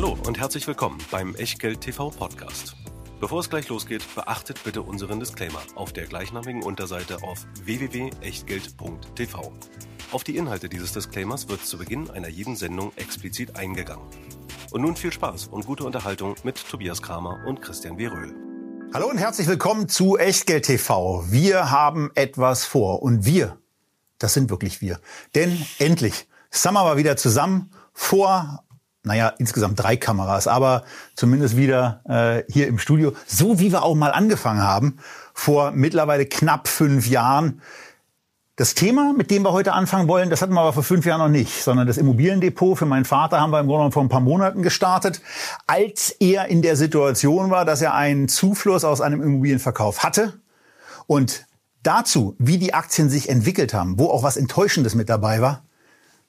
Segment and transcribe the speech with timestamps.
[0.00, 2.76] Hallo und herzlich willkommen beim Echtgeld TV Podcast.
[3.18, 9.52] Bevor es gleich losgeht, beachtet bitte unseren Disclaimer auf der gleichnamigen Unterseite auf www.echtgeld.tv.
[10.12, 14.06] Auf die Inhalte dieses Disclaimers wird zu Beginn einer jeden Sendung explizit eingegangen.
[14.70, 18.06] Und nun viel Spaß und gute Unterhaltung mit Tobias Kramer und Christian W.
[18.06, 18.36] Röhl.
[18.94, 21.24] Hallo und herzlich willkommen zu Echtgeld TV.
[21.26, 23.58] Wir haben etwas vor und wir,
[24.20, 25.00] das sind wirklich wir.
[25.34, 28.62] Denn endlich, Summer war wieder zusammen vor
[29.04, 30.84] naja, insgesamt drei Kameras, aber
[31.14, 34.98] zumindest wieder äh, hier im Studio, so wie wir auch mal angefangen haben,
[35.34, 37.62] vor mittlerweile knapp fünf Jahren.
[38.56, 41.20] Das Thema, mit dem wir heute anfangen wollen, das hatten wir aber vor fünf Jahren
[41.20, 42.76] noch nicht, sondern das Immobiliendepot.
[42.76, 45.22] Für meinen Vater haben wir im Grunde vor ein paar Monaten gestartet,
[45.68, 50.40] als er in der Situation war, dass er einen Zufluss aus einem Immobilienverkauf hatte
[51.06, 51.46] und
[51.84, 55.62] dazu, wie die Aktien sich entwickelt haben, wo auch was Enttäuschendes mit dabei war,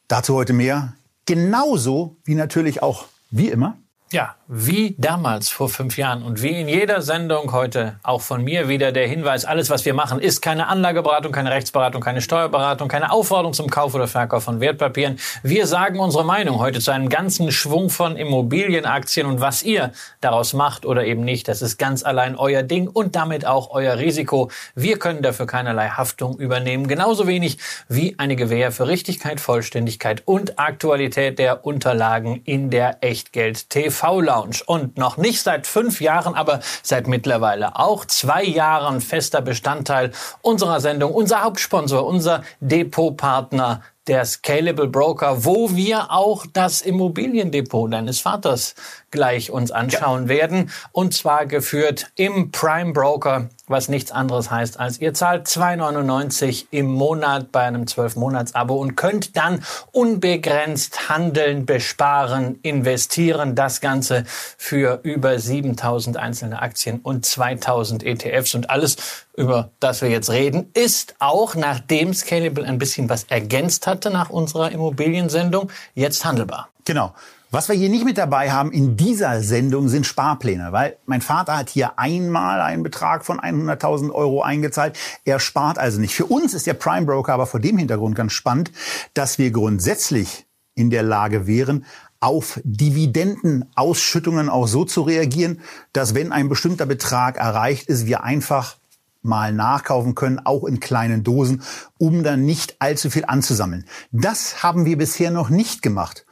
[0.08, 0.94] dazu heute mehr
[1.30, 3.78] Genauso wie natürlich auch, wie immer,
[4.12, 8.67] ja, wie damals vor fünf Jahren und wie in jeder Sendung heute auch von mir
[8.67, 13.11] wieder der Hinweis, alles was wir machen, ist keine Anlageberatung, keine Rechtsberatung, keine Steuerberatung, keine
[13.11, 15.19] Aufforderung zum Kauf oder Verkauf von Wertpapieren.
[15.44, 20.53] Wir sagen unsere Meinung heute zu einem ganzen Schwung von Immobilienaktien und was ihr daraus
[20.53, 24.50] macht oder eben nicht, das ist ganz allein euer Ding und damit auch euer Risiko.
[24.73, 30.58] Wir können dafür keinerlei Haftung übernehmen, genauso wenig wie eine Gewähr für Richtigkeit, Vollständigkeit und
[30.58, 33.98] Aktualität der Unterlagen in der Echtgeld TV.
[34.00, 40.11] TV-Lounge und noch nicht seit fünf Jahren, aber seit mittlerweile auch zwei Jahren fester Bestandteil
[40.41, 48.20] unserer Sendung, unser Hauptsponsor, unser Depotpartner der Scalable Broker, wo wir auch das Immobiliendepot deines
[48.20, 48.76] Vaters
[49.12, 50.30] gleich uns anschauen ja.
[50.30, 50.72] werden.
[50.92, 56.88] Und zwar geführt im Prime Broker, was nichts anderes heißt als ihr zahlt 2,99 im
[56.88, 63.56] Monat bei einem 12-Monats-Abo und könnt dann unbegrenzt handeln, besparen, investieren.
[63.56, 64.24] Das Ganze
[64.58, 68.98] für über 7000 einzelne Aktien und 2000 ETFs und alles,
[69.40, 74.30] über das wir jetzt reden, ist auch, nachdem Scalable ein bisschen was ergänzt hatte nach
[74.30, 76.69] unserer Immobiliensendung, jetzt handelbar.
[76.84, 77.13] Genau.
[77.52, 81.58] Was wir hier nicht mit dabei haben in dieser Sendung sind Sparpläne, weil mein Vater
[81.58, 85.00] hat hier einmal einen Betrag von 100.000 Euro eingezahlt.
[85.25, 86.13] Er spart also nicht.
[86.13, 88.72] Für uns ist der Prime Broker aber vor dem Hintergrund ganz spannend,
[89.16, 91.86] dass wir grundsätzlich in der Lage wären,
[92.19, 95.62] auf Dividendenausschüttungen auch so zu reagieren,
[95.94, 98.75] dass wenn ein bestimmter Betrag erreicht ist, wir einfach
[99.22, 101.62] mal nachkaufen können, auch in kleinen Dosen,
[101.97, 103.85] um dann nicht allzu viel anzusammeln.
[104.12, 106.25] Das haben wir bisher noch nicht gemacht.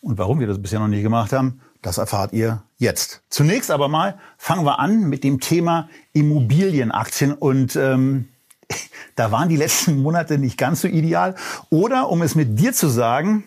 [0.00, 3.22] Und warum wir das bisher noch nie gemacht haben, das erfahrt ihr jetzt.
[3.28, 8.28] Zunächst aber mal fangen wir an mit dem Thema Immobilienaktien und ähm,
[9.14, 11.36] da waren die letzten Monate nicht ganz so ideal.
[11.70, 13.44] Oder um es mit dir zu sagen,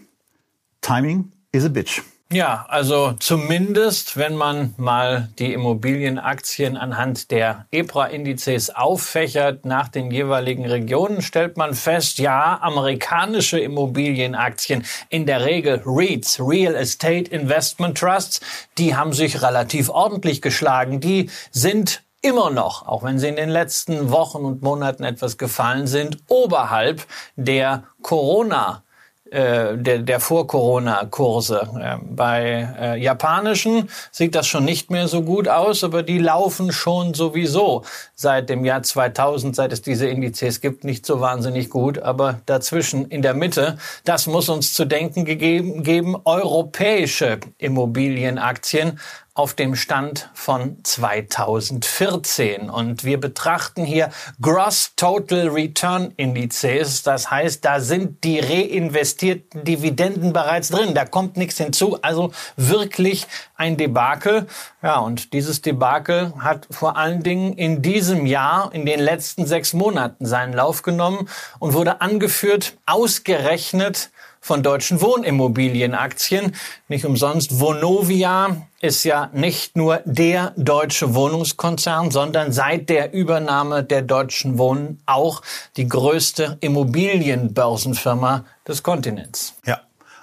[0.81, 2.01] Timing is a bitch.
[2.31, 10.67] Ja, also zumindest, wenn man mal die Immobilienaktien anhand der EPRA-Indizes auffächert nach den jeweiligen
[10.67, 18.41] Regionen, stellt man fest, ja, amerikanische Immobilienaktien, in der Regel REITs, Real Estate Investment Trusts,
[18.77, 20.99] die haben sich relativ ordentlich geschlagen.
[20.99, 25.87] Die sind immer noch, auch wenn sie in den letzten Wochen und Monaten etwas gefallen
[25.87, 27.07] sind, oberhalb
[27.37, 28.83] der Corona
[29.31, 31.69] äh, der, der Vor-Corona-Kurse.
[31.79, 36.71] Äh, bei äh, japanischen sieht das schon nicht mehr so gut aus, aber die laufen
[36.71, 37.83] schon sowieso
[38.15, 41.99] seit dem Jahr 2000, seit es diese Indizes gibt, nicht so wahnsinnig gut.
[41.99, 48.99] Aber dazwischen in der Mitte, das muss uns zu denken gegeben, geben, europäische Immobilienaktien
[49.39, 52.69] auf dem Stand von 2014.
[52.69, 54.09] Und wir betrachten hier
[54.41, 57.03] Gross Total Return Indizes.
[57.03, 60.93] Das heißt, da sind die reinvestierten Dividenden bereits drin.
[60.93, 61.97] Da kommt nichts hinzu.
[62.01, 64.45] Also wirklich ein Debakel.
[64.83, 69.71] Ja, und dieses Debakel hat vor allen Dingen in diesem Jahr, in den letzten sechs
[69.71, 71.29] Monaten seinen Lauf genommen
[71.59, 74.09] und wurde angeführt, ausgerechnet
[74.41, 76.55] von deutschen Wohnimmobilienaktien.
[76.87, 84.01] Nicht umsonst Vonovia ist ja nicht nur der deutsche Wohnungskonzern, sondern seit der Übernahme der
[84.01, 85.41] Deutschen Wohnen auch
[85.77, 89.55] die größte Immobilienbörsenfirma des Kontinents.
[89.65, 89.81] Ja.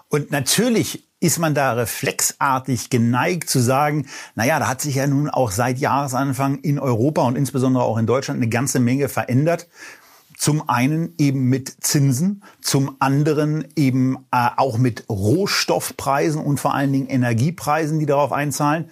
[0.08, 5.30] Und natürlich ist man da reflexartig geneigt zu sagen, naja, da hat sich ja nun
[5.30, 9.66] auch seit Jahresanfang in Europa und insbesondere auch in Deutschland eine ganze Menge verändert.
[10.36, 16.92] Zum einen eben mit Zinsen, zum anderen eben äh, auch mit Rohstoffpreisen und vor allen
[16.92, 18.90] Dingen Energiepreisen, die darauf einzahlen,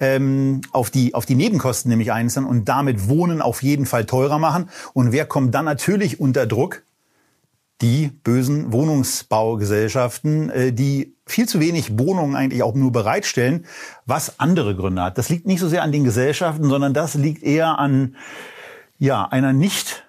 [0.00, 4.38] ähm, auf die auf die Nebenkosten nämlich einzahlen und damit Wohnen auf jeden Fall teurer
[4.38, 4.70] machen.
[4.94, 6.82] Und wer kommt dann natürlich unter Druck?
[7.82, 13.66] die bösen Wohnungsbaugesellschaften, äh, die viel zu wenig Wohnungen eigentlich auch nur bereitstellen,
[14.06, 15.18] was andere Gründe hat.
[15.18, 18.16] Das liegt nicht so sehr an den Gesellschaften, sondern das liegt eher an
[18.98, 20.05] ja, einer nicht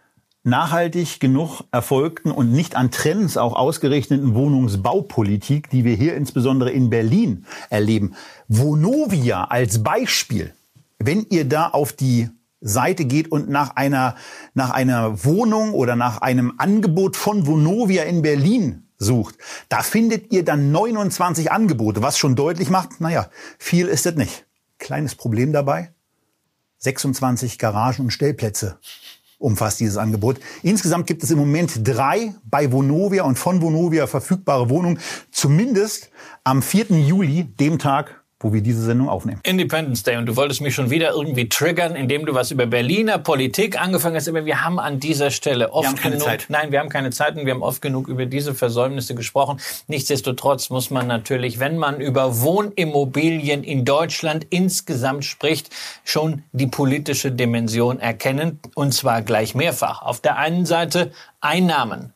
[0.47, 6.89] nachhaltig genug erfolgten und nicht an Trends auch ausgerichteten Wohnungsbaupolitik, die wir hier insbesondere in
[6.89, 8.15] Berlin erleben.
[8.47, 10.53] Vonovia als Beispiel.
[10.99, 12.29] Wenn ihr da auf die
[12.61, 14.15] Seite geht und nach einer,
[14.53, 19.35] nach einer Wohnung oder nach einem Angebot von Vonovia in Berlin sucht,
[19.69, 23.29] da findet ihr dann 29 Angebote, was schon deutlich macht, naja,
[23.59, 24.45] viel ist es nicht.
[24.79, 25.91] Kleines Problem dabei,
[26.79, 28.79] 26 Garagen und Stellplätze
[29.37, 30.39] umfasst dieses Angebot.
[30.63, 34.99] Insgesamt gibt es im Moment drei bei Vonovia und von Vonovia verfügbare Wohnungen,
[35.31, 36.09] zumindest
[36.43, 36.85] am 4.
[36.97, 39.41] Juli, dem Tag, wo wir diese Sendung aufnehmen.
[39.43, 40.15] Independence Day.
[40.15, 44.15] Und du wolltest mich schon wieder irgendwie triggern, indem du was über Berliner Politik angefangen
[44.15, 44.29] hast.
[44.29, 46.45] Aber wir haben an dieser Stelle oft wir haben keine genug, Zeit.
[46.47, 49.59] nein, wir haben keine Zeit und wir haben oft genug über diese Versäumnisse gesprochen.
[49.87, 55.69] Nichtsdestotrotz muss man natürlich, wenn man über Wohnimmobilien in Deutschland insgesamt spricht,
[56.05, 58.59] schon die politische Dimension erkennen.
[58.75, 60.01] Und zwar gleich mehrfach.
[60.03, 61.11] Auf der einen Seite
[61.41, 62.13] Einnahmen.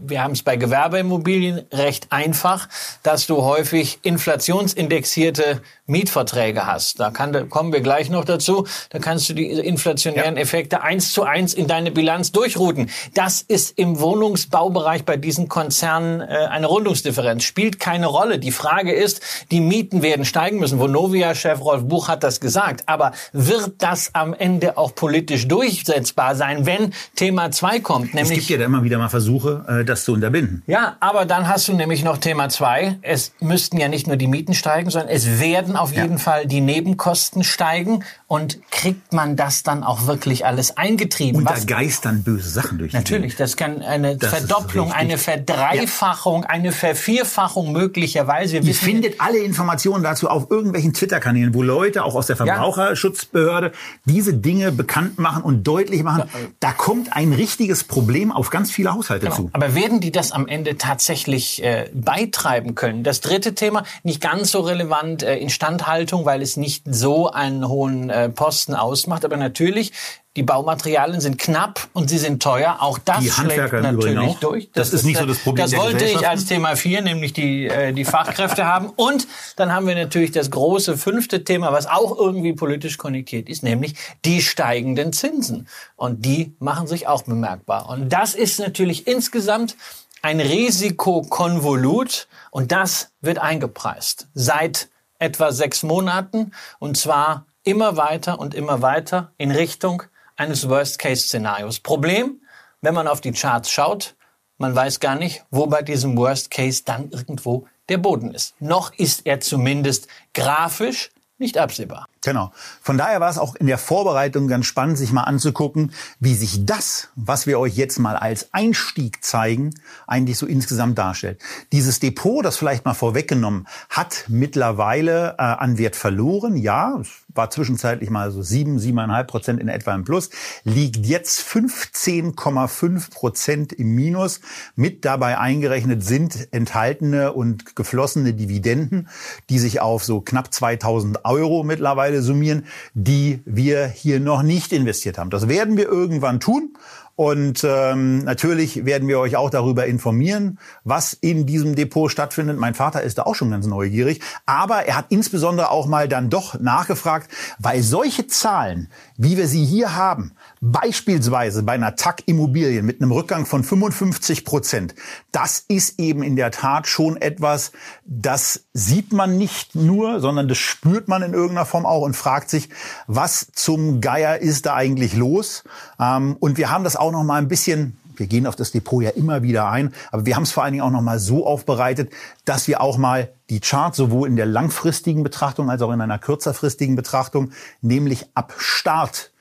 [0.00, 2.68] Wir haben es bei Gewerbeimmobilien recht einfach,
[3.02, 7.00] dass du häufig inflationsindexierte Mietverträge hast.
[7.00, 8.66] Da kann, da kommen wir gleich noch dazu.
[8.90, 12.90] Da kannst du die inflationären Effekte eins zu eins in deine Bilanz durchrouten.
[13.14, 17.44] Das ist im Wohnungsbaubereich bei diesen Konzernen äh, eine Rundungsdifferenz.
[17.44, 18.38] Spielt keine Rolle.
[18.38, 20.78] Die Frage ist, die Mieten werden steigen müssen.
[20.78, 22.84] Vonovia-Chef Rolf Buch hat das gesagt.
[22.86, 28.08] Aber wird das am Ende auch politisch durchsetzbar sein, wenn Thema 2 kommt?
[28.08, 30.62] Es Nämlich gibt ja immer wieder mal Versuche, äh, das zu unterbinden.
[30.66, 32.98] ja, aber dann hast du nämlich noch Thema zwei.
[33.02, 36.60] Es müssten ja nicht nur die Mieten steigen, sondern es werden auf jeden Fall die
[36.60, 38.04] Nebenkosten steigen.
[38.28, 41.36] Und kriegt man das dann auch wirklich alles eingetrieben?
[41.38, 46.44] Und da Was- geistern böse Sachen durch Natürlich, das kann eine Das Verdopplung, eine Verdreifachung,
[46.44, 48.54] eine Vervierfachung möglicherweise.
[48.54, 52.36] Wir Ihr wissen- findet alle Informationen dazu auf irgendwelchen Twitter-Kanälen, wo Leute auch aus der
[52.36, 53.70] Verbraucherschutzbehörde
[54.06, 56.24] diese Dinge bekannt machen und deutlich machen.
[56.60, 59.50] Da kommt ein richtiges Problem auf ganz viele Haushalte zu.
[59.52, 63.04] Aber werden die das am Ende tatsächlich äh, beitreiben können?
[63.04, 68.10] Das dritte Thema, nicht ganz so relevant, äh, Instandhaltung, weil es nicht so einen hohen
[68.24, 69.24] äh, Posten ausmacht.
[69.24, 69.92] Aber natürlich,
[70.36, 72.78] die Baumaterialien sind knapp und sie sind teuer.
[72.80, 74.70] Auch das Die schlägt natürlich durch.
[74.72, 77.92] Das ist nicht so das Problem Das wollte ich als Thema 4, nämlich die, äh,
[77.92, 78.90] die Fachkräfte haben.
[78.90, 79.26] Und
[79.56, 83.94] dann haben wir natürlich das große fünfte Thema, was auch irgendwie politisch konnektiert ist, nämlich
[84.24, 85.68] die steigenden Zinsen.
[85.96, 87.88] Und die machen sich auch bemerkbar.
[87.88, 89.76] Und das ist natürlich insgesamt
[90.22, 98.54] ein Risikokonvolut und das wird eingepreist seit etwa sechs Monaten und zwar immer weiter und
[98.54, 100.04] immer weiter in Richtung
[100.36, 101.80] eines Worst-Case-Szenarios.
[101.80, 102.40] Problem,
[102.80, 104.14] wenn man auf die Charts schaut,
[104.56, 108.54] man weiß gar nicht, wo bei diesem Worst Case dann irgendwo der Boden ist.
[108.60, 112.06] Noch ist er zumindest grafisch nicht absehbar.
[112.22, 112.50] Genau.
[112.80, 116.64] Von daher war es auch in der Vorbereitung ganz spannend, sich mal anzugucken, wie sich
[116.64, 119.74] das, was wir euch jetzt mal als Einstieg zeigen,
[120.06, 121.42] eigentlich so insgesamt darstellt.
[121.72, 126.56] Dieses Depot, das vielleicht mal vorweggenommen, hat mittlerweile äh, an Wert verloren.
[126.56, 127.02] Ja,
[127.36, 130.30] war zwischenzeitlich mal so sieben, siebeneinhalb Prozent in etwa im Plus,
[130.64, 134.40] liegt jetzt 15,5 Prozent im Minus.
[134.74, 139.08] Mit dabei eingerechnet sind enthaltene und geflossene Dividenden,
[139.50, 145.18] die sich auf so knapp 2000 Euro mittlerweile summieren, die wir hier noch nicht investiert
[145.18, 145.30] haben.
[145.30, 146.76] Das werden wir irgendwann tun.
[147.16, 152.58] Und ähm, natürlich werden wir euch auch darüber informieren, was in diesem Depot stattfindet.
[152.58, 154.20] Mein Vater ist da auch schon ganz neugierig.
[154.44, 159.64] Aber er hat insbesondere auch mal dann doch nachgefragt, weil solche Zahlen, wie wir sie
[159.64, 164.94] hier haben, beispielsweise bei einer TAC Immobilien mit einem Rückgang von 55 Prozent,
[165.32, 167.72] das ist eben in der Tat schon etwas,
[168.04, 172.50] das sieht man nicht nur, sondern das spürt man in irgendeiner Form auch und fragt
[172.50, 172.68] sich,
[173.06, 175.64] was zum Geier ist da eigentlich los?
[176.00, 179.02] Ähm, und wir haben das auch noch mal ein bisschen wir gehen auf das Depot
[179.02, 181.46] ja immer wieder ein, aber wir haben es vor allen Dingen auch noch mal so
[181.46, 182.10] aufbereitet,
[182.44, 186.18] dass wir auch mal die Charts sowohl in der langfristigen Betrachtung als auch in einer
[186.18, 189.32] kürzerfristigen Betrachtung, nämlich ab Start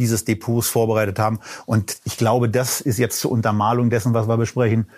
[0.00, 1.38] dieses Depots vorbereitet haben.
[1.66, 4.88] Und ich glaube, das ist jetzt zur Untermalung dessen, was wir besprechen,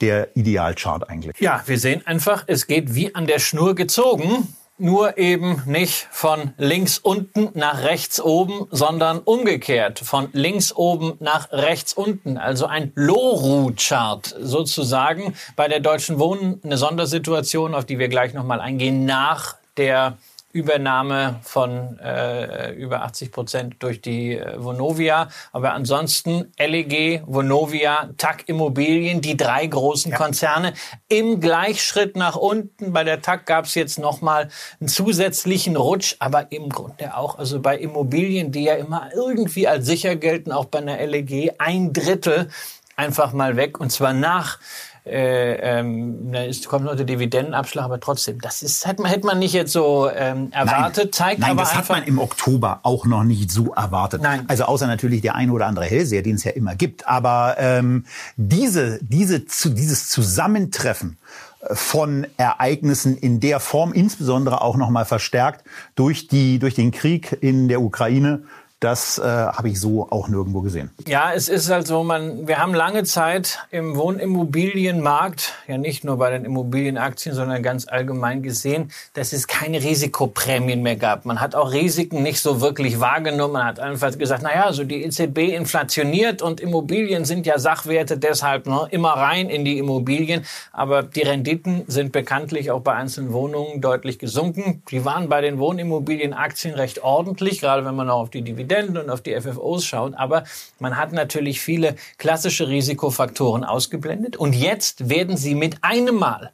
[0.00, 1.38] der Idealchart eigentlich.
[1.40, 4.54] Ja, wir sehen einfach, es geht wie an der Schnur gezogen.
[4.82, 9.98] Nur eben nicht von links unten nach rechts oben, sondern umgekehrt.
[9.98, 12.38] Von links oben nach rechts unten.
[12.38, 15.34] Also ein Loru-Chart sozusagen.
[15.54, 20.16] Bei der Deutschen Wohnen eine Sondersituation, auf die wir gleich nochmal eingehen, nach der
[20.52, 25.28] Übernahme von äh, über 80 Prozent durch die äh, Vonovia.
[25.52, 30.16] Aber ansonsten LEG, Vonovia, TAC Immobilien, die drei großen ja.
[30.16, 30.74] Konzerne
[31.08, 32.92] im Gleichschritt nach unten.
[32.92, 34.48] Bei der TAC gab es jetzt nochmal
[34.80, 39.86] einen zusätzlichen Rutsch, aber im Grunde auch, also bei Immobilien, die ja immer irgendwie als
[39.86, 42.48] sicher gelten, auch bei einer LEG, ein Drittel
[42.96, 43.80] einfach mal weg.
[43.80, 44.58] Und zwar nach
[45.06, 49.26] äh, ähm, da ist, kommt noch der Dividendenabschlag, aber trotzdem, das ist, hätte man, hätte
[49.26, 51.04] man nicht jetzt so ähm, erwartet.
[51.04, 54.22] Nein, zeigt nein aber das hat man im Oktober auch noch nicht so erwartet.
[54.22, 54.44] Nein.
[54.48, 57.08] Also außer natürlich der eine oder andere Hellseher, den es ja immer gibt.
[57.08, 58.04] Aber ähm,
[58.36, 61.18] diese, diese, zu, dieses Zusammentreffen
[61.60, 65.64] äh, von Ereignissen in der Form, insbesondere auch noch mal verstärkt
[65.94, 68.42] durch die durch den Krieg in der Ukraine,
[68.80, 70.90] das äh, habe ich so auch nirgendwo gesehen.
[71.06, 76.16] Ja, es ist halt so, man, wir haben lange Zeit im Wohnimmobilienmarkt, ja nicht nur
[76.16, 81.26] bei den Immobilienaktien, sondern ganz allgemein gesehen, dass es keine Risikoprämien mehr gab.
[81.26, 83.52] Man hat auch Risiken nicht so wirklich wahrgenommen.
[83.52, 88.66] Man hat einfach gesagt, naja, so die EZB inflationiert und Immobilien sind ja Sachwerte, deshalb
[88.66, 90.46] ne, immer rein in die Immobilien.
[90.72, 94.82] Aber die Renditen sind bekanntlich auch bei einzelnen Wohnungen deutlich gesunken.
[94.90, 98.96] Die waren bei den Wohnimmobilienaktien recht ordentlich, gerade wenn man auch auf die Dividenden Dividenden
[98.96, 100.14] und auf die FFOs schaut.
[100.14, 100.44] Aber
[100.78, 104.36] man hat natürlich viele klassische Risikofaktoren ausgeblendet.
[104.36, 106.52] Und jetzt werden sie mit einem Mal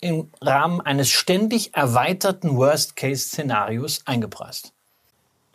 [0.00, 4.72] im Rahmen eines ständig erweiterten Worst-Case-Szenarios eingepreist.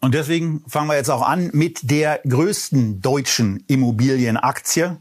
[0.01, 4.97] Und deswegen fangen wir jetzt auch an mit der größten deutschen Immobilienaktie,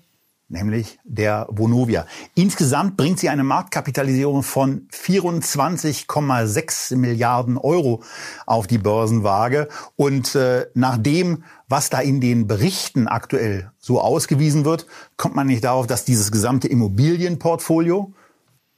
[0.49, 2.07] nämlich der Vonovia.
[2.35, 8.03] Insgesamt bringt sie eine Marktkapitalisierung von 24,6 Milliarden Euro
[8.47, 9.69] auf die Börsenwaage.
[9.97, 14.87] Und äh, nach dem, was da in den Berichten aktuell so ausgewiesen wird,
[15.17, 18.15] kommt man nicht darauf, dass dieses gesamte Immobilienportfolio,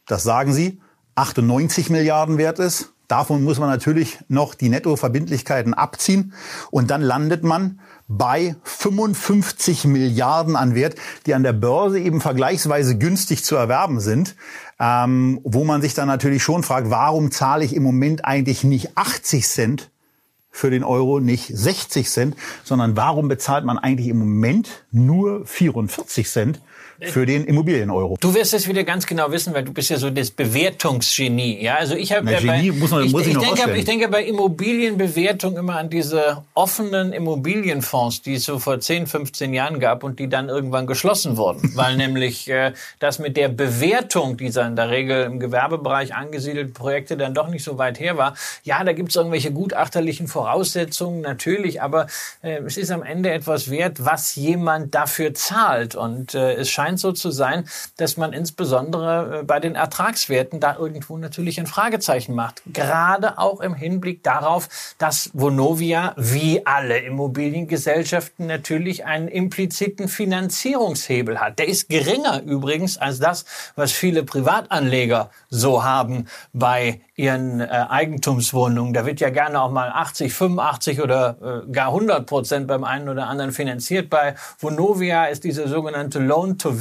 [0.07, 0.81] das sagen sie,
[1.15, 2.93] 98 Milliarden wert ist.
[3.07, 6.33] Davon muss man natürlich noch die Nettoverbindlichkeiten abziehen.
[6.71, 7.81] Und dann landet man
[8.13, 14.35] bei 55 Milliarden an Wert, die an der Börse eben vergleichsweise günstig zu erwerben sind,
[14.81, 18.99] ähm, wo man sich dann natürlich schon fragt, warum zahle ich im Moment eigentlich nicht
[18.99, 19.91] 80 Cent
[20.51, 26.29] für den Euro, nicht 60 Cent, sondern warum bezahlt man eigentlich im Moment nur 44
[26.29, 26.61] Cent
[27.01, 28.17] für den Immobilien-Euro.
[28.21, 31.63] Du wirst es wieder ganz genau wissen, weil du bist ja so das Bewertungsgenie.
[31.63, 33.85] Ja, also ich habe ja Genie muss man, ich, muss ich, ich, noch denke, ich
[33.85, 39.81] denke bei Immobilienbewertung immer an diese offenen Immobilienfonds, die es so vor 10, 15 Jahren
[39.81, 44.67] gab und die dann irgendwann geschlossen wurden, weil nämlich äh, das mit der Bewertung dieser
[44.67, 48.35] in der Regel im Gewerbebereich angesiedelten Projekte dann doch nicht so weit her war.
[48.65, 52.07] Ja, da gibt es irgendwelche gutachterlichen Voraussetzungen natürlich, aber
[52.43, 56.90] äh, es ist am Ende etwas wert, was jemand dafür zahlt und äh, es scheint
[56.91, 57.65] scheint so zu sein,
[57.97, 62.63] dass man insbesondere äh, bei den Ertragswerten da irgendwo natürlich ein Fragezeichen macht.
[62.67, 64.69] Gerade auch im Hinblick darauf,
[64.99, 71.59] dass Vonovia wie alle Immobiliengesellschaften natürlich einen impliziten Finanzierungshebel hat.
[71.59, 73.45] Der ist geringer übrigens als das,
[73.77, 78.95] was viele Privatanleger so haben bei ihren äh, Eigentumswohnungen.
[78.95, 83.09] Da wird ja gerne auch mal 80, 85 oder äh, gar 100 Prozent beim einen
[83.09, 84.09] oder anderen finanziert.
[84.09, 86.19] Bei Vonovia ist diese sogenannte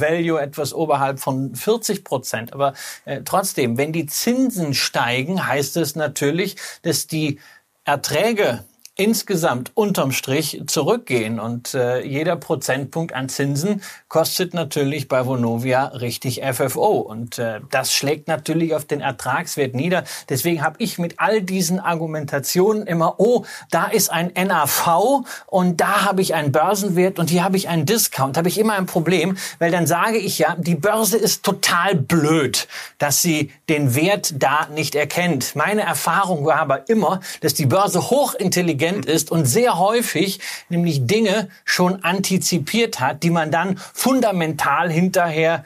[0.00, 2.52] Loan-to-Value etwas oberhalb von 40 Prozent.
[2.52, 7.38] Aber äh, trotzdem, wenn die Zinsen steigen, heißt es natürlich, dass die
[7.84, 8.64] Erträge
[9.00, 11.40] insgesamt unterm Strich zurückgehen.
[11.40, 16.98] Und äh, jeder Prozentpunkt an Zinsen kostet natürlich bei Vonovia richtig FFO.
[16.98, 20.04] Und äh, das schlägt natürlich auf den Ertragswert nieder.
[20.28, 26.04] Deswegen habe ich mit all diesen Argumentationen immer, oh, da ist ein NAV und da
[26.04, 28.36] habe ich einen Börsenwert und hier habe ich einen Discount.
[28.36, 32.68] Habe ich immer ein Problem, weil dann sage ich ja, die Börse ist total blöd,
[32.98, 35.56] dass sie den Wert da nicht erkennt.
[35.56, 41.06] Meine Erfahrung war aber immer, dass die Börse hochintelligent intelligent ist und sehr häufig nämlich
[41.06, 45.64] Dinge schon antizipiert hat, die man dann fundamental hinterher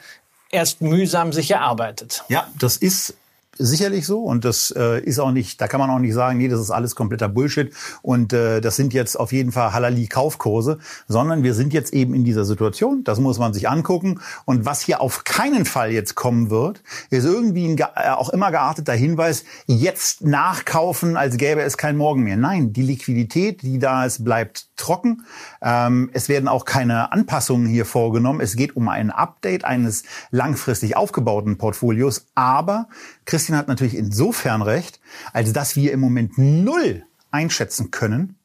[0.51, 2.23] erst mühsam sich erarbeitet.
[2.29, 3.15] Ja, das ist
[3.57, 6.47] sicherlich so und das äh, ist auch nicht, da kann man auch nicht sagen, nee,
[6.47, 11.43] das ist alles kompletter Bullshit und äh, das sind jetzt auf jeden Fall Halali-Kaufkurse, sondern
[11.43, 15.01] wir sind jetzt eben in dieser Situation, das muss man sich angucken und was hier
[15.01, 20.23] auf keinen Fall jetzt kommen wird, ist irgendwie ein äh, auch immer gearteter Hinweis, jetzt
[20.23, 22.37] nachkaufen, als gäbe es kein Morgen mehr.
[22.37, 25.25] Nein, die Liquidität, die da ist, bleibt trocken.
[25.61, 28.41] Ähm, es werden auch keine Anpassungen hier vorgenommen.
[28.41, 32.87] Es geht um ein Update eines langfristig aufgebauten Portfolios, aber
[33.25, 34.99] Christian hat natürlich insofern recht,
[35.33, 38.37] als dass wir im Moment null einschätzen können,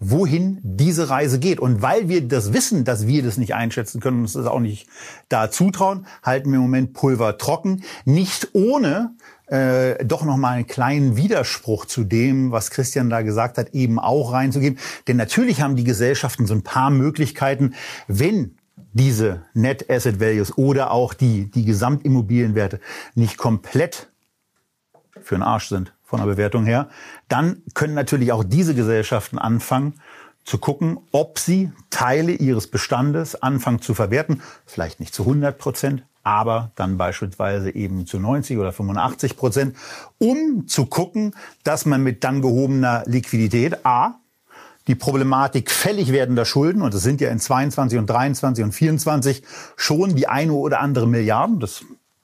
[0.00, 1.58] wohin diese Reise geht.
[1.58, 4.60] Und weil wir das wissen, dass wir das nicht einschätzen können und uns das auch
[4.60, 4.88] nicht
[5.28, 7.82] da zutrauen, halten wir im Moment Pulver trocken.
[8.04, 9.14] Nicht ohne
[9.50, 13.98] äh, doch noch mal einen kleinen Widerspruch zu dem, was Christian da gesagt hat, eben
[13.98, 14.78] auch reinzugeben.
[15.06, 17.74] Denn natürlich haben die Gesellschaften so ein paar Möglichkeiten,
[18.06, 18.56] wenn
[18.92, 22.80] diese Net Asset Values oder auch die, die Gesamtimmobilienwerte
[23.14, 24.08] nicht komplett
[25.22, 26.88] für den Arsch sind von der Bewertung her,
[27.28, 30.00] dann können natürlich auch diese Gesellschaften anfangen
[30.44, 34.42] zu gucken, ob sie Teile ihres Bestandes anfangen zu verwerten.
[34.64, 39.76] Vielleicht nicht zu 100 Prozent, aber dann beispielsweise eben zu 90 oder 85 Prozent,
[40.18, 44.16] um zu gucken, dass man mit dann gehobener Liquidität A
[44.88, 49.42] die Problematik fällig werdender Schulden, und das sind ja in 22 und 23 und 24
[49.76, 51.82] schon die eine oder andere Milliarden, das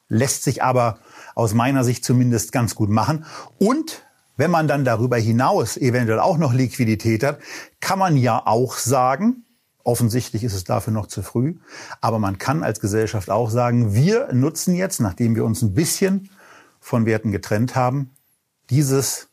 [0.09, 0.99] lässt sich aber
[1.35, 3.25] aus meiner Sicht zumindest ganz gut machen.
[3.59, 4.03] Und
[4.37, 7.39] wenn man dann darüber hinaus eventuell auch noch Liquidität hat,
[7.81, 9.45] kann man ja auch sagen,
[9.85, 11.57] offensichtlich ist es dafür noch zu früh,
[12.01, 16.31] aber man kann als Gesellschaft auch sagen, wir nutzen jetzt, nachdem wir uns ein bisschen
[16.81, 18.11] von Werten getrennt haben,
[18.71, 19.29] dieses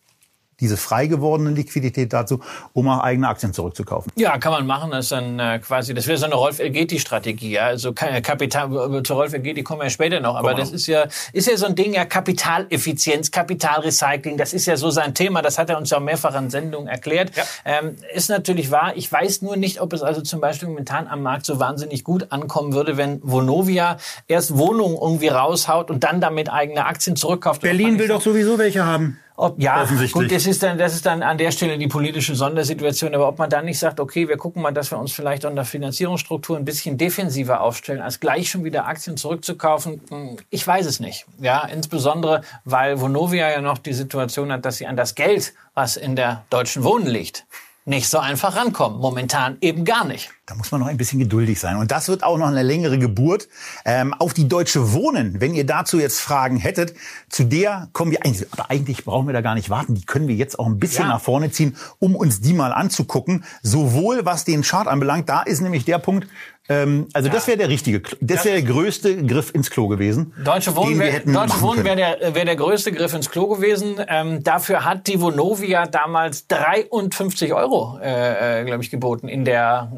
[0.61, 2.39] diese frei gewordene Liquidität dazu,
[2.73, 4.11] um auch eigene Aktien zurückzukaufen.
[4.15, 4.91] Ja, kann man machen.
[4.91, 7.53] Das ist dann äh, quasi, das wäre so eine Rolf Elgeti-Strategie.
[7.53, 7.65] Ja?
[7.65, 10.35] Also Kapital, zu Rolf Elgeti kommen wir später noch.
[10.35, 14.77] Aber das ist ja, ist ja so ein Ding, ja, Kapitaleffizienz, Kapitalrecycling, das ist ja
[14.77, 15.41] so sein Thema.
[15.41, 17.35] Das hat er uns ja mehrfach in Sendungen erklärt.
[17.35, 17.43] Ja.
[17.65, 18.93] Ähm, ist natürlich wahr.
[18.95, 22.31] Ich weiß nur nicht, ob es also zum Beispiel momentan am Markt so wahnsinnig gut
[22.31, 27.61] ankommen würde, wenn Vonovia erst Wohnungen irgendwie raushaut und dann damit eigene Aktien zurückkauft.
[27.61, 29.17] Berlin will doch sowieso welche haben.
[29.41, 33.15] Ob, ja, gut, das ist dann, das ist dann an der Stelle die politische Sondersituation.
[33.15, 35.55] Aber ob man dann nicht sagt, okay, wir gucken mal, dass wir uns vielleicht an
[35.55, 40.85] der Finanzierungsstruktur ein bisschen defensiver aufstellen, als gleich schon wieder Aktien zurückzukaufen, hm, ich weiß
[40.85, 41.25] es nicht.
[41.39, 45.97] Ja, insbesondere, weil Vonovia ja noch die Situation hat, dass sie an das Geld, was
[45.97, 47.47] in der deutschen Wohnen liegt,
[47.85, 48.99] nicht so einfach rankommen.
[48.99, 50.29] Momentan eben gar nicht.
[50.45, 51.77] Da muss man noch ein bisschen geduldig sein.
[51.77, 53.47] Und das wird auch noch eine längere Geburt.
[53.85, 56.93] Ähm, auf die Deutsche Wohnen, wenn ihr dazu jetzt Fragen hättet,
[57.29, 59.95] zu der kommen wir eigentlich, aber eigentlich brauchen wir da gar nicht warten.
[59.95, 61.09] Die können wir jetzt auch ein bisschen ja.
[61.09, 63.45] nach vorne ziehen, um uns die mal anzugucken.
[63.63, 66.27] Sowohl was den Chart anbelangt, da ist nämlich der Punkt,
[66.69, 67.33] ähm, also ja.
[67.33, 70.33] das wäre der richtige, das wäre der größte Griff ins Klo gewesen.
[70.43, 73.95] Deutsche Wohnen wäre wär der, wär der größte Griff ins Klo gewesen.
[74.07, 79.91] Ähm, dafür hat die Vonovia damals 53 Euro, äh, äh glaube ich, geboten in der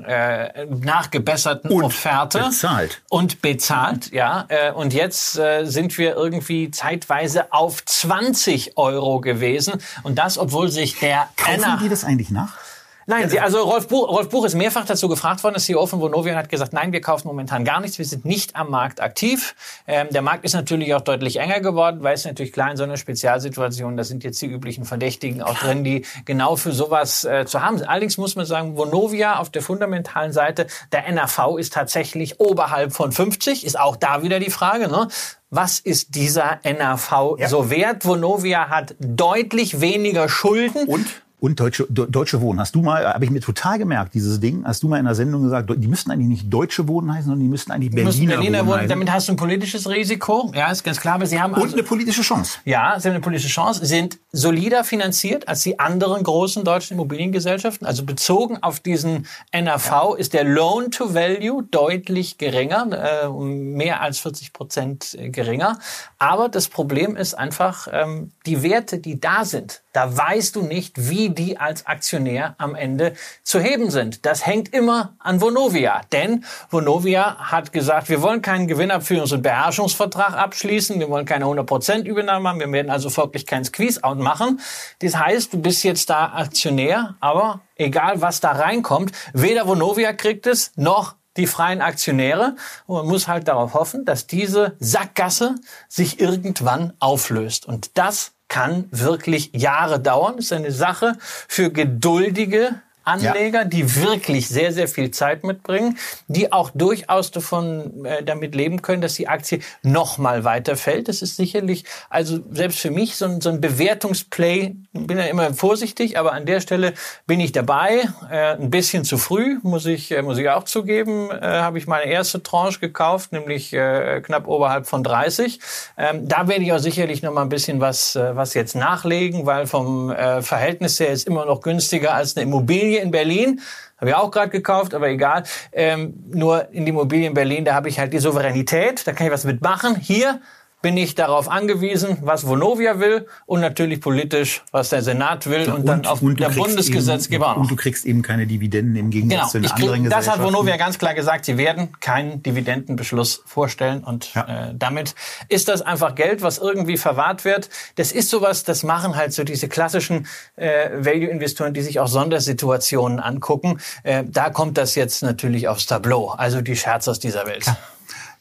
[0.55, 2.39] äh, nachgebesserten und Offerte.
[2.39, 3.01] Bezahlt.
[3.09, 4.45] Und bezahlt, ja.
[4.47, 9.81] Äh, und jetzt äh, sind wir irgendwie zeitweise auf 20 Euro gewesen.
[10.03, 12.62] Und das, obwohl sich der Kaufen die das eigentlich nach?
[13.05, 15.99] Nein, Sie, also Rolf Buch, Rolf Buch ist mehrfach dazu gefragt worden, das CEO von
[15.99, 19.55] Vonovia hat gesagt, nein, wir kaufen momentan gar nichts, wir sind nicht am Markt aktiv.
[19.87, 22.83] Ähm, der Markt ist natürlich auch deutlich enger geworden, weil es natürlich klar in so
[22.83, 27.45] einer Spezialsituation, da sind jetzt die üblichen Verdächtigen auch drin, die genau für sowas äh,
[27.45, 27.87] zu haben sind.
[27.87, 33.11] Allerdings muss man sagen, Vonovia auf der fundamentalen Seite, der NAV ist tatsächlich oberhalb von
[33.11, 35.07] 50, ist auch da wieder die Frage, ne?
[35.49, 37.47] was ist dieser NAV ja.
[37.47, 38.05] so wert?
[38.05, 40.87] Vonovia hat deutlich weniger Schulden.
[40.87, 41.05] Und?
[41.43, 42.61] Und Deutsche, Deutsche Wohnen.
[42.61, 45.13] Hast du mal, habe ich mir total gemerkt, dieses Ding, hast du mal in der
[45.13, 48.59] Sendung gesagt, die müssten eigentlich nicht Deutsche Wohnen heißen, sondern die müssten eigentlich Berliner, Berliner
[48.59, 51.53] Wohnen, Wohnen Damit hast du ein politisches Risiko, ja, ist ganz klar, aber sie haben...
[51.53, 52.59] Also, und eine politische Chance.
[52.63, 57.85] Ja, sie haben eine politische Chance, sind solider finanziert als die anderen großen deutschen Immobiliengesellschaften.
[57.85, 60.15] Also bezogen auf diesen NAV ja.
[60.15, 62.87] ist der Loan to Value deutlich geringer,
[63.25, 65.77] äh, mehr als 40 Prozent geringer.
[66.19, 71.09] Aber das Problem ist einfach, ähm, die Werte, die da sind, da weißt du nicht,
[71.09, 74.25] wie die als Aktionär am Ende zu heben sind.
[74.25, 76.01] Das hängt immer an Vonovia.
[76.11, 80.99] Denn Vonovia hat gesagt, wir wollen keinen Gewinnabführungs- und Beherrschungsvertrag abschließen.
[80.99, 82.59] Wir wollen keine 100% Übernahme haben.
[82.59, 84.59] Wir werden also folglich keinen Squeeze-Out machen.
[84.99, 90.47] Das heißt, du bist jetzt da Aktionär, aber egal was da reinkommt, weder Vonovia kriegt
[90.47, 92.55] es, noch die freien Aktionäre.
[92.85, 95.55] Und man muss halt darauf hoffen, dass diese Sackgasse
[95.87, 97.67] sich irgendwann auflöst.
[97.67, 100.35] Und das kann wirklich Jahre dauern.
[100.35, 101.13] Das ist eine Sache
[101.47, 103.65] für geduldige Anleger, ja.
[103.65, 109.01] die wirklich sehr, sehr viel Zeit mitbringen, die auch durchaus davon äh, damit leben können,
[109.01, 111.07] dass die Aktie noch mal weiter fällt.
[111.07, 115.53] Das ist sicherlich, also selbst für mich so ein, so ein Bewertungsplay, bin ja immer
[115.53, 116.93] vorsichtig, aber an der Stelle
[117.27, 118.03] bin ich dabei.
[118.31, 121.87] Äh, ein bisschen zu früh, muss ich, äh, muss ich auch zugeben, äh, habe ich
[121.87, 125.59] meine erste Tranche gekauft, nämlich äh, knapp oberhalb von 30.
[125.97, 129.45] Ähm, da werde ich auch sicherlich noch mal ein bisschen was, äh, was jetzt nachlegen,
[129.45, 133.61] weil vom äh, Verhältnis her ist immer noch günstiger als eine Immobilie Immobilie in Berlin.
[133.97, 135.43] Habe ich auch gerade gekauft, aber egal.
[135.71, 139.27] Ähm, nur in die Immobilie in Berlin, da habe ich halt die Souveränität, da kann
[139.27, 139.95] ich was mitmachen.
[139.95, 140.41] Hier
[140.83, 145.75] bin ich darauf angewiesen, was Vonovia will und natürlich politisch, was der Senat will und,
[145.79, 149.39] und dann auf und der Bundesgesetzgeber eben, Und du kriegst eben keine Dividenden im Gegensatz
[149.39, 153.43] genau, zu den krieg, anderen Das hat Vonovia ganz klar gesagt, sie werden keinen Dividendenbeschluss
[153.45, 154.71] vorstellen und ja.
[154.71, 155.15] äh, damit
[155.47, 157.69] ist das einfach Geld, was irgendwie verwahrt wird.
[157.95, 163.21] Das ist sowas, das machen halt so diese klassischen äh, Value-Investoren, die sich auch Sondersituationen
[163.21, 163.79] angucken.
[164.03, 167.67] Äh, da kommt das jetzt natürlich aufs Tableau, also die Scherzers dieser Welt.
[167.67, 167.77] Ja.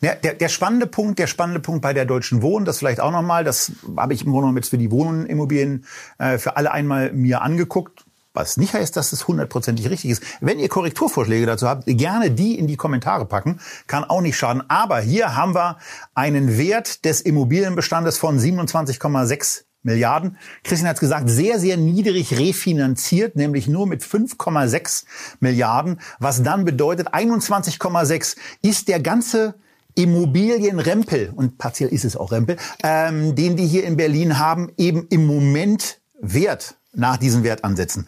[0.02, 3.12] Ja, der, der spannende Punkt, der spannende Punkt bei der Deutschen Wohnen, das vielleicht auch
[3.12, 5.86] nochmal, das habe ich im Grunde jetzt für die Wohnimmobilien
[6.18, 8.04] äh, für alle einmal mir angeguckt.
[8.34, 10.22] Was nicht heißt, dass es hundertprozentig richtig ist.
[10.40, 13.60] Wenn ihr Korrekturvorschläge dazu habt, gerne die in die Kommentare packen.
[13.86, 14.64] Kann auch nicht schaden.
[14.68, 15.76] Aber hier haben wir
[16.14, 20.38] einen Wert des Immobilienbestandes von 27,6 Milliarden.
[20.64, 25.04] Christian hat es gesagt, sehr, sehr niedrig refinanziert, nämlich nur mit 5,6
[25.40, 29.54] Milliarden, was dann bedeutet, 21,6 ist der ganze
[29.94, 35.06] Immobilienrempel, und partiell ist es auch Rempel, ähm, den die hier in Berlin haben, eben
[35.08, 38.06] im Moment wert nach diesen Wertansätzen.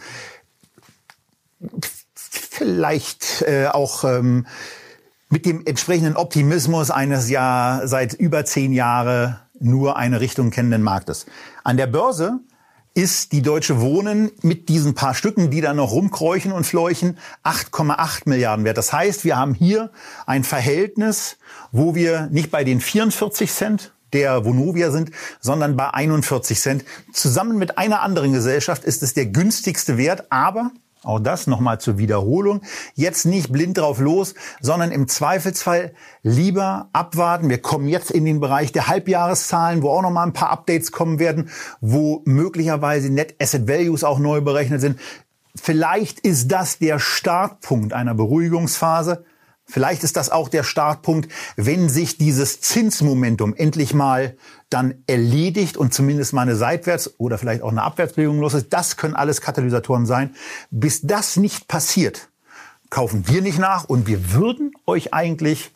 [2.14, 4.46] Vielleicht äh, auch ähm,
[5.30, 11.26] mit dem entsprechenden Optimismus eines ja seit über zehn Jahren nur eine Richtung kennenden Marktes.
[11.64, 12.40] An der Börse
[12.94, 18.22] ist die Deutsche Wohnen mit diesen paar Stücken, die da noch rumkräuchen und fleuchen, 8,8
[18.26, 18.78] Milliarden wert.
[18.78, 19.90] Das heißt, wir haben hier
[20.26, 21.36] ein Verhältnis,
[21.72, 26.84] wo wir nicht bei den 44 Cent der Vonovia sind, sondern bei 41 Cent.
[27.12, 30.70] Zusammen mit einer anderen Gesellschaft ist es der günstigste Wert, aber
[31.04, 32.62] auch das nochmal zur Wiederholung.
[32.94, 37.50] Jetzt nicht blind drauf los, sondern im Zweifelsfall lieber abwarten.
[37.50, 41.18] Wir kommen jetzt in den Bereich der Halbjahreszahlen, wo auch nochmal ein paar Updates kommen
[41.18, 44.98] werden, wo möglicherweise Net Asset Values auch neu berechnet sind.
[45.56, 49.24] Vielleicht ist das der Startpunkt einer Beruhigungsphase.
[49.66, 54.36] Vielleicht ist das auch der Startpunkt, wenn sich dieses Zinsmomentum endlich mal
[54.68, 58.72] dann erledigt und zumindest mal eine Seitwärts- oder vielleicht auch eine Abwärtsbewegung los ist.
[58.72, 60.34] Das können alles Katalysatoren sein.
[60.70, 62.28] Bis das nicht passiert,
[62.90, 65.72] kaufen wir nicht nach und wir würden euch eigentlich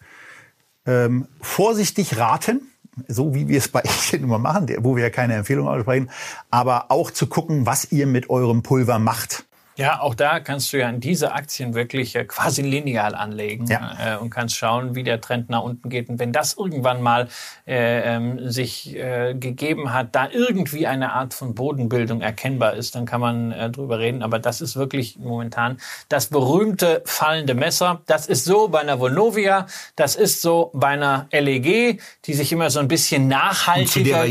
[0.85, 2.61] ähm, vorsichtig raten,
[3.07, 6.11] so wie wir es bei Aktien immer machen, wo wir ja keine Empfehlung aussprechen,
[6.51, 9.48] aber auch zu gucken, was ihr mit eurem Pulver macht.
[9.79, 14.17] Ja, auch da kannst du ja in diese Aktien wirklich äh, quasi lineal anlegen ja.
[14.17, 16.09] äh, und kannst schauen, wie der Trend nach unten geht.
[16.09, 17.29] Und wenn das irgendwann mal
[17.65, 23.07] äh, ähm, sich äh, gegeben hat, da irgendwie eine Art von Bodenbildung erkennbar ist, dann
[23.07, 24.25] kann man äh, drüber reden.
[24.25, 28.03] Aber das ist wirklich momentan das berühmte fallende Messer.
[28.07, 32.71] Das ist so bei einer Vonovia, das ist so bei einer LEG, die sich immer
[32.71, 34.27] so ein bisschen nachhaltiger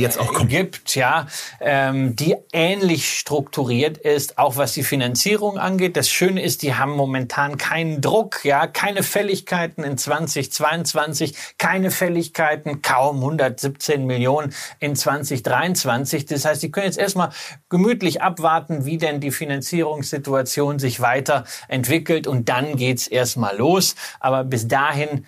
[0.45, 1.27] gibt, ja,
[1.61, 5.95] ähm, die ähnlich strukturiert ist, auch was die Finanzierung Finanzierung angeht.
[5.95, 12.81] Das Schöne ist, die haben momentan keinen Druck, ja, keine Fälligkeiten in 2022, keine Fälligkeiten,
[12.81, 16.25] kaum 117 Millionen in 2023.
[16.25, 17.29] Das heißt, die können jetzt erstmal
[17.69, 23.95] gemütlich abwarten, wie denn die Finanzierungssituation sich weiterentwickelt und dann geht's erstmal los.
[24.19, 25.23] Aber bis dahin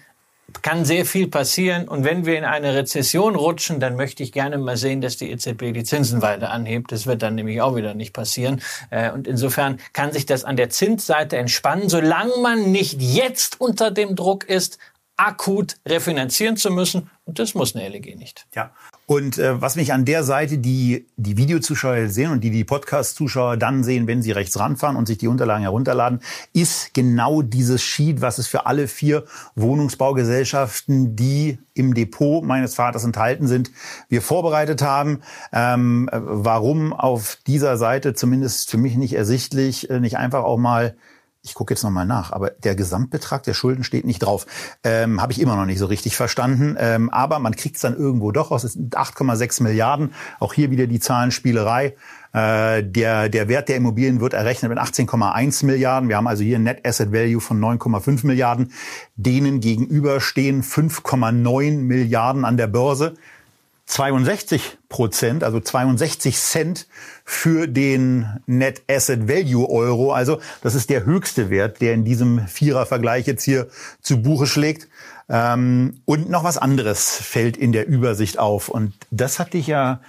[0.62, 1.88] kann sehr viel passieren.
[1.88, 5.32] Und wenn wir in eine Rezession rutschen, dann möchte ich gerne mal sehen, dass die
[5.32, 6.92] EZB die Zinsen weiter anhebt.
[6.92, 8.62] Das wird dann nämlich auch wieder nicht passieren.
[8.90, 13.92] Äh, und insofern kann sich das an der Zinsseite entspannen, solange man nicht jetzt unter
[13.92, 14.78] dem Druck ist,
[15.18, 17.10] akut refinanzieren zu müssen.
[17.26, 18.48] Und das muss eine LEG nicht.
[18.56, 18.72] Ja.
[19.10, 23.58] Und äh, was mich an der Seite, die die Videozuschauer sehen und die die Podcast-Zuschauer
[23.58, 26.22] dann sehen, wenn sie rechts ranfahren und sich die Unterlagen herunterladen,
[26.54, 33.04] ist genau dieses Sheet, was es für alle vier Wohnungsbaugesellschaften, die im Depot meines Vaters
[33.04, 33.72] enthalten sind,
[34.10, 35.22] wir vorbereitet haben.
[35.52, 40.96] Ähm, warum auf dieser Seite zumindest für mich nicht ersichtlich, äh, nicht einfach auch mal
[41.42, 44.46] ich gucke jetzt nochmal nach, aber der Gesamtbetrag der Schulden steht nicht drauf.
[44.84, 46.76] Ähm, Habe ich immer noch nicht so richtig verstanden.
[46.78, 48.66] Ähm, aber man kriegt es dann irgendwo doch aus.
[48.66, 50.14] Es sind 8,6 Milliarden.
[50.40, 51.96] Auch hier wieder die Zahlenspielerei.
[52.34, 56.10] Äh, der, der Wert der Immobilien wird errechnet mit 18,1 Milliarden.
[56.10, 58.74] Wir haben also hier ein Net Asset Value von 9,5 Milliarden.
[59.16, 63.16] Denen gegenüber stehen 5,9 Milliarden an der Börse.
[63.90, 66.88] 62 Prozent, also 62 Cent
[67.26, 70.14] für den Net Asset Value Euro.
[70.14, 73.68] Also das ist der höchste Wert, der in diesem Vierer-Vergleich jetzt hier
[74.00, 74.88] zu Buche schlägt.
[75.28, 78.70] Ähm, und noch was anderes fällt in der Übersicht auf.
[78.70, 80.02] Und das hatte ich ja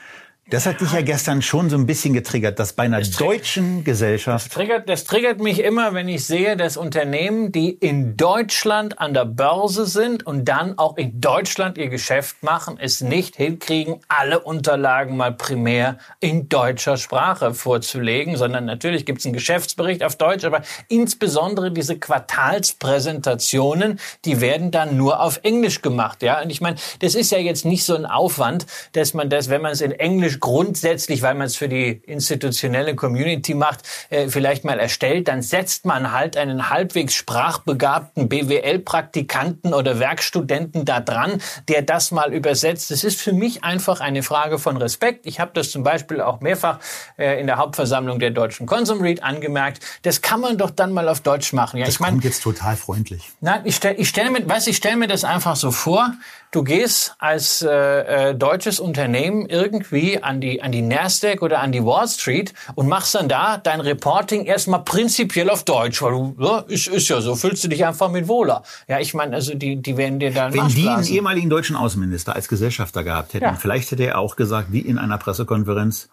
[0.50, 4.46] Das hat dich ja gestern schon so ein bisschen getriggert, dass bei einer deutschen Gesellschaft.
[4.46, 9.14] Das triggert, das triggert mich immer, wenn ich sehe, dass Unternehmen, die in Deutschland an
[9.14, 14.40] der Börse sind und dann auch in Deutschland ihr Geschäft machen, es nicht hinkriegen, alle
[14.40, 20.44] Unterlagen mal primär in deutscher Sprache vorzulegen, sondern natürlich gibt es einen Geschäftsbericht auf Deutsch,
[20.44, 26.24] aber insbesondere diese Quartalspräsentationen, die werden dann nur auf Englisch gemacht.
[26.24, 29.48] Ja, und ich meine, das ist ja jetzt nicht so ein Aufwand, dass man das,
[29.48, 34.28] wenn man es in Englisch grundsätzlich, weil man es für die institutionelle Community macht, äh,
[34.28, 41.40] vielleicht mal erstellt, dann setzt man halt einen halbwegs sprachbegabten BWL-Praktikanten oder Werkstudenten da dran,
[41.68, 42.90] der das mal übersetzt.
[42.90, 45.26] Das ist für mich einfach eine Frage von Respekt.
[45.26, 46.78] Ich habe das zum Beispiel auch mehrfach
[47.18, 49.82] äh, in der Hauptversammlung der Deutschen Consum Read angemerkt.
[50.02, 51.78] Das kann man doch dann mal auf Deutsch machen.
[51.78, 53.30] Ja, das ich mein, kommt jetzt total freundlich.
[53.40, 56.12] Nein, ich stelle ich stell mir, weiß, ich stell mir das einfach so vor.
[56.52, 61.70] Du gehst als äh, äh, deutsches Unternehmen irgendwie an die, an die Nasdaq oder an
[61.70, 66.36] die Wall Street und machst dann da dein Reporting erstmal prinzipiell auf Deutsch, weil du,
[66.40, 68.64] ja, ist, ist ja so, fühlst du dich einfach mit wohler.
[68.88, 72.34] Ja, ich meine, also die, die werden dir dann Wenn die einen ehemaligen deutschen Außenminister
[72.34, 73.54] als Gesellschafter gehabt hätten, ja.
[73.54, 76.08] vielleicht hätte er auch gesagt, wie in einer Pressekonferenz,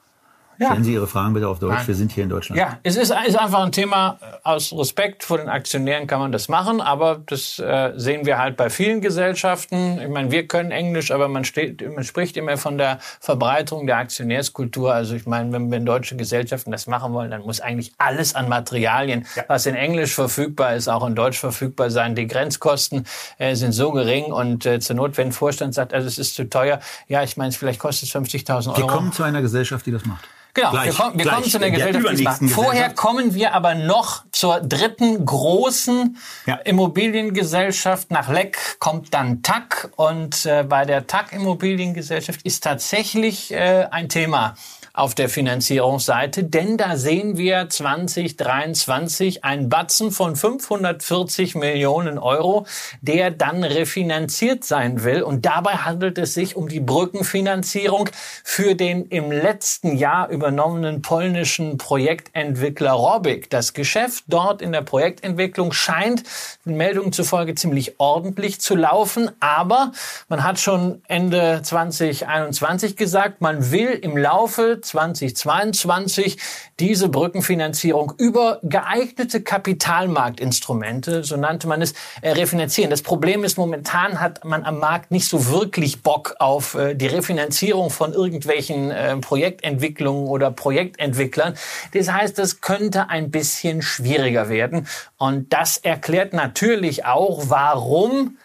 [0.60, 0.68] ja.
[0.68, 1.76] Stellen Sie Ihre Fragen bitte auf Deutsch.
[1.76, 1.88] Nein.
[1.88, 2.60] Wir sind hier in Deutschland.
[2.60, 4.18] Ja, es ist, ist einfach ein Thema.
[4.22, 8.38] Äh, aus Respekt vor den Aktionären kann man das machen, aber das äh, sehen wir
[8.38, 10.00] halt bei vielen Gesellschaften.
[10.02, 13.98] Ich meine, wir können Englisch, aber man, steht, man spricht immer von der Verbreitung der
[13.98, 14.94] Aktionärskultur.
[14.94, 18.50] Also ich meine, wenn, wenn deutsche Gesellschaften das machen wollen, dann muss eigentlich alles an
[18.50, 19.44] Materialien, ja.
[19.48, 22.16] was in Englisch verfügbar ist, auch in Deutsch verfügbar sein.
[22.16, 23.06] Die Grenzkosten
[23.38, 26.36] äh, sind so gering und äh, zur Not, wenn ein Vorstand sagt, also es ist
[26.36, 28.78] zu teuer, ja, ich meine, vielleicht kostet es 50.000 Euro.
[28.78, 30.28] Wir kommen zu einer Gesellschaft, die das macht.
[30.58, 32.42] Genau, gleich, wir, kommen, wir kommen zu der Gesellschaft.
[32.42, 36.18] Der Vorher kommen wir aber noch zur dritten großen
[36.48, 36.56] ja.
[36.56, 38.10] Immobiliengesellschaft.
[38.10, 44.10] Nach Leck kommt dann TAC und äh, bei der TAC Immobiliengesellschaft ist tatsächlich äh, ein
[44.10, 44.56] Thema
[44.98, 52.66] auf der Finanzierungsseite, denn da sehen wir 2023 ein Batzen von 540 Millionen Euro,
[53.02, 55.22] der dann refinanziert sein will.
[55.22, 58.10] Und dabei handelt es sich um die Brückenfinanzierung
[58.44, 63.52] für den im letzten Jahr übernommenen polnischen Projektentwickler Robic.
[63.52, 66.24] Das Geschäft dort in der Projektentwicklung scheint
[66.66, 69.92] Meldungen zufolge ziemlich ordentlich zu laufen, aber
[70.28, 76.38] man hat schon Ende 2021 gesagt, man will im Laufe 2022
[76.80, 82.90] diese Brückenfinanzierung über geeignete Kapitalmarktinstrumente, so nannte man es, äh, refinanzieren.
[82.90, 87.08] Das Problem ist, momentan hat man am Markt nicht so wirklich Bock auf äh, die
[87.08, 91.56] Refinanzierung von irgendwelchen äh, Projektentwicklungen oder Projektentwicklern.
[91.94, 94.88] Das heißt, das könnte ein bisschen schwieriger werden.
[95.18, 98.38] Und das erklärt natürlich auch, warum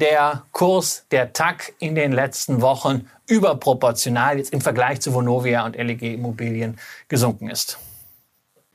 [0.00, 5.76] der Kurs der TAC in den letzten Wochen überproportional jetzt im Vergleich zu Vonovia und
[5.76, 7.78] LEG Immobilien gesunken ist.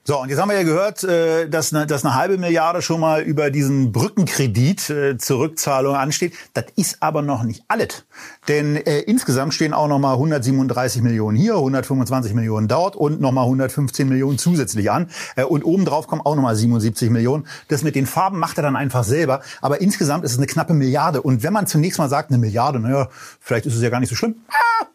[0.08, 3.00] So, und jetzt haben wir ja gehört, äh, dass eine, dass eine halbe Milliarde schon
[3.00, 6.36] mal über diesen Brückenkredit äh, zur Rückzahlung ansteht.
[6.54, 8.06] Das ist aber noch nicht alles.
[8.48, 13.32] Denn äh, insgesamt stehen auch noch mal 137 Millionen hier, 125 Millionen dort und noch
[13.32, 15.10] mal 115 Millionen zusätzlich an.
[15.36, 17.48] Äh, und obendrauf kommen auch noch mal 77 Millionen.
[17.70, 19.42] Das mit den Farben macht er dann einfach selber.
[19.60, 21.24] Aber insgesamt ist es eine knappe Milliarde.
[21.24, 24.10] Und wenn man zunächst mal sagt, eine Milliarde, naja, vielleicht ist es ja gar nicht
[24.10, 24.36] so schlimm.
[24.50, 24.86] Ah,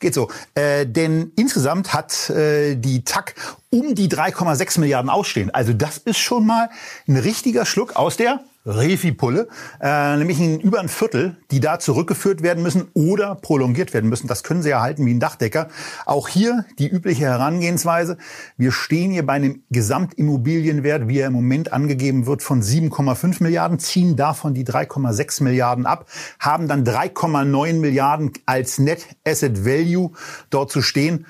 [0.00, 0.28] Geht so.
[0.54, 3.34] Äh, denn insgesamt hat äh, die TAC
[3.70, 5.50] um die 3,6 Milliarden ausstehen.
[5.50, 6.70] Also das ist schon mal
[7.06, 9.48] ein richtiger Schluck aus der Refi-Pulle,
[9.80, 14.26] äh, nämlich ein, über ein Viertel, die da zurückgeführt werden müssen oder prolongiert werden müssen.
[14.26, 15.68] Das können Sie erhalten wie ein Dachdecker.
[16.04, 18.18] Auch hier die übliche Herangehensweise.
[18.58, 23.78] Wir stehen hier bei einem Gesamtimmobilienwert, wie er im Moment angegeben wird, von 7,5 Milliarden,
[23.78, 26.06] ziehen davon die 3,6 Milliarden ab,
[26.38, 30.10] haben dann 3,9 Milliarden als Net Asset Value
[30.50, 31.26] dort zu stehen.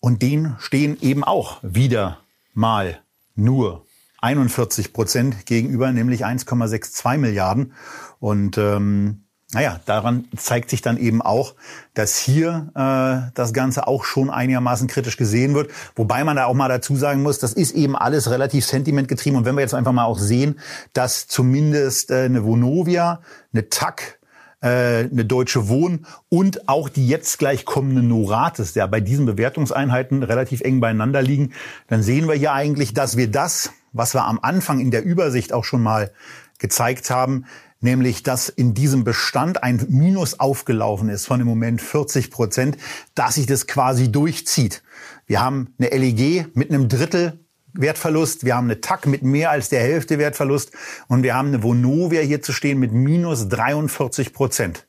[0.00, 2.18] Und den stehen eben auch wieder
[2.54, 3.00] mal
[3.36, 3.84] nur
[4.20, 7.72] 41 Prozent gegenüber, nämlich 1,62 Milliarden.
[8.18, 11.54] Und ähm, naja, daran zeigt sich dann eben auch,
[11.94, 15.70] dass hier äh, das Ganze auch schon einigermaßen kritisch gesehen wird.
[15.96, 19.38] Wobei man da auch mal dazu sagen muss, das ist eben alles relativ sentimentgetrieben.
[19.38, 20.58] Und wenn wir jetzt einfach mal auch sehen,
[20.92, 23.22] dass zumindest äh, eine Vonovia,
[23.54, 24.18] eine TAC,
[24.60, 30.24] äh, eine Deutsche Wohn und auch die jetzt gleich kommende Norates, ja bei diesen Bewertungseinheiten
[30.24, 31.52] relativ eng beieinander liegen,
[31.86, 35.52] dann sehen wir hier eigentlich, dass wir das was wir am Anfang in der Übersicht
[35.52, 36.12] auch schon mal
[36.58, 37.46] gezeigt haben,
[37.80, 42.76] nämlich dass in diesem Bestand ein Minus aufgelaufen ist von im Moment 40 Prozent,
[43.14, 44.82] dass sich das quasi durchzieht.
[45.26, 47.38] Wir haben eine LEG mit einem Drittel
[47.74, 50.72] Wertverlust, wir haben eine TAC mit mehr als der Hälfte Wertverlust
[51.06, 54.86] und wir haben eine Vonovia hier zu stehen mit minus 43 Prozent.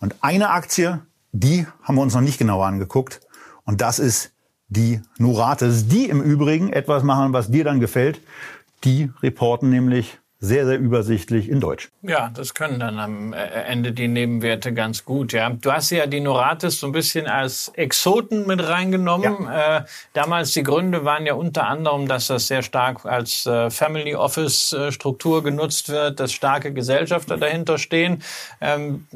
[0.00, 3.20] Und eine Aktie, die haben wir uns noch nicht genauer angeguckt
[3.64, 4.32] Und das ist
[4.74, 8.20] die Norates, die im Übrigen etwas machen, was dir dann gefällt.
[8.84, 11.90] Die reporten nämlich sehr, sehr übersichtlich in Deutsch.
[12.02, 15.32] Ja, das können dann am äh, Ende die Nebenwerte ganz gut.
[15.32, 19.44] Ja, du hast ja die Noratis so ein bisschen als Exoten mit reingenommen.
[19.44, 19.78] Ja.
[19.78, 24.14] Äh, damals die Gründe waren ja unter anderem, dass das sehr stark als äh, Family
[24.14, 28.22] Office äh, Struktur genutzt wird, dass starke Gesellschafter dahinter stehen.
[28.60, 29.06] Ähm,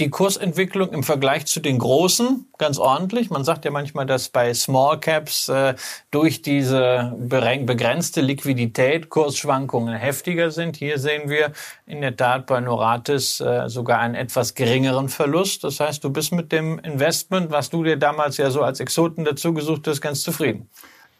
[0.00, 3.30] die Kursentwicklung im Vergleich zu den großen ganz ordentlich.
[3.30, 5.74] Man sagt ja manchmal, dass bei Small Caps äh,
[6.10, 10.73] durch diese begrenzte Liquidität Kursschwankungen heftiger sind.
[10.76, 11.52] Hier sehen wir
[11.86, 15.64] in der Tat bei Noratis äh, sogar einen etwas geringeren Verlust.
[15.64, 19.24] Das heißt, du bist mit dem Investment, was du dir damals ja so als Exoten
[19.24, 20.68] dazu gesucht hast, ganz zufrieden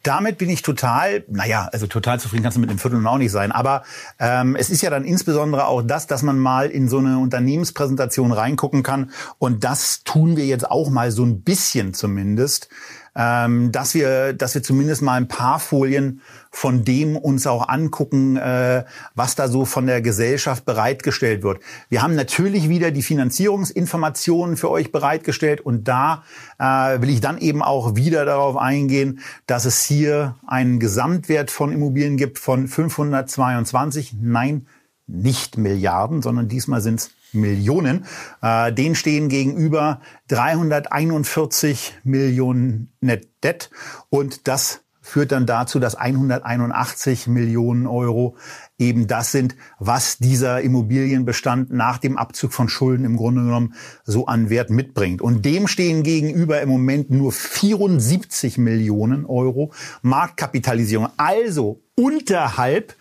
[0.04, 3.32] damit bin ich total, naja, also total zufrieden kannst du mit dem Viertel auch nicht
[3.32, 3.50] sein.
[3.50, 3.82] Aber
[4.20, 8.30] ähm, es ist ja dann insbesondere auch das, dass man mal in so eine Unternehmenspräsentation
[8.30, 9.10] reingucken kann.
[9.38, 12.68] Und das tun wir jetzt auch mal so ein bisschen zumindest
[13.16, 18.36] ähm, dass wir, dass wir zumindest mal ein paar Folien von dem uns auch angucken,
[18.36, 21.60] äh, was da so von der Gesellschaft bereitgestellt wird.
[21.88, 26.24] Wir haben natürlich wieder die Finanzierungsinformationen für euch bereitgestellt und da
[26.58, 31.72] äh, will ich dann eben auch wieder darauf eingehen, dass es hier einen Gesamtwert von
[31.72, 34.66] Immobilien gibt von 522, nein,
[35.06, 38.06] nicht Milliarden, sondern diesmal sind es Millionen.
[38.42, 43.70] Äh, den stehen gegenüber 341 Millionen Net Debt
[44.10, 48.36] und das führt dann dazu, dass 181 Millionen Euro
[48.78, 54.26] eben das sind, was dieser Immobilienbestand nach dem Abzug von Schulden im Grunde genommen so
[54.26, 55.20] an Wert mitbringt.
[55.20, 62.96] Und dem stehen gegenüber im Moment nur 74 Millionen Euro Marktkapitalisierung, also unterhalb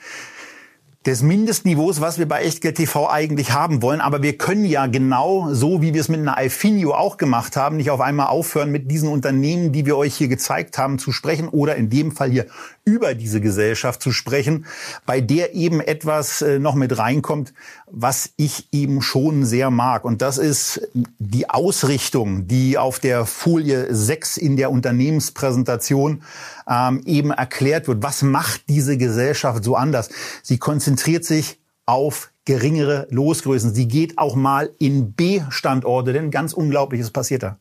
[1.05, 3.99] des Mindestniveaus, was wir bei Echtgeld TV eigentlich haben wollen.
[3.99, 7.75] Aber wir können ja genau so, wie wir es mit einer Alfinio auch gemacht haben,
[7.75, 11.49] nicht auf einmal aufhören, mit diesen Unternehmen, die wir euch hier gezeigt haben, zu sprechen
[11.49, 12.45] oder in dem Fall hier
[12.85, 14.65] über diese Gesellschaft zu sprechen,
[15.05, 17.53] bei der eben etwas äh, noch mit reinkommt,
[17.95, 20.03] was ich eben schon sehr mag.
[20.03, 20.81] Und das ist
[21.19, 26.23] die Ausrichtung, die auf der Folie 6 in der Unternehmenspräsentation
[26.67, 28.01] ähm, eben erklärt wird.
[28.01, 30.09] Was macht diese Gesellschaft so anders?
[30.41, 33.75] Sie konzentriert sich auf geringere Losgrößen.
[33.75, 37.59] Sie geht auch mal in B-Standorte, denn ganz Unglaubliches passiert da.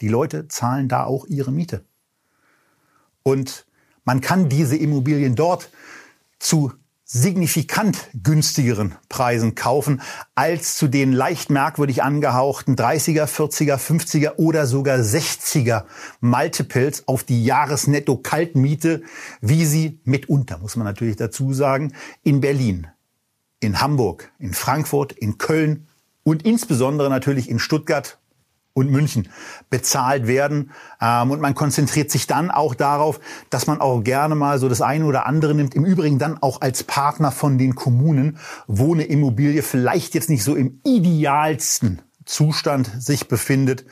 [0.00, 1.84] Die Leute zahlen da auch ihre Miete.
[3.24, 3.66] Und
[4.04, 5.70] man kann diese Immobilien dort
[6.38, 6.72] zu
[7.12, 10.00] signifikant günstigeren Preisen kaufen
[10.36, 15.86] als zu den leicht merkwürdig angehauchten 30er, 40er, 50er oder sogar 60er
[16.20, 19.02] Multiples auf die Jahresnetto-Kaltmiete,
[19.40, 22.86] wie sie mitunter, muss man natürlich dazu sagen, in Berlin,
[23.58, 25.88] in Hamburg, in Frankfurt, in Köln
[26.22, 28.19] und insbesondere natürlich in Stuttgart
[28.72, 29.28] und München
[29.68, 30.70] bezahlt werden.
[31.00, 34.80] Ähm, und man konzentriert sich dann auch darauf, dass man auch gerne mal so das
[34.82, 35.74] eine oder andere nimmt.
[35.74, 40.44] Im Übrigen dann auch als Partner von den Kommunen, wo eine Immobilie vielleicht jetzt nicht
[40.44, 43.84] so im idealsten Zustand sich befindet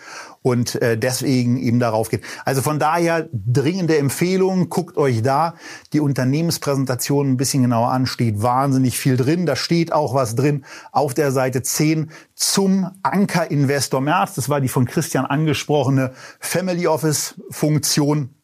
[0.43, 2.23] und äh, deswegen eben darauf geht.
[2.45, 5.55] Also von daher dringende Empfehlung, guckt euch da
[5.93, 9.47] die Unternehmenspräsentation ein bisschen genauer an, steht wahnsinnig viel drin.
[9.47, 14.35] Da steht auch was drin auf der Seite 10 zum Anker Investor März.
[14.35, 18.35] Das war die von Christian angesprochene Family Office Funktion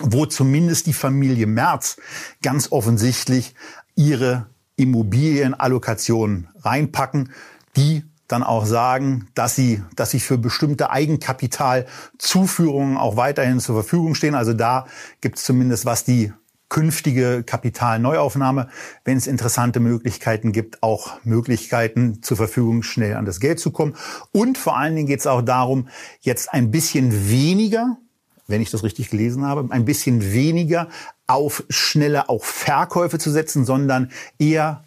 [0.00, 1.98] wo zumindest die Familie Merz
[2.42, 3.54] ganz offensichtlich
[3.94, 7.30] ihre Immobilienallokationen reinpacken,
[7.76, 14.14] die dann auch sagen, dass sie, dass sie für bestimmte Eigenkapitalzuführungen auch weiterhin zur Verfügung
[14.14, 14.34] stehen.
[14.34, 14.86] Also da
[15.20, 16.32] gibt es zumindest, was die
[16.68, 18.68] künftige Kapitalneuaufnahme,
[19.04, 23.94] wenn es interessante Möglichkeiten gibt, auch Möglichkeiten zur Verfügung, schnell an das Geld zu kommen.
[24.32, 25.88] Und vor allen Dingen geht es auch darum,
[26.20, 27.98] jetzt ein bisschen weniger,
[28.48, 30.88] wenn ich das richtig gelesen habe, ein bisschen weniger
[31.26, 34.84] auf schnelle auch Verkäufe zu setzen, sondern eher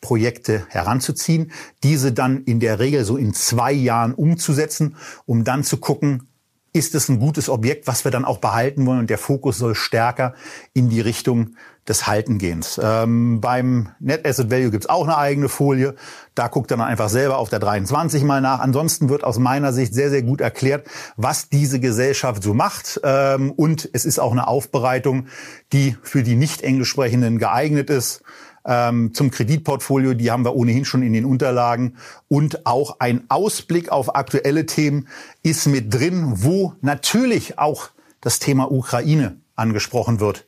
[0.00, 5.76] Projekte heranzuziehen, diese dann in der Regel so in zwei Jahren umzusetzen, um dann zu
[5.76, 6.28] gucken,
[6.72, 9.74] ist es ein gutes Objekt, was wir dann auch behalten wollen und der Fokus soll
[9.74, 10.34] stärker
[10.72, 11.56] in die Richtung
[11.88, 12.80] des Haltengehens.
[12.80, 15.96] Ähm, beim Net Asset Value gibt's auch eine eigene Folie.
[16.36, 18.60] Da guckt dann einfach selber auf der 23 mal nach.
[18.60, 20.86] Ansonsten wird aus meiner Sicht sehr, sehr gut erklärt,
[21.16, 23.00] was diese Gesellschaft so macht.
[23.02, 25.26] Ähm, und es ist auch eine Aufbereitung,
[25.72, 28.22] die für die nicht Englisch sprechenden geeignet ist
[28.64, 31.96] ähm, zum Kreditportfolio, die haben wir ohnehin schon in den Unterlagen.
[32.28, 35.08] Und auch ein Ausblick auf aktuelle Themen
[35.42, 40.44] ist mit drin, wo natürlich auch das Thema Ukraine angesprochen wird.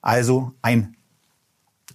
[0.00, 0.96] Also ein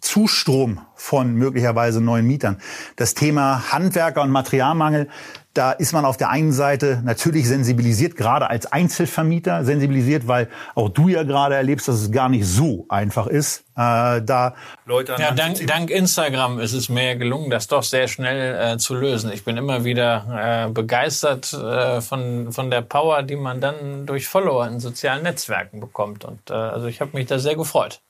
[0.02, 2.58] Zustrom von möglicherweise neuen Mietern.
[2.96, 5.10] Das Thema Handwerker und Materialmangel
[5.56, 10.90] da ist man auf der einen Seite natürlich sensibilisiert, gerade als Einzelvermieter sensibilisiert, weil auch
[10.90, 15.22] du ja gerade erlebst, dass es gar nicht so einfach ist, äh, da Leute an
[15.22, 19.32] Ja, dank, dank Instagram ist es mir gelungen, das doch sehr schnell äh, zu lösen.
[19.32, 24.28] Ich bin immer wieder äh, begeistert äh, von, von der Power, die man dann durch
[24.28, 26.26] Follower in sozialen Netzwerken bekommt.
[26.26, 28.02] Und äh, also ich habe mich da sehr gefreut.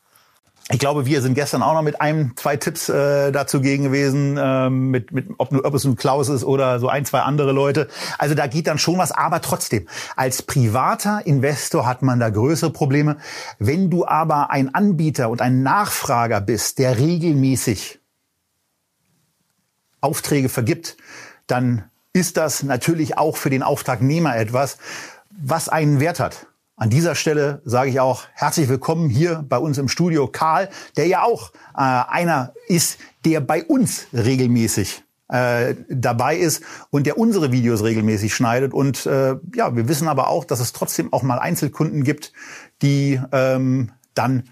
[0.72, 4.36] Ich glaube, wir sind gestern auch noch mit einem, zwei Tipps äh, dazu gegen gewesen,
[4.41, 7.88] ähm, mit, mit, ob, ob es nun Klaus ist oder so ein, zwei andere Leute.
[8.18, 12.72] Also da geht dann schon was, aber trotzdem, als privater Investor hat man da größere
[12.72, 13.18] Probleme.
[13.59, 17.99] Wenn du aber ein Anbieter und ein Nachfrager bist, der regelmäßig
[20.01, 20.97] Aufträge vergibt,
[21.45, 24.80] dann ist das natürlich auch für den Auftragnehmer etwas,
[25.30, 26.47] was einen Wert hat.
[26.78, 30.68] An dieser Stelle sage ich auch herzlich willkommen hier bei uns im Studio Karl,
[30.98, 37.18] der ja auch äh, einer ist, der bei uns regelmäßig äh, dabei ist und der
[37.18, 38.74] unsere Videos regelmäßig schneidet.
[38.74, 42.34] Und äh, ja, wir wissen aber auch, dass es trotzdem auch mal Einzelkunden gibt,
[42.82, 44.50] die ähm, dann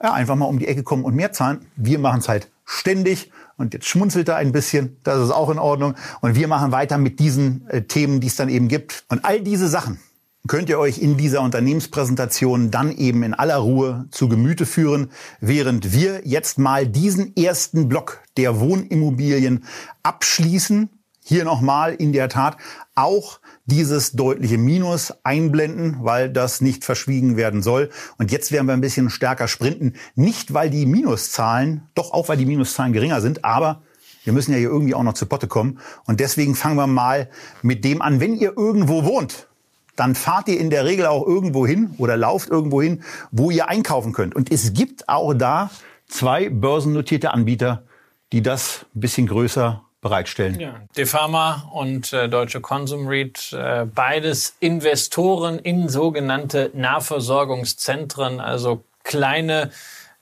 [0.00, 1.66] ja, einfach mal um die Ecke kommen und mehr zahlen.
[1.74, 3.32] Wir machen es halt ständig.
[3.56, 5.96] Und jetzt schmunzelt er ein bisschen, das ist auch in Ordnung.
[6.20, 9.04] Und wir machen weiter mit diesen äh, Themen, die es dann eben gibt.
[9.08, 9.98] Und all diese Sachen,
[10.46, 15.92] könnt ihr euch in dieser Unternehmenspräsentation dann eben in aller Ruhe zu Gemüte führen, während
[15.92, 19.64] wir jetzt mal diesen ersten Block der Wohnimmobilien
[20.02, 20.90] abschließen.
[21.26, 22.58] Hier nochmal in der Tat
[22.94, 27.88] auch dieses deutliche Minus einblenden, weil das nicht verschwiegen werden soll.
[28.18, 29.94] Und jetzt werden wir ein bisschen stärker sprinten.
[30.14, 33.80] Nicht, weil die Minuszahlen, doch auch weil die Minuszahlen geringer sind, aber
[34.24, 35.78] wir müssen ja hier irgendwie auch noch zu Potte kommen.
[36.04, 37.30] Und deswegen fangen wir mal
[37.62, 39.48] mit dem an, wenn ihr irgendwo wohnt,
[39.96, 43.68] dann fahrt ihr in der Regel auch irgendwo hin oder lauft irgendwo hin, wo ihr
[43.68, 44.34] einkaufen könnt.
[44.34, 45.70] Und es gibt auch da
[46.08, 47.84] zwei börsennotierte Anbieter,
[48.32, 50.60] die das ein bisschen größer bereitstellen.
[50.60, 59.70] Ja, Defama und äh, Deutsche Consum REIT, äh, beides Investoren in sogenannte Nahversorgungszentren, also kleine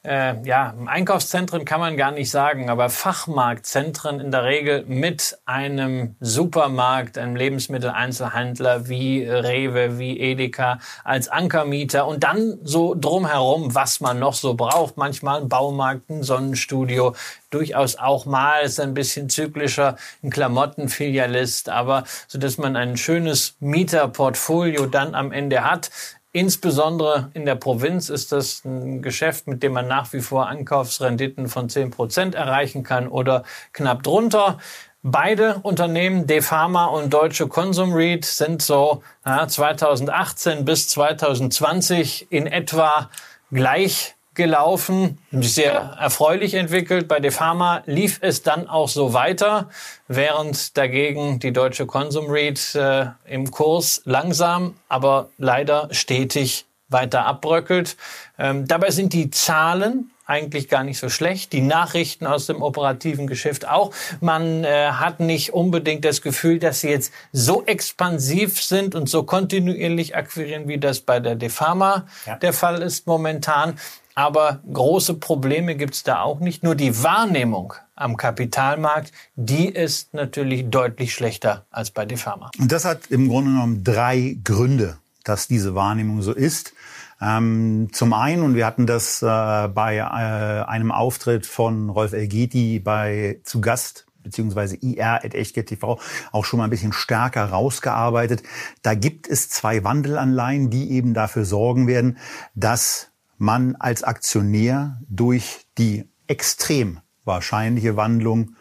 [0.05, 6.17] äh, ja, Einkaufszentren kann man gar nicht sagen, aber Fachmarktzentren in der Regel mit einem
[6.19, 14.19] Supermarkt, einem Lebensmitteleinzelhandler wie Rewe, wie Edeka als Ankermieter und dann so drumherum, was man
[14.19, 14.97] noch so braucht.
[14.97, 17.15] Manchmal ein Baumarkt, ein Sonnenstudio,
[17.51, 23.57] durchaus auch mal ist ein bisschen zyklischer, ein Klamottenfilialist, aber so dass man ein schönes
[23.61, 25.91] Mieterportfolio dann am Ende hat.
[26.35, 31.47] Insbesondere in der Provinz ist das ein Geschäft, mit dem man nach wie vor Ankaufsrenditen
[31.47, 33.43] von 10 Prozent erreichen kann oder
[33.75, 34.57] knapp drunter.
[35.03, 43.11] Beide Unternehmen, Defama und Deutsche Consum REIT, sind so ja, 2018 bis 2020 in etwa
[43.51, 47.09] gleich gelaufen, sehr erfreulich entwickelt.
[47.09, 49.69] Bei Defama lief es dann auch so weiter,
[50.09, 57.97] während dagegen die deutsche Consum REIT äh, im Kurs langsam, aber leider stetig weiter abbröckelt.
[58.39, 61.53] Ähm, dabei sind die Zahlen eigentlich gar nicht so schlecht.
[61.53, 63.93] Die Nachrichten aus dem operativen Geschäft auch.
[64.21, 69.25] Man äh, hat nicht unbedingt das Gefühl, dass sie jetzt so expansiv sind und so
[69.25, 72.37] kontinuierlich akquirieren, wie das bei der Defama ja.
[72.37, 73.79] der Fall ist momentan.
[74.15, 76.63] Aber große Probleme gibt es da auch nicht.
[76.63, 82.51] Nur die Wahrnehmung am Kapitalmarkt, die ist natürlich deutlich schlechter als bei Defama.
[82.59, 86.75] Und das hat im Grunde genommen drei Gründe, dass diese Wahrnehmung so ist.
[87.21, 92.81] Ähm, zum einen, und wir hatten das äh, bei äh, einem Auftritt von Rolf Elgeti
[92.81, 95.99] bei zu Gast beziehungsweise IR at TV
[96.31, 98.43] auch schon mal ein bisschen stärker rausgearbeitet.
[98.83, 102.19] Da gibt es zwei Wandelanleihen, die eben dafür sorgen werden,
[102.55, 103.12] dass
[103.43, 108.55] man als Aktionär durch die extrem wahrscheinliche Wandlung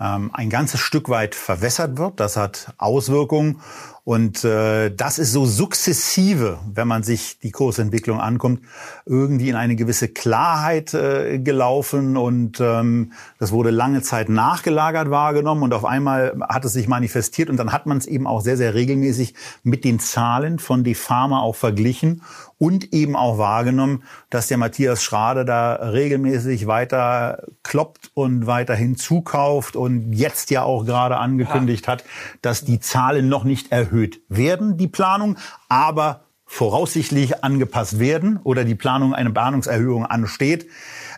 [0.00, 2.20] ähm, ein ganzes Stück weit verwässert wird.
[2.20, 3.60] Das hat Auswirkungen
[4.08, 8.62] und äh, das ist so sukzessive, wenn man sich die Kursentwicklung ankommt,
[9.04, 15.62] irgendwie in eine gewisse Klarheit äh, gelaufen und ähm, das wurde lange Zeit nachgelagert wahrgenommen
[15.62, 18.56] und auf einmal hat es sich manifestiert und dann hat man es eben auch sehr,
[18.56, 22.22] sehr regelmäßig mit den Zahlen von die Pharma auch verglichen
[22.56, 29.76] und eben auch wahrgenommen, dass der Matthias Schrade da regelmäßig weiter kloppt und weiterhin zukauft
[29.76, 32.04] und jetzt ja auch gerade angekündigt hat,
[32.42, 33.97] dass die Zahlen noch nicht erhöht
[34.28, 35.36] werden, die Planung,
[35.68, 40.66] aber voraussichtlich angepasst werden oder die Planung eine Planungserhöhung ansteht.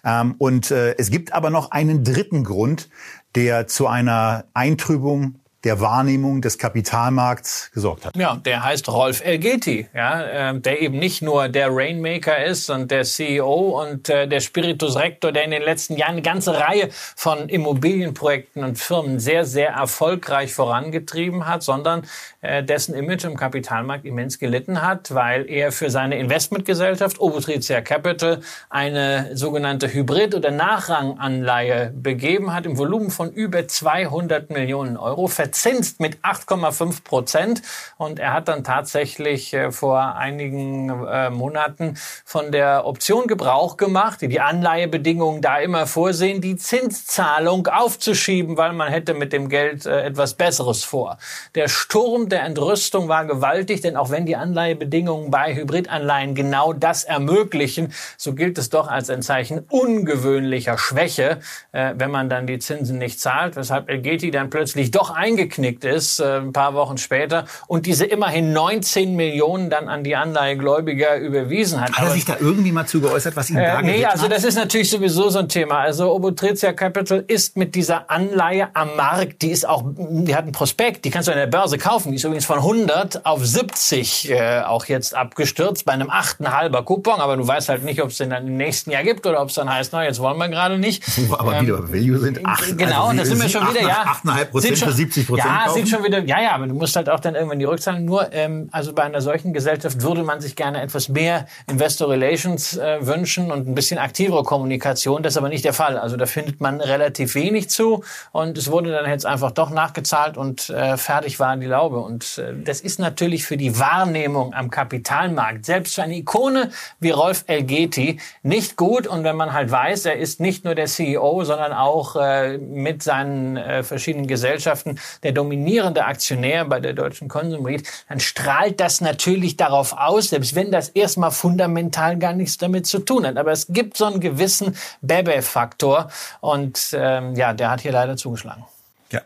[0.04, 2.88] Ähm, und äh, es gibt aber noch einen dritten Grund,
[3.36, 8.16] der zu einer Eintrübung der Wahrnehmung des Kapitalmarkts gesorgt hat.
[8.16, 12.90] Ja, der heißt Rolf Elgeti, ja, äh, der eben nicht nur der Rainmaker ist und
[12.90, 16.88] der CEO und äh, der Spiritus Rector, der in den letzten Jahren eine ganze Reihe
[16.92, 22.06] von Immobilienprojekten und Firmen sehr, sehr erfolgreich vorangetrieben hat, sondern
[22.40, 28.40] äh, dessen Image im Kapitalmarkt immens gelitten hat, weil er für seine Investmentgesellschaft Obotritia Capital
[28.70, 35.98] eine sogenannte Hybrid- oder Nachranganleihe begeben hat im Volumen von über 200 Millionen Euro verzinst
[35.98, 37.62] mit 8,5 Prozent.
[37.96, 44.20] Und er hat dann tatsächlich äh, vor einigen äh, Monaten von der Option Gebrauch gemacht,
[44.20, 49.86] die die Anleihebedingungen da immer vorsehen, die Zinszahlung aufzuschieben, weil man hätte mit dem Geld
[49.86, 51.18] äh, etwas Besseres vor.
[51.56, 57.02] Der Sturm der Entrüstung war gewaltig, denn auch wenn die Anleihebedingungen bei Hybridanleihen genau das
[57.02, 61.40] ermöglichen, so gilt es doch als ein Zeichen ungewöhnlicher Schwäche,
[61.72, 66.20] wenn man dann die Zinsen nicht zahlt, weshalb Elgeti dann plötzlich doch eingegangen eingeknickt ist,
[66.20, 71.80] äh, ein paar Wochen später, und diese immerhin 19 Millionen dann an die Anleihegläubiger überwiesen
[71.80, 71.92] hat.
[71.92, 74.44] Hat er sich da irgendwie mal zu geäußert, was ihn äh, da Nee, also das
[74.44, 75.80] ist natürlich sowieso so ein Thema.
[75.80, 80.52] Also Obotritia Capital ist mit dieser Anleihe am Markt, die ist auch, die hat einen
[80.52, 84.30] Prospekt, die kannst du an der Börse kaufen, die ist übrigens von 100 auf 70
[84.30, 88.18] äh, auch jetzt abgestürzt, bei einem 8,5er Coupon, aber du weißt halt nicht, ob es
[88.18, 90.48] den dann im nächsten Jahr gibt oder ob es dann heißt, na, jetzt wollen wir
[90.48, 91.02] gerade nicht.
[91.30, 94.04] Aber ähm, wieder Value sind 8, Genau, also, da sind wir schon wieder, ja.
[94.24, 95.74] 8,5 Prozent für 70 Prozent Ja, kaufen?
[95.78, 98.04] sieht schon wieder, ja, ja, aber du musst halt auch dann irgendwann die Rückzahlung.
[98.04, 102.76] Nur, ähm, also bei einer solchen Gesellschaft würde man sich gerne etwas mehr Investor Relations
[102.76, 105.22] äh, wünschen und ein bisschen aktivere Kommunikation.
[105.22, 105.96] Das ist aber nicht der Fall.
[105.98, 110.36] Also da findet man relativ wenig zu und es wurde dann jetzt einfach doch nachgezahlt
[110.36, 111.98] und äh, fertig war die Laube.
[111.98, 116.70] Und äh, das ist natürlich für die Wahrnehmung am Kapitalmarkt, selbst für eine Ikone
[117.00, 119.06] wie Rolf Elgeti, nicht gut.
[119.06, 123.02] Und wenn man halt weiß, er ist nicht nur der CEO, sondern auch äh, mit
[123.02, 129.56] seinen äh, verschiedenen Gesellschaften der dominierende Aktionär bei der deutschen Konsumrit, dann strahlt das natürlich
[129.56, 133.36] darauf aus, selbst wenn das erstmal fundamental gar nichts damit zu tun hat.
[133.36, 136.10] Aber es gibt so einen gewissen Bebe-Faktor
[136.40, 138.64] und ähm, ja, der hat hier leider zugeschlagen.
[139.10, 139.20] Ja.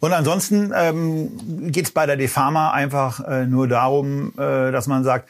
[0.00, 5.04] Und ansonsten ähm, geht es bei der Defama einfach äh, nur darum, äh, dass man
[5.04, 5.28] sagt,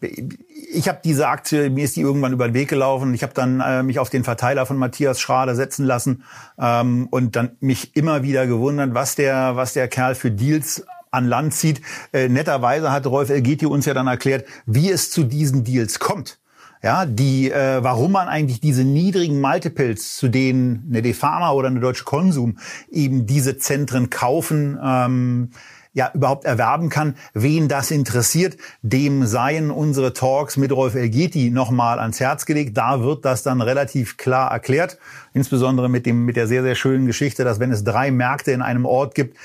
[0.00, 3.14] ich habe diese Aktie, mir ist die irgendwann über den Weg gelaufen.
[3.14, 6.24] Ich habe dann äh, mich auf den Verteiler von Matthias Schrader setzen lassen
[6.58, 11.26] ähm, und dann mich immer wieder gewundert, was der, was der Kerl für Deals an
[11.26, 11.80] Land zieht.
[12.12, 16.38] Äh, netterweise hat Rolf Elgeti uns ja dann erklärt, wie es zu diesen Deals kommt.
[16.82, 21.80] Ja, die, äh, warum man eigentlich diese niedrigen Multiples, zu denen eine Defama oder eine
[21.80, 22.56] Deutsche Konsum
[22.90, 25.50] eben diese Zentren kaufen, ähm,
[25.92, 27.16] ja überhaupt erwerben kann.
[27.34, 32.76] Wen das interessiert, dem seien unsere Talks mit Rolf Elgeti nochmal ans Herz gelegt.
[32.76, 34.98] Da wird das dann relativ klar erklärt.
[35.32, 38.62] Insbesondere mit dem, mit der sehr, sehr schönen Geschichte, dass wenn es drei Märkte in
[38.62, 39.36] einem Ort gibt,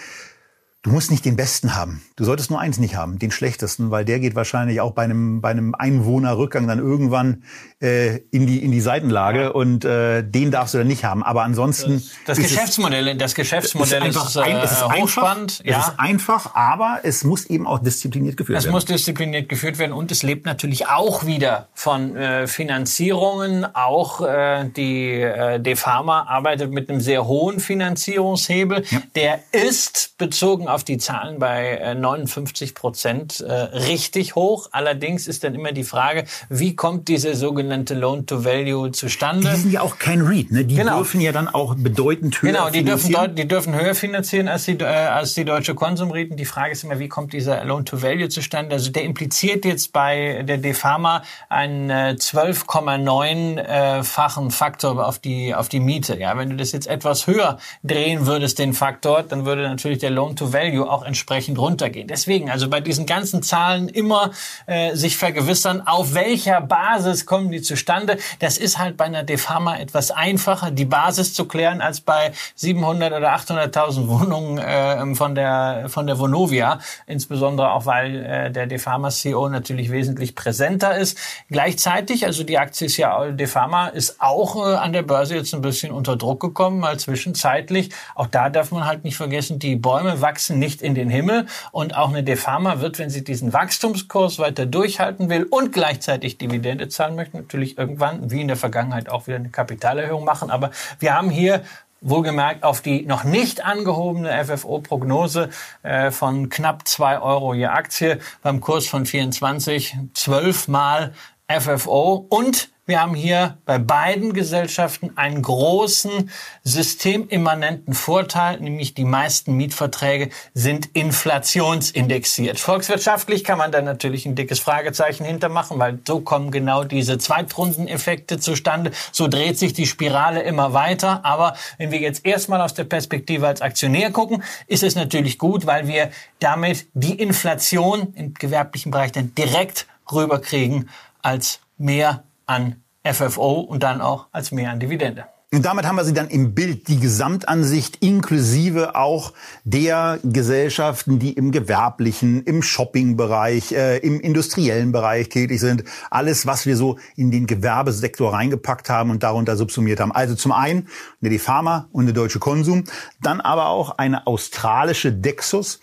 [0.86, 2.04] Du musst nicht den besten haben.
[2.16, 5.42] Du solltest nur eins nicht haben, den schlechtesten, weil der geht wahrscheinlich auch bei einem,
[5.42, 7.42] bei einem Einwohnerrückgang dann irgendwann
[7.82, 9.50] äh, in, die, in die Seitenlage ja.
[9.50, 11.24] und äh, den darfst du dann nicht haben.
[11.24, 12.04] Aber ansonsten.
[12.28, 15.62] Das, das Geschäftsmodell, es, das Geschäftsmodell ist, einfach, ist, äh, es ist hochspannend.
[15.62, 15.80] Einfach, ja.
[15.80, 18.76] Es ist einfach, aber es muss eben auch diszipliniert geführt es werden.
[18.78, 23.66] Es muss diszipliniert geführt werden und es lebt natürlich auch wieder von äh, Finanzierungen.
[23.74, 28.86] Auch äh, die äh, Defama arbeitet mit einem sehr hohen Finanzierungshebel.
[28.92, 29.02] Ja.
[29.16, 34.68] Der ist bezogen auf die Zahlen bei 59 äh, Prozent äh, richtig hoch.
[34.72, 39.50] Allerdings ist dann immer die Frage, wie kommt diese sogenannte Loan-to-Value zustande?
[39.50, 40.66] Die sind ja auch kein REIT, ne?
[40.66, 40.98] Die genau.
[40.98, 44.74] dürfen ja dann auch bedeutend höher Genau, die dürfen, die dürfen höher finanzieren als die,
[44.74, 46.36] äh, als die deutsche Konsumriten.
[46.36, 48.76] Die Frage ist immer, wie kommt dieser Loan-to-Value zustande?
[48.76, 55.80] Also der impliziert jetzt bei der Defama einen äh, 12,9-fachen Faktor auf die, auf die
[55.80, 56.20] Miete.
[56.20, 60.12] Ja, wenn du das jetzt etwas höher drehen würdest, den Faktor, dann würde natürlich der
[60.12, 62.08] Loan-to-Value Value auch entsprechend runtergehen.
[62.08, 64.32] Deswegen also bei diesen ganzen Zahlen immer
[64.66, 68.18] äh, sich vergewissern, auf welcher Basis kommen die zustande.
[68.40, 73.14] Das ist halt bei einer Defama etwas einfacher, die Basis zu klären, als bei 700
[73.14, 79.10] oder 800.000 Wohnungen äh, von der von der Vonovia, insbesondere auch weil äh, der Defama
[79.10, 81.18] CEO natürlich wesentlich präsenter ist.
[81.50, 85.62] Gleichzeitig, also die Aktie ist ja Defama ist auch äh, an der Börse jetzt ein
[85.62, 87.90] bisschen unter Druck gekommen, mal zwischenzeitlich.
[88.16, 91.46] Auch da darf man halt nicht vergessen, die Bäume wachsen wachsen nicht in den Himmel.
[91.72, 96.88] Und auch eine Defama wird, wenn sie diesen Wachstumskurs weiter durchhalten will und gleichzeitig Dividende
[96.88, 100.50] zahlen möchte, natürlich irgendwann, wie in der Vergangenheit, auch wieder eine Kapitalerhöhung machen.
[100.50, 101.62] Aber wir haben hier
[102.02, 105.50] wohlgemerkt auf die noch nicht angehobene FFO-Prognose
[105.82, 111.14] äh, von knapp zwei Euro je Aktie beim Kurs von 24, zwölfmal
[111.48, 116.30] FFO und wir haben hier bei beiden Gesellschaften einen großen
[116.64, 122.60] systemimmanenten Vorteil, nämlich die meisten Mietverträge sind inflationsindexiert.
[122.60, 128.40] Volkswirtschaftlich kann man da natürlich ein dickes Fragezeichen hintermachen, weil so kommen genau diese Zweitrundeneffekte
[128.40, 128.92] zustande.
[129.12, 131.26] So dreht sich die Spirale immer weiter.
[131.26, 135.66] Aber wenn wir jetzt erstmal aus der Perspektive als Aktionär gucken, ist es natürlich gut,
[135.66, 140.90] weil wir damit die Inflation im gewerblichen Bereich dann direkt rüberkriegen
[141.24, 145.26] als mehr an FFO und dann auch als mehr an Dividende.
[145.56, 149.32] Und damit haben wir sie dann im Bild, die Gesamtansicht inklusive auch
[149.64, 155.86] der Gesellschaften, die im gewerblichen, im Shoppingbereich, äh, im industriellen Bereich tätig sind.
[156.10, 160.12] Alles, was wir so in den Gewerbesektor reingepackt haben und darunter subsumiert haben.
[160.12, 160.90] Also zum einen
[161.24, 162.84] eine Pharma und eine Deutsche Konsum,
[163.22, 165.80] dann aber auch eine australische Dexus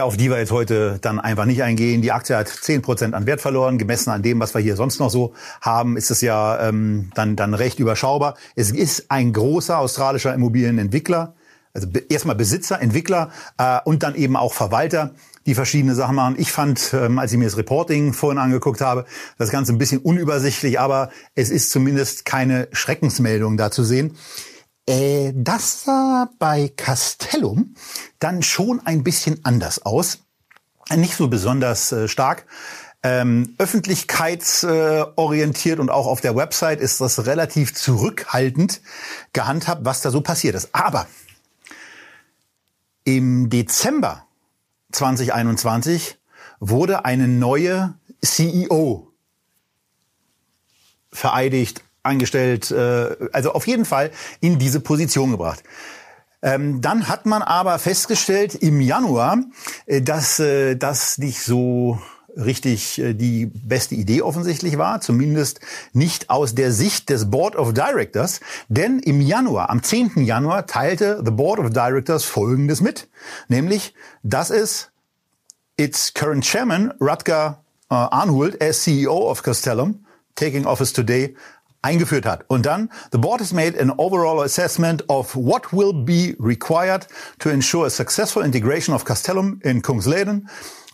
[0.00, 2.02] auf die wir jetzt heute dann einfach nicht eingehen.
[2.02, 4.98] Die Aktie hat zehn Prozent an Wert verloren, gemessen an dem, was wir hier sonst
[4.98, 8.36] noch so haben, ist es ja ähm, dann, dann recht überschaubar.
[8.54, 11.34] Es ist ein großer australischer Immobilienentwickler,
[11.72, 15.12] also erstmal Besitzer, Entwickler äh, und dann eben auch Verwalter
[15.46, 16.34] die verschiedene Sachen machen.
[16.38, 19.06] Ich fand, ähm, als ich mir das Reporting vorhin angeguckt habe,
[19.38, 24.16] das Ganze ein bisschen unübersichtlich, aber es ist zumindest keine Schreckensmeldung da zu sehen.
[24.86, 27.74] Äh, das sah bei Castellum
[28.18, 30.20] dann schon ein bisschen anders aus.
[30.94, 32.46] Nicht so besonders äh, stark.
[33.02, 38.80] Ähm, öffentlichkeitsorientiert und auch auf der Website ist das relativ zurückhaltend
[39.32, 40.70] gehandhabt, was da so passiert ist.
[40.72, 41.06] Aber
[43.04, 44.26] im Dezember
[44.92, 46.18] 2021
[46.58, 49.12] wurde eine neue CEO
[51.12, 55.62] vereidigt, angestellt, äh, also auf jeden Fall in diese Position gebracht.
[56.42, 59.38] Ähm, dann hat man aber festgestellt im Januar,
[59.86, 61.98] äh, dass äh, das nicht so
[62.36, 65.60] richtig äh, die beste Idee offensichtlich war, zumindest
[65.92, 70.24] nicht aus der Sicht des Board of Directors, denn im Januar, am 10.
[70.24, 73.08] Januar teilte the Board of Directors Folgendes mit,
[73.48, 74.90] nämlich, dass es
[75.78, 80.04] its current chairman, Rutger uh, Arnhult, as CEO of Castellum,
[80.34, 81.34] taking office today,
[81.82, 82.44] eingeführt hat.
[82.48, 87.06] Und dann, the board has made an overall assessment of what will be required
[87.38, 90.48] to ensure a successful integration of Castellum in Kungsleden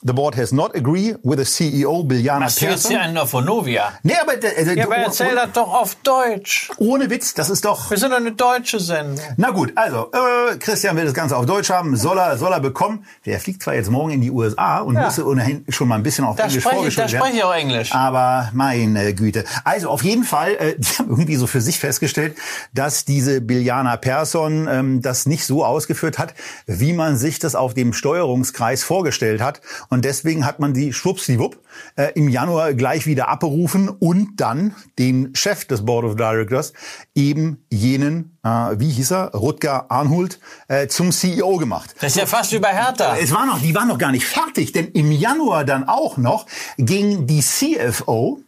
[0.04, 3.92] The board has not agreed with the CEO Biljana du jetzt hier einen auf Vonovia?
[4.02, 4.34] Nee, aber...
[4.42, 6.72] Äh, ja, aber erzähl das doch auf Deutsch.
[6.78, 7.88] Ohne Witz, das ist doch...
[7.88, 9.24] Wir sind doch eine deutsche Sendung.
[9.36, 12.58] Na gut, also, äh, Christian will das Ganze auf Deutsch haben, soll er, soll er
[12.58, 13.04] bekommen.
[13.26, 15.04] Der fliegt zwar jetzt morgen in die USA und ja.
[15.04, 17.20] müsste ohnehin schon mal ein bisschen auf da Englisch vorgestellt werden.
[17.20, 17.94] Da spreche ich auch Englisch.
[17.94, 19.44] Aber meine Güte.
[19.62, 22.36] Also auf jeden Fall, äh, die haben irgendwie so für sich festgestellt,
[22.74, 26.34] dass diese Biljana Persson ähm, das nicht so ausgeführt hat,
[26.66, 29.60] wie man sich das auf dem Steuerungskreis vorgestellt hat.
[29.92, 31.58] Und deswegen hat man die schwuppsdiwupp
[31.96, 36.72] äh, im Januar gleich wieder abberufen und dann den Chef des Board of Directors,
[37.14, 41.94] eben jenen, äh, wie hieß er, Rutger Arnhult, äh, zum CEO gemacht.
[42.00, 43.18] Das ist ja fast über Hertha.
[43.18, 46.46] Es war noch, die waren noch gar nicht fertig, denn im Januar dann auch noch
[46.78, 48.40] ging die CFO,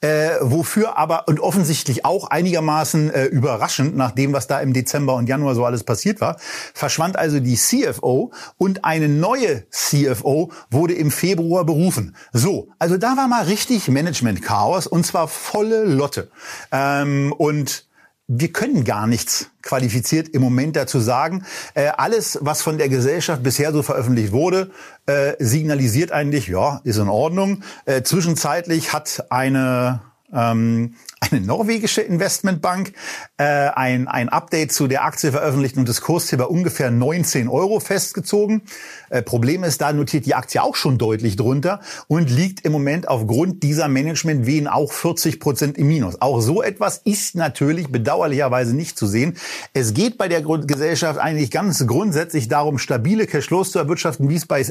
[0.00, 5.14] äh, wofür aber und offensichtlich auch einigermaßen äh, überraschend nach dem, was da im Dezember
[5.14, 6.38] und Januar so alles passiert war,
[6.74, 12.16] verschwand also die CFO und eine neue CFO wurde im Februar berufen.
[12.32, 16.30] So, also da war mal richtig Management-Chaos und zwar volle Lotte.
[16.70, 17.86] Ähm, und
[18.34, 21.44] wir können gar nichts qualifiziert im Moment dazu sagen.
[21.74, 24.70] Äh, alles, was von der Gesellschaft bisher so veröffentlicht wurde,
[25.06, 27.62] äh, signalisiert eigentlich, ja, ist in Ordnung.
[27.84, 30.00] Äh, zwischenzeitlich hat eine
[30.32, 32.92] ähm, eine norwegische Investmentbank
[33.36, 37.80] äh, ein, ein Update zu der Aktie veröffentlicht und das Kursziel bei ungefähr 19 Euro
[37.80, 38.62] festgezogen.
[39.10, 43.08] Äh, Problem ist, da notiert die Aktie auch schon deutlich drunter und liegt im Moment
[43.08, 46.20] aufgrund dieser Managementwehen auch 40 Prozent im Minus.
[46.20, 49.36] Auch so etwas ist natürlich bedauerlicherweise nicht zu sehen.
[49.74, 54.46] Es geht bei der Gesellschaft eigentlich ganz grundsätzlich darum, stabile Cashflows zu erwirtschaften, wie es
[54.46, 54.66] bei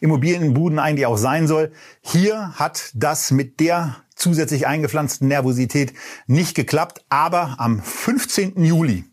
[0.00, 1.72] Immobilienbuden eigentlich auch sein soll.
[2.00, 5.92] Hier hat das mit der zusätzlich eingepflanzten Nervosität
[6.26, 7.02] nicht geklappt.
[7.08, 8.62] Aber am 15.
[8.62, 9.04] Juli,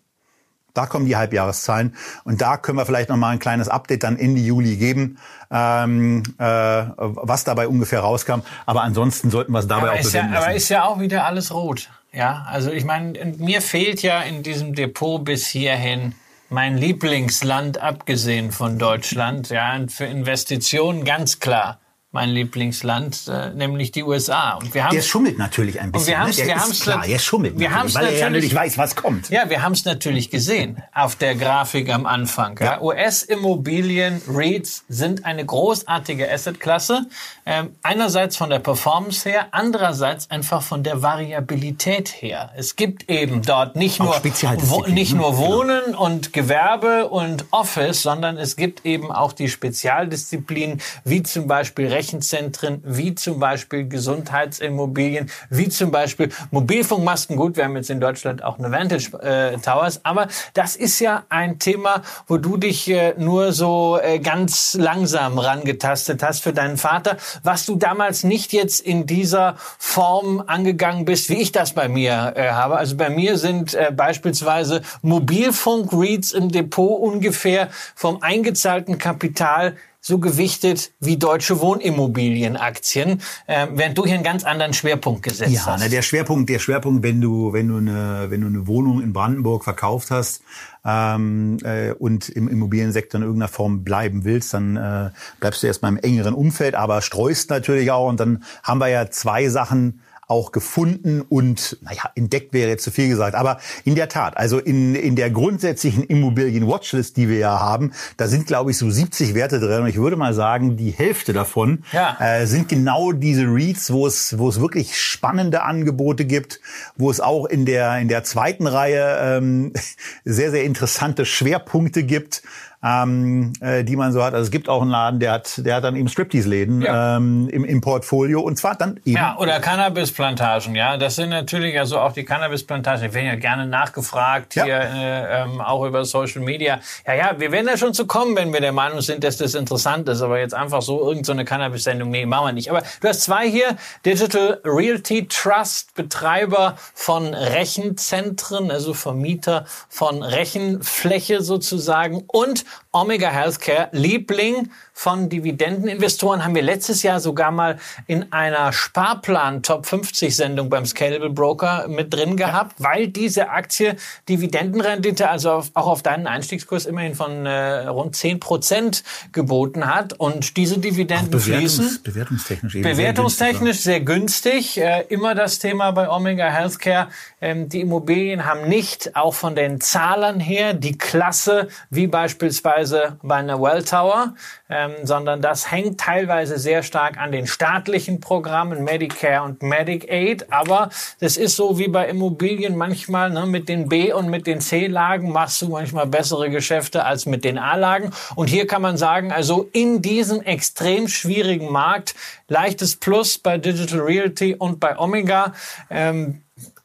[0.73, 4.17] da kommen die Halbjahreszahlen und da können wir vielleicht noch mal ein kleines Update dann
[4.17, 5.17] Ende Juli geben,
[5.49, 8.41] ähm, äh, was dabei ungefähr rauskam.
[8.67, 11.25] Aber ansonsten sollten wir es dabei aber auch bewenden ja, Aber ist ja auch wieder
[11.25, 11.89] alles rot.
[12.13, 16.13] Ja, also ich meine, mir fehlt ja in diesem Depot bis hierhin
[16.49, 19.49] mein Lieblingsland, abgesehen von Deutschland.
[19.49, 21.79] Ja, und für Investitionen ganz klar
[22.17, 24.53] mein Lieblingsland, äh, nämlich die USA.
[24.53, 26.15] Und wir haben der schummelt natürlich ein bisschen.
[26.15, 26.47] Und wir haben es, ne?
[26.47, 29.29] wir haben klar, er schummelt, wir natürlich, weil er ja natürlich weiß, was kommt.
[29.29, 32.57] Ja, wir haben es natürlich gesehen auf der Grafik am Anfang.
[32.59, 32.81] Ja.
[32.81, 37.05] US-Immobilien REITs sind eine großartige Assetklasse.
[37.45, 42.51] Ähm, einerseits von der Performance her, andererseits einfach von der Variabilität her.
[42.57, 45.37] Es gibt eben dort nicht nur wo, nicht nur genau.
[45.37, 46.03] Wohnen genau.
[46.03, 52.81] und Gewerbe und Office, sondern es gibt eben auch die Spezialdisziplinen wie zum Beispiel Rechenzentren,
[52.85, 57.35] wie zum Beispiel Gesundheitsimmobilien, wie zum Beispiel Mobilfunkmasten.
[57.35, 61.23] Gut, wir haben jetzt in Deutschland auch eine Vantage äh, Towers, aber das ist ja
[61.27, 66.77] ein Thema, wo du dich äh, nur so äh, ganz langsam rangetastet hast für deinen
[66.77, 71.89] Vater, was du damals nicht jetzt in dieser Form angegangen bist, wie ich das bei
[71.89, 72.77] mir äh, habe.
[72.77, 79.75] Also bei mir sind äh, beispielsweise Mobilfunk-Reads im Depot ungefähr vom eingezahlten Kapital
[80.07, 85.65] so gewichtet wie deutsche Wohnimmobilienaktien, äh, während du hier einen ganz anderen Schwerpunkt gesetzt ja,
[85.65, 85.81] hast.
[85.81, 89.11] Ja, der Schwerpunkt, der Schwerpunkt, wenn du, wenn du eine, wenn du eine Wohnung in
[89.11, 90.41] Brandenburg verkauft hast
[90.85, 95.09] ähm, äh, und im Immobiliensektor in irgendeiner Form bleiben willst, dann äh,
[95.41, 98.07] bleibst du erstmal im engeren Umfeld, aber streust natürlich auch.
[98.07, 102.91] Und dann haben wir ja zwei Sachen auch gefunden und, naja, entdeckt wäre jetzt zu
[102.91, 103.33] viel gesagt.
[103.33, 108.27] Aber in der Tat, also in, in der grundsätzlichen Immobilien-Watchlist, die wir ja haben, da
[108.27, 109.83] sind, glaube ich, so 70 Werte drin.
[109.83, 112.17] Und ich würde mal sagen, die Hälfte davon ja.
[112.19, 116.59] äh, sind genau diese Reads, wo es, wo es wirklich spannende Angebote gibt,
[116.97, 119.71] wo es auch in der, in der zweiten Reihe ähm,
[120.25, 122.43] sehr, sehr interessante Schwerpunkte gibt
[122.87, 124.33] ähm, äh, die man so hat.
[124.33, 127.17] Also es gibt auch einen Laden, der hat, der hat dann eben Striptease-Läden ja.
[127.17, 129.17] ähm, im, im Portfolio und zwar dann eben.
[129.17, 130.97] Ja, oder Cannabis-Plantagen, ja.
[130.97, 134.63] Das sind natürlich also auch die Cannabis-Plantagen, die werden ja gerne nachgefragt, ja.
[134.63, 136.79] hier äh, ähm, auch über Social Media.
[137.05, 139.55] Ja, ja, wir werden da schon zu kommen, wenn wir der Meinung sind, dass das
[139.55, 140.21] interessant ist.
[140.21, 142.69] Aber jetzt einfach so irgendeine so Cannabis-Sendung, nee, machen wir nicht.
[142.69, 143.75] Aber du hast zwei hier,
[144.05, 154.69] Digital Realty Trust, Betreiber von Rechenzentren, also Vermieter von Rechenfläche sozusagen und Omega Healthcare, Liebling
[154.97, 157.77] von Dividendeninvestoren, haben wir letztes Jahr sogar mal
[158.07, 163.95] in einer Sparplan Top 50 Sendung beim Scalable Broker mit drin gehabt, weil diese Aktie
[164.27, 170.13] Dividendenrendite, also auf, auch auf deinen Einstiegskurs immerhin von äh, rund 10 Prozent geboten hat.
[170.13, 171.99] Und diese Dividenden Bewertungs, fließen.
[172.03, 174.73] Bewertungstechnisch eben Bewertungstechnisch sehr günstig.
[174.73, 175.09] Sehr günstig.
[175.09, 177.09] Äh, immer das Thema bei Omega Healthcare.
[177.39, 183.35] Ähm, die Immobilien haben nicht, auch von den Zahlern her, die Klasse wie beispielsweise bei
[183.35, 184.33] einer Welltower
[184.69, 190.51] ähm, sondern das hängt teilweise sehr stark an den staatlichen Programmen Medicare und Medicaid.
[190.51, 194.61] Aber das ist so wie bei Immobilien manchmal ne, mit den B- und mit den
[194.61, 198.11] C-Lagen machst du manchmal bessere Geschäfte als mit den A-Lagen.
[198.35, 202.15] Und hier kann man sagen, also in diesem extrem schwierigen Markt
[202.47, 205.53] leichtes Plus bei Digital Realty und bei Omega.
[205.89, 206.41] Ähm,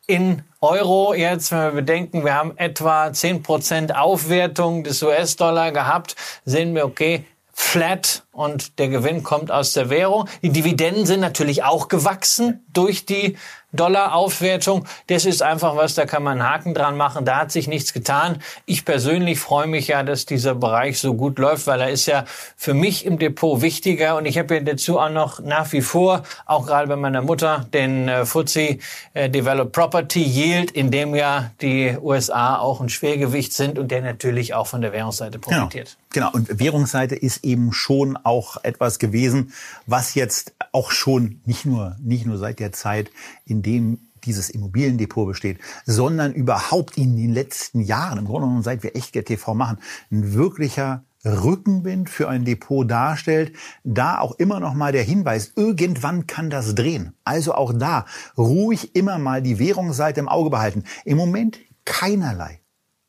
[0.06, 6.74] in Euro jetzt, wenn wir bedenken, wir haben etwa 10% Aufwertung des US-Dollar gehabt, sehen
[6.74, 10.28] wir, okay, flat und der Gewinn kommt aus der Währung.
[10.42, 13.36] Die Dividenden sind natürlich auch gewachsen durch die
[13.72, 14.86] Dollaraufwertung.
[15.06, 17.24] Das ist einfach was, da kann man einen Haken dran machen.
[17.24, 18.42] Da hat sich nichts getan.
[18.66, 22.24] Ich persönlich freue mich ja, dass dieser Bereich so gut läuft, weil er ist ja
[22.56, 24.16] für mich im Depot wichtiger.
[24.16, 27.66] Und ich habe ja dazu auch noch nach wie vor, auch gerade bei meiner Mutter,
[27.72, 28.78] den äh, FTSE
[29.14, 34.02] äh, Developed Property Yield, in dem ja die USA auch ein Schwergewicht sind und der
[34.02, 35.60] natürlich auch von der Währungsseite genau.
[35.60, 35.96] profitiert.
[36.10, 36.30] Genau.
[36.30, 36.36] genau.
[36.36, 39.52] Und Währungsseite ist eben schon auch etwas gewesen,
[39.86, 43.10] was jetzt auch schon nicht nur, nicht nur seit der Zeit,
[43.46, 48.82] in dem dieses Immobiliendepot besteht, sondern überhaupt in den letzten Jahren, im Grunde genommen seit
[48.82, 49.78] wir Echtgeld TV machen,
[50.10, 53.54] ein wirklicher Rückenwind für ein Depot darstellt,
[53.84, 57.14] da auch immer noch mal der Hinweis, irgendwann kann das drehen.
[57.24, 58.04] Also auch da
[58.36, 60.84] ruhig immer mal die Währungsseite im Auge behalten.
[61.04, 62.60] Im Moment keinerlei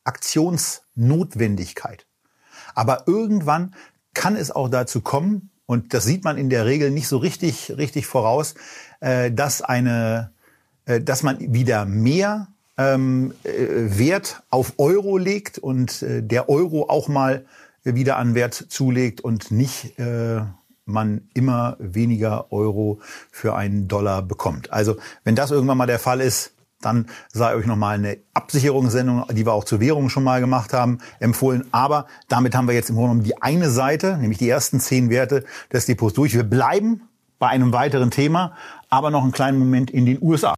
[0.04, 2.06] Aktionsnotwendigkeit.
[2.74, 3.74] Aber irgendwann
[4.14, 7.72] kann es auch dazu kommen, und das sieht man in der Regel nicht so richtig,
[7.76, 8.54] richtig voraus,
[9.00, 10.32] äh, dass eine,
[10.84, 17.08] äh, dass man wieder mehr ähm, äh, Wert auf Euro legt und der Euro auch
[17.08, 17.46] mal
[17.82, 19.94] wieder an Wert zulegt und nicht
[20.86, 23.00] man immer weniger Euro
[23.30, 24.72] für einen Dollar bekommt.
[24.72, 26.53] Also wenn das irgendwann mal der Fall ist,
[26.84, 30.98] dann sei euch nochmal eine Absicherungssendung, die wir auch zur Währung schon mal gemacht haben,
[31.20, 31.66] empfohlen.
[31.72, 35.10] Aber damit haben wir jetzt im Grunde genommen die eine Seite, nämlich die ersten zehn
[35.10, 36.34] Werte des Depots durch.
[36.34, 37.02] Wir bleiben
[37.38, 38.56] bei einem weiteren Thema,
[38.88, 40.54] aber noch einen kleinen Moment in den USA.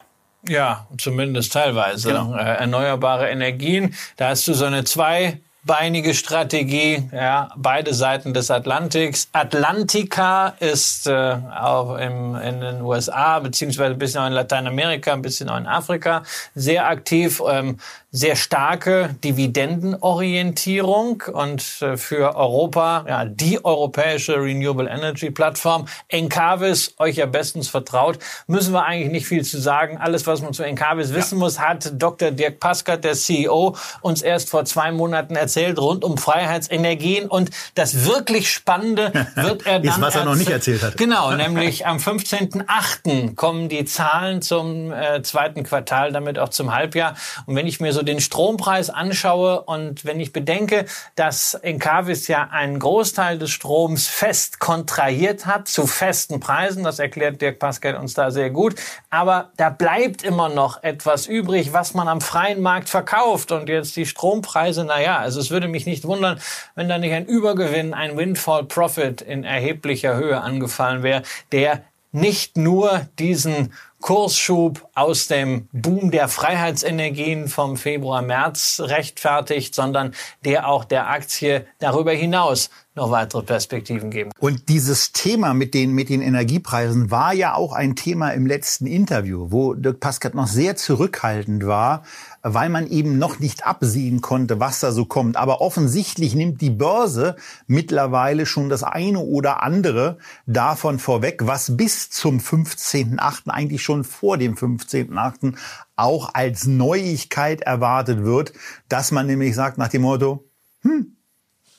[0.49, 2.09] Ja, zumindest teilweise.
[2.09, 2.35] Genau.
[2.35, 8.51] Äh, erneuerbare Energien, da hast du so eine zwei breitbeinige Strategie, ja, beide Seiten des
[8.51, 9.29] Atlantiks.
[9.33, 15.23] Atlantica ist äh, auch im, in den USA beziehungsweise ein bisschen auch in Lateinamerika, ein
[15.23, 16.23] bisschen auch in Afrika
[16.55, 17.43] sehr aktiv.
[17.49, 17.79] Ähm,
[18.13, 27.17] sehr starke Dividendenorientierung und äh, für Europa ja die europäische Renewable Energy Plattform Encavis euch
[27.17, 31.11] ja bestens vertraut müssen wir eigentlich nicht viel zu sagen alles was man zu Encavis
[31.11, 31.17] ja.
[31.17, 32.31] wissen muss hat Dr.
[32.31, 38.07] Dirk Paskat der CEO uns erst vor zwei Monaten erzählt rund um Freiheitsenergien und das
[38.07, 41.97] wirklich Spannende wird er dann Ist, was er noch nicht erzählt hat genau nämlich am
[41.97, 43.35] 15.8.
[43.35, 47.93] kommen die Zahlen zum äh, zweiten Quartal damit auch zum Halbjahr und wenn ich mir
[47.93, 54.07] so den Strompreis anschaue und wenn ich bedenke, dass Encavis ja einen Großteil des Stroms
[54.07, 58.77] fest kontrahiert hat zu festen Preisen, das erklärt Dirk Pascal uns da sehr gut,
[59.11, 63.97] aber da bleibt immer noch etwas übrig, was man am freien Markt verkauft und jetzt
[63.97, 66.41] die Strompreise, naja, also es würde mich nicht wundern,
[66.75, 71.83] wenn da nicht ein Übergewinn, ein Windfall Profit in erheblicher Höhe angefallen wäre, der
[72.13, 73.73] nicht nur diesen
[74.07, 81.67] Kursschub aus dem Boom der Freiheitsenergien vom Februar, März rechtfertigt, sondern der auch der Aktie
[81.81, 84.31] darüber hinaus noch weitere Perspektiven geben.
[84.41, 88.87] Und dieses Thema mit den, mit den Energiepreisen war ja auch ein Thema im letzten
[88.87, 92.03] Interview, wo Dirk Paskat noch sehr zurückhaltend war,
[92.43, 95.37] weil man eben noch nicht absehen konnte, was da so kommt.
[95.37, 97.37] Aber offensichtlich nimmt die Börse
[97.67, 100.17] mittlerweile schon das eine oder andere
[100.47, 103.49] davon vorweg, was bis zum 15.8.
[103.49, 105.55] eigentlich schon vor dem 15.8.
[105.97, 108.55] auch als Neuigkeit erwartet wird,
[108.89, 110.49] dass man nämlich sagt nach dem Motto,
[110.81, 111.16] hm,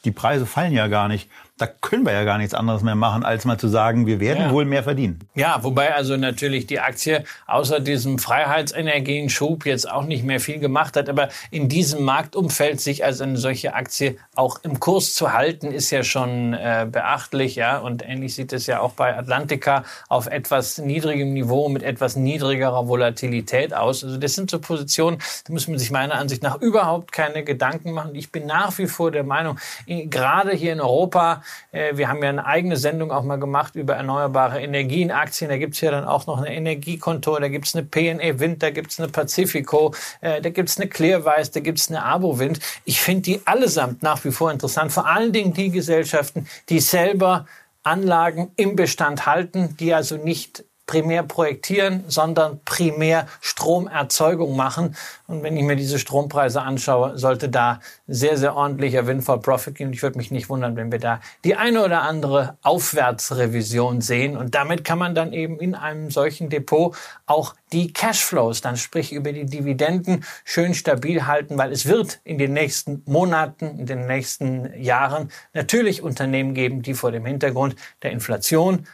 [0.06, 3.26] die Preise fallen ja gar nicht da können wir ja gar nichts anderes mehr machen,
[3.26, 4.52] als mal zu sagen, wir werden ja.
[4.52, 5.20] wohl mehr verdienen.
[5.34, 10.96] Ja, wobei also natürlich die Aktie außer diesem Freiheitsenergien-Schub jetzt auch nicht mehr viel gemacht
[10.96, 11.10] hat.
[11.10, 15.90] Aber in diesem Marktumfeld sich als eine solche Aktie auch im Kurs zu halten, ist
[15.90, 17.56] ja schon äh, beachtlich.
[17.56, 22.16] Ja, und ähnlich sieht es ja auch bei Atlantica auf etwas niedrigem Niveau mit etwas
[22.16, 24.04] niedrigerer Volatilität aus.
[24.04, 27.94] Also das sind so Positionen, da muss man sich meiner Ansicht nach überhaupt keine Gedanken
[27.94, 28.14] machen.
[28.14, 31.42] Ich bin nach wie vor der Meinung, gerade hier in Europa
[31.72, 35.50] wir haben ja eine eigene Sendung auch mal gemacht über erneuerbare Energienaktien.
[35.50, 39.00] Da gibt's ja dann auch noch eine Energiekontor, da gibt's eine PNE Wind, da gibt's
[39.00, 42.60] eine Pacifico, äh, da gibt's eine Clearweiss, da gibt's eine Abo-Wind.
[42.86, 44.92] Ich finde die allesamt nach wie vor interessant.
[44.92, 47.46] Vor allen Dingen die Gesellschaften, die selber
[47.84, 54.96] Anlagen im Bestand halten, die also nicht primär projektieren, sondern primär Stromerzeugung machen.
[55.28, 59.94] Und wenn ich mir diese Strompreise anschaue, sollte da sehr, sehr ordentlicher Windfall Profit gehen.
[59.94, 64.38] Ich würde mich nicht wundern, wenn wir da die eine oder andere Aufwärtsrevision sehen.
[64.38, 69.12] Und damit kann man dann eben in einem solchen Depot auch die Cashflows, dann sprich
[69.12, 74.08] über die Dividenden, schön stabil halten, weil es wird in den nächsten Monaten, in den
[74.08, 78.88] nächsten Jahren natürlich Unternehmen geben, die vor dem Hintergrund der Inflation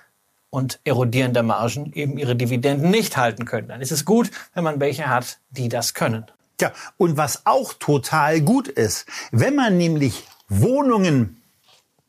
[0.54, 3.70] und erodierender Margen eben ihre Dividenden nicht halten können.
[3.70, 6.26] Dann ist es gut, wenn man welche hat, die das können.
[6.60, 11.42] Tja, und was auch total gut ist, wenn man nämlich Wohnungen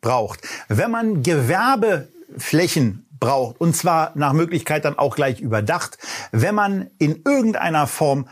[0.03, 5.97] braucht, wenn man Gewerbeflächen braucht, und zwar nach Möglichkeit dann auch gleich überdacht,
[6.30, 8.28] wenn man in irgendeiner Form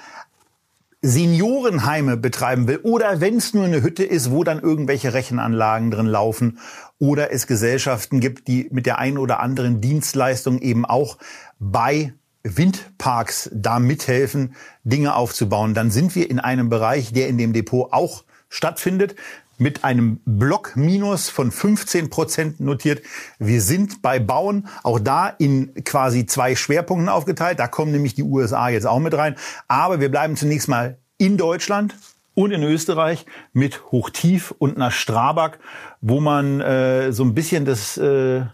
[1.05, 6.07] Seniorenheime betreiben will oder wenn es nur eine Hütte ist, wo dann irgendwelche Rechenanlagen drin
[6.07, 6.59] laufen
[7.00, 11.18] oder es Gesellschaften gibt, die mit der einen oder anderen Dienstleistung eben auch
[11.59, 17.53] bei Windparks da mithelfen, Dinge aufzubauen, dann sind wir in einem Bereich, der in dem
[17.53, 19.16] Depot auch stattfindet,
[19.62, 23.02] mit einem Block-Minus von 15 Prozent notiert.
[23.38, 27.58] Wir sind bei Bauen auch da in quasi zwei Schwerpunkten aufgeteilt.
[27.58, 29.36] Da kommen nämlich die USA jetzt auch mit rein.
[29.68, 31.94] Aber wir bleiben zunächst mal in Deutschland
[32.34, 35.58] und in Österreich mit Hochtief und einer Strabag,
[36.00, 38.44] wo man äh, so ein bisschen das äh,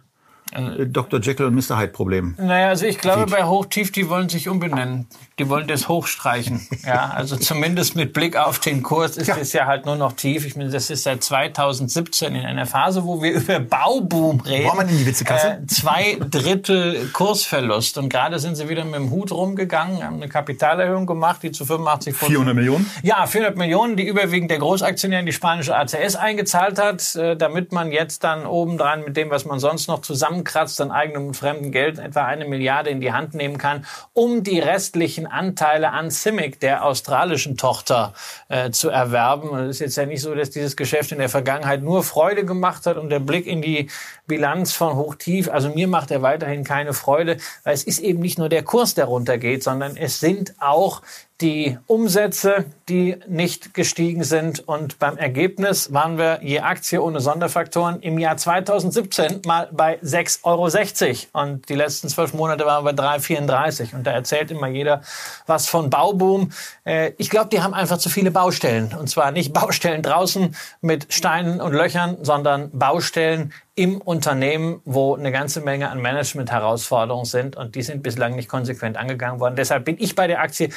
[0.52, 1.20] Dr.
[1.20, 1.78] Jekyll und Mr.
[1.78, 2.34] Hyde Problem.
[2.38, 5.06] Naja, also ich glaube, bei Hochtief, die wollen sich umbenennen.
[5.38, 6.66] Die wollen das hochstreichen.
[6.86, 9.62] ja, also zumindest mit Blick auf den Kurs ist es ja.
[9.62, 10.46] ja halt nur noch tief.
[10.46, 14.66] Ich meine, das ist seit 2017 in einer Phase, wo wir über Bauboom reden.
[14.66, 15.60] War man in die Witzekasse?
[15.62, 17.98] Äh, zwei Drittel Kursverlust.
[17.98, 21.66] Und gerade sind sie wieder mit dem Hut rumgegangen, haben eine Kapitalerhöhung gemacht, die zu
[21.66, 22.90] 85 400 Millionen?
[23.02, 27.72] Ja, 400 Millionen, die überwiegend der Großaktionär in die spanische ACS eingezahlt hat, äh, damit
[27.72, 30.00] man jetzt dann obendran mit dem, was man sonst noch
[30.38, 34.42] zusammenkratzt, an eigenem und fremdem Geld etwa eine Milliarde in die Hand nehmen kann, um
[34.42, 38.14] die restlichen Anteile an Simic, der australischen Tochter,
[38.48, 39.56] äh, zu erwerben.
[39.58, 42.86] Es ist jetzt ja nicht so, dass dieses Geschäft in der Vergangenheit nur Freude gemacht
[42.86, 43.90] hat und der Blick in die
[44.28, 48.38] Bilanz von Hochtief, also mir macht er weiterhin keine Freude, weil es ist eben nicht
[48.38, 51.02] nur der Kurs, der runtergeht, sondern es sind auch
[51.40, 54.66] die Umsätze, die nicht gestiegen sind.
[54.66, 60.42] Und beim Ergebnis waren wir je Aktie ohne Sonderfaktoren im Jahr 2017 mal bei 6,60
[60.42, 61.44] Euro.
[61.44, 63.94] Und die letzten zwölf Monate waren wir bei 3,34.
[63.94, 65.02] Und da erzählt immer jeder
[65.46, 66.50] was von Bauboom.
[66.84, 68.92] Äh, ich glaube, die haben einfach zu viele Baustellen.
[68.98, 75.30] Und zwar nicht Baustellen draußen mit Steinen und Löchern, sondern Baustellen im Unternehmen, wo eine
[75.30, 79.54] ganze Menge an Management-Herausforderungen sind und die sind bislang nicht konsequent angegangen worden.
[79.54, 80.70] Deshalb bin ich bei der Aktie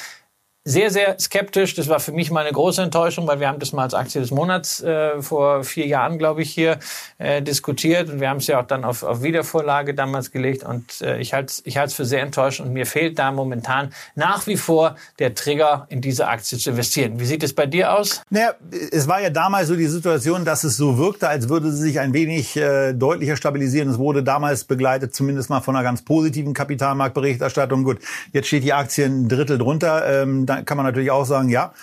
[0.63, 1.73] sehr, sehr skeptisch.
[1.73, 4.21] Das war für mich mal eine große Enttäuschung, weil wir haben das mal als Aktie
[4.21, 6.77] des Monats äh, vor vier Jahren, glaube ich, hier
[7.17, 11.01] äh, diskutiert und wir haben es ja auch dann auf, auf Wiedervorlage damals gelegt und
[11.01, 14.55] äh, ich halte es ich für sehr enttäuschend und mir fehlt da momentan nach wie
[14.55, 17.19] vor der Trigger, in diese Aktie zu investieren.
[17.19, 18.21] Wie sieht es bei dir aus?
[18.29, 18.53] Naja,
[18.91, 21.99] es war ja damals so die Situation, dass es so wirkte, als würde sie sich
[21.99, 23.89] ein wenig äh, deutlicher stabilisieren.
[23.89, 27.83] Es wurde damals begleitet, zumindest mal von einer ganz positiven Kapitalmarktberichterstattung.
[27.83, 27.97] Gut,
[28.31, 30.21] jetzt steht die Aktie ein Drittel drunter.
[30.21, 31.73] Ähm, kann man natürlich auch sagen, ja.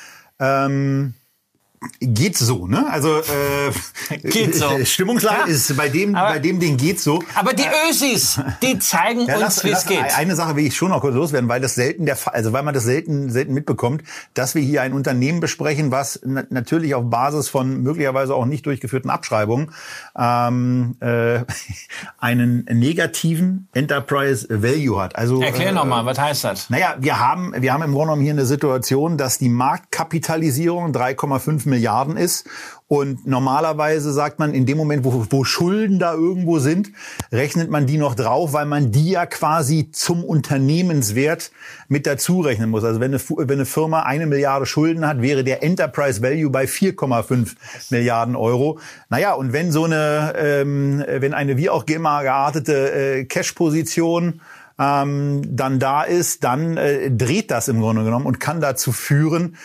[0.40, 1.14] Ähm,
[2.00, 2.86] geht so, ne?
[2.90, 4.66] Also äh, geht so.
[4.84, 7.22] Stimmungslage ja, ist bei dem bei dem Ding geht so.
[7.34, 10.16] Aber die Ösis, die zeigen ja, uns, wie es geht.
[10.16, 12.62] Eine Sache will ich schon noch kurz loswerden, weil das selten der Fall, also weil
[12.62, 14.02] man das selten selten mitbekommt,
[14.34, 18.66] dass wir hier ein Unternehmen besprechen, was na natürlich auf Basis von möglicherweise auch nicht
[18.66, 19.72] durchgeführten Abschreibungen
[20.16, 21.40] ähm, äh,
[22.18, 25.16] einen negativen Enterprise Value hat.
[25.16, 26.70] Also erklär äh, noch mal, was heißt das?
[26.70, 31.67] Naja, wir haben wir haben im Grunde genommen hier eine Situation, dass die Marktkapitalisierung 3,5
[31.68, 32.46] Milliarden ist.
[32.88, 36.90] Und normalerweise sagt man, in dem Moment, wo, wo Schulden da irgendwo sind,
[37.30, 41.50] rechnet man die noch drauf, weil man die ja quasi zum Unternehmenswert
[41.88, 42.84] mit dazu rechnen muss.
[42.84, 46.64] Also wenn eine, wenn eine Firma eine Milliarde Schulden hat, wäre der Enterprise Value bei
[46.64, 47.56] 4,5
[47.90, 48.78] Milliarden Euro.
[49.10, 54.40] Naja, und wenn so eine, ähm, wenn eine wie auch immer geartete äh, Cash-Position
[54.78, 59.56] ähm, dann da ist, dann äh, dreht das im Grunde genommen und kann dazu führen,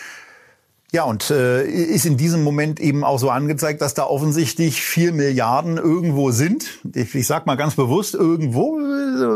[0.94, 5.10] ja, und äh, ist in diesem Moment eben auch so angezeigt, dass da offensichtlich vier
[5.10, 6.66] Milliarden irgendwo sind.
[6.94, 8.78] Ich, ich sag mal ganz bewusst irgendwo.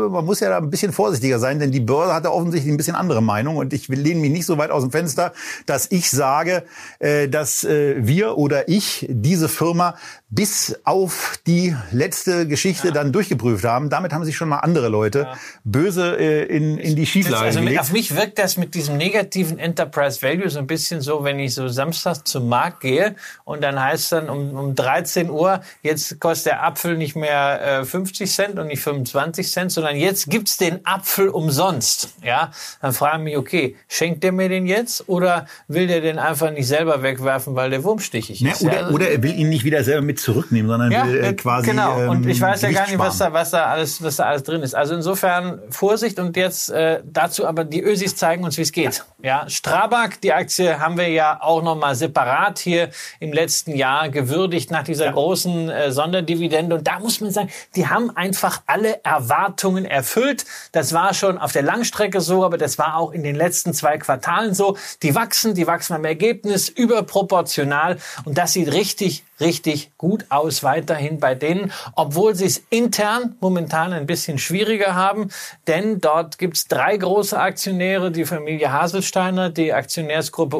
[0.09, 2.77] Man muss ja da ein bisschen vorsichtiger sein, denn die Börse hat da offensichtlich ein
[2.77, 3.57] bisschen andere Meinung.
[3.57, 5.33] Und ich lehne mich nicht so weit aus dem Fenster,
[5.65, 6.63] dass ich sage,
[6.99, 9.95] äh, dass äh, wir oder ich diese Firma
[10.29, 12.93] bis auf die letzte Geschichte ja.
[12.93, 13.89] dann durchgeprüft haben.
[13.89, 15.33] Damit haben sich schon mal andere Leute ja.
[15.65, 17.81] böse äh, in, in die Schieflage also gelegt.
[17.81, 21.48] Auf mich wirkt das mit diesem negativen Enterprise Value so ein bisschen so, wenn ich
[21.53, 26.19] so samstags zum Markt gehe und dann heißt es dann um, um 13 Uhr, jetzt
[26.19, 30.57] kostet der Apfel nicht mehr äh, 50 Cent und nicht 25 Cent, sondern jetzt gibt's
[30.57, 32.15] den Apfel umsonst.
[32.23, 36.19] Ja, dann frage ich mich, okay, schenkt der mir den jetzt oder will der den
[36.19, 38.61] einfach nicht selber wegwerfen, weil der wurmstichig ist?
[38.61, 41.23] Ja, oder, ja, oder er will ihn nicht wieder selber mit zurücknehmen, sondern ja, will
[41.23, 44.01] äh, quasi Genau, ähm, und ich weiß ja gar nicht, was da, was da alles,
[44.03, 44.75] was da alles drin ist.
[44.75, 49.03] Also insofern Vorsicht und jetzt äh, dazu aber die Ösis zeigen uns, wie es geht.
[49.21, 54.09] Ja, Strabag, die Aktie haben wir ja auch noch mal separat hier im letzten Jahr
[54.09, 55.11] gewürdigt nach dieser ja.
[55.11, 60.45] großen äh, Sonderdividende und da muss man sagen, die haben einfach alle Erwartungen erfüllt.
[60.71, 63.97] Das war schon auf der Langstrecke so, aber das war auch in den letzten zwei
[63.97, 64.77] Quartalen so.
[65.03, 71.19] Die wachsen, die wachsen beim Ergebnis überproportional und das sieht richtig richtig gut aus weiterhin
[71.19, 75.29] bei denen, obwohl sie es intern momentan ein bisschen schwieriger haben,
[75.67, 80.57] denn dort gibt's drei große Aktionäre, die Familie Haselsteiner, die Aktionärsgruppe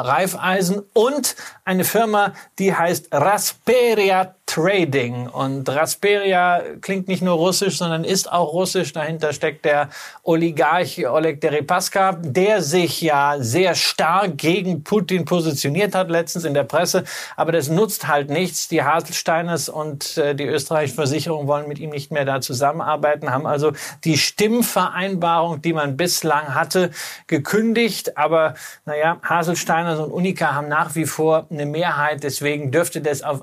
[0.00, 5.26] Raiffeisen und eine Firma, die heißt Rasperia Trading.
[5.26, 8.92] Und Rasperia klingt nicht nur russisch, sondern ist auch russisch.
[8.92, 9.90] Dahinter steckt der
[10.22, 16.62] Oligarch Oleg Deripaska, der sich ja sehr stark gegen Putin positioniert hat, letztens in der
[16.62, 17.04] Presse.
[17.36, 18.68] Aber das nutzt halt nichts.
[18.68, 23.46] Die Haselsteiners und äh, die österreichische Versicherung wollen mit ihm nicht mehr da zusammenarbeiten, haben
[23.46, 23.72] also
[24.04, 26.92] die Stimmvereinbarung, die man bislang hatte,
[27.26, 28.16] gekündigt.
[28.16, 32.22] Aber naja, Haselsteiners und Unica haben nach wie vor eine Mehrheit.
[32.22, 33.42] Deswegen dürfte das auf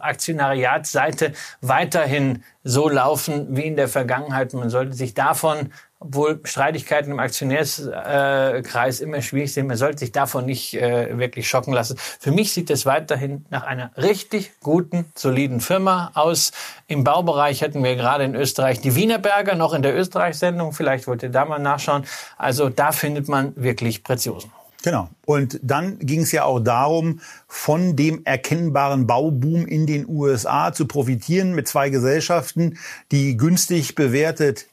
[0.94, 4.54] Aktionariatsseite weiterhin so laufen wie in der Vergangenheit.
[4.54, 5.72] Man sollte sich davon
[6.06, 11.72] obwohl Streitigkeiten im Aktionärskreis immer schwierig sind, man sollte sich davon nicht äh, wirklich schocken
[11.72, 11.96] lassen.
[11.98, 16.52] Für mich sieht es weiterhin nach einer richtig guten, soliden Firma aus.
[16.88, 21.24] Im Baubereich hätten wir gerade in Österreich die Wienerberger, noch in der Österreich-Sendung, vielleicht wollt
[21.24, 22.04] ihr da mal nachschauen.
[22.38, 24.52] Also da findet man wirklich Preziosen.
[24.84, 25.10] Genau.
[25.26, 30.86] Und dann ging es ja auch darum, von dem erkennbaren Bauboom in den USA zu
[30.88, 32.78] profitieren mit zwei Gesellschaften,
[33.12, 34.68] die günstig bewertet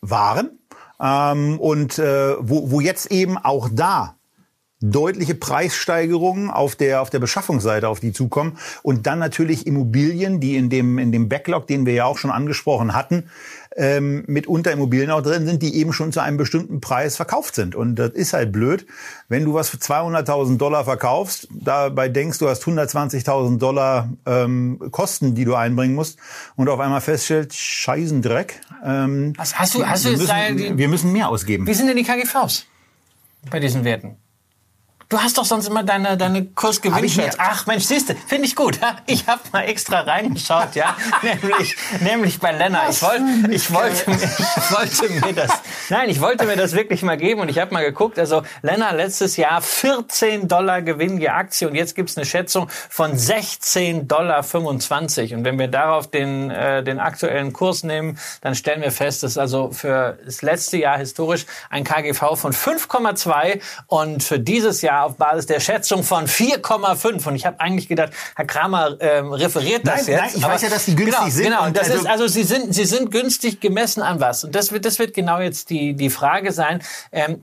[0.00, 0.58] waren
[1.00, 4.16] ähm, und äh, wo, wo jetzt eben auch da
[4.82, 8.58] deutliche Preissteigerungen auf der, auf der Beschaffungsseite auf die zukommen.
[8.82, 12.30] Und dann natürlich Immobilien, die in dem, in dem Backlog, den wir ja auch schon
[12.30, 13.24] angesprochen hatten,
[13.76, 17.74] ähm, mitunter Immobilien auch drin sind, die eben schon zu einem bestimmten Preis verkauft sind.
[17.74, 18.86] Und das ist halt blöd,
[19.28, 25.34] wenn du was für 200.000 Dollar verkaufst, dabei denkst, du hast 120.000 Dollar ähm, Kosten,
[25.34, 26.18] die du einbringen musst
[26.56, 28.60] und auf einmal feststellst, scheißen Dreck.
[28.84, 31.66] Ähm, hast, hast du, hast du wir, müssen, wir müssen mehr ausgeben.
[31.66, 32.66] Wie sind denn die KGVs
[33.50, 34.16] bei diesen Werten?
[35.12, 37.36] Du hast doch sonst immer deine, deine Kursgewinnschätze.
[37.38, 38.78] Ach Mensch, siehst du, finde ich gut.
[39.04, 42.88] Ich habe mal extra reingeschaut, ja, nämlich, nämlich bei Lennart.
[42.88, 45.50] Ich wollte, ich wollte, mir, ich wollte mir das,
[45.90, 48.18] nein, ich wollte mir das wirklich mal geben und ich habe mal geguckt.
[48.18, 53.14] Also Lennart letztes Jahr 14 Dollar Gewinn je Aktie und jetzt gibt's eine Schätzung von
[53.14, 55.34] 16 Dollar 25.
[55.34, 59.36] Und wenn wir darauf den, äh, den aktuellen Kurs nehmen, dann stellen wir fest, dass
[59.36, 65.16] also für das letzte Jahr historisch ein KGV von 5,2 und für dieses Jahr auf
[65.16, 67.28] Basis der Schätzung von 4,5.
[67.28, 70.20] Und ich habe eigentlich gedacht, Herr Kramer ähm, referiert das nein, jetzt.
[70.20, 71.44] Nein, ich aber weiß ja, dass die günstig genau, sind.
[71.44, 74.44] Genau, und das also ist, also sie sind, sie sind günstig gemessen an was?
[74.44, 76.82] Und das wird, das wird genau jetzt die, die Frage sein.
[77.10, 77.42] Ähm,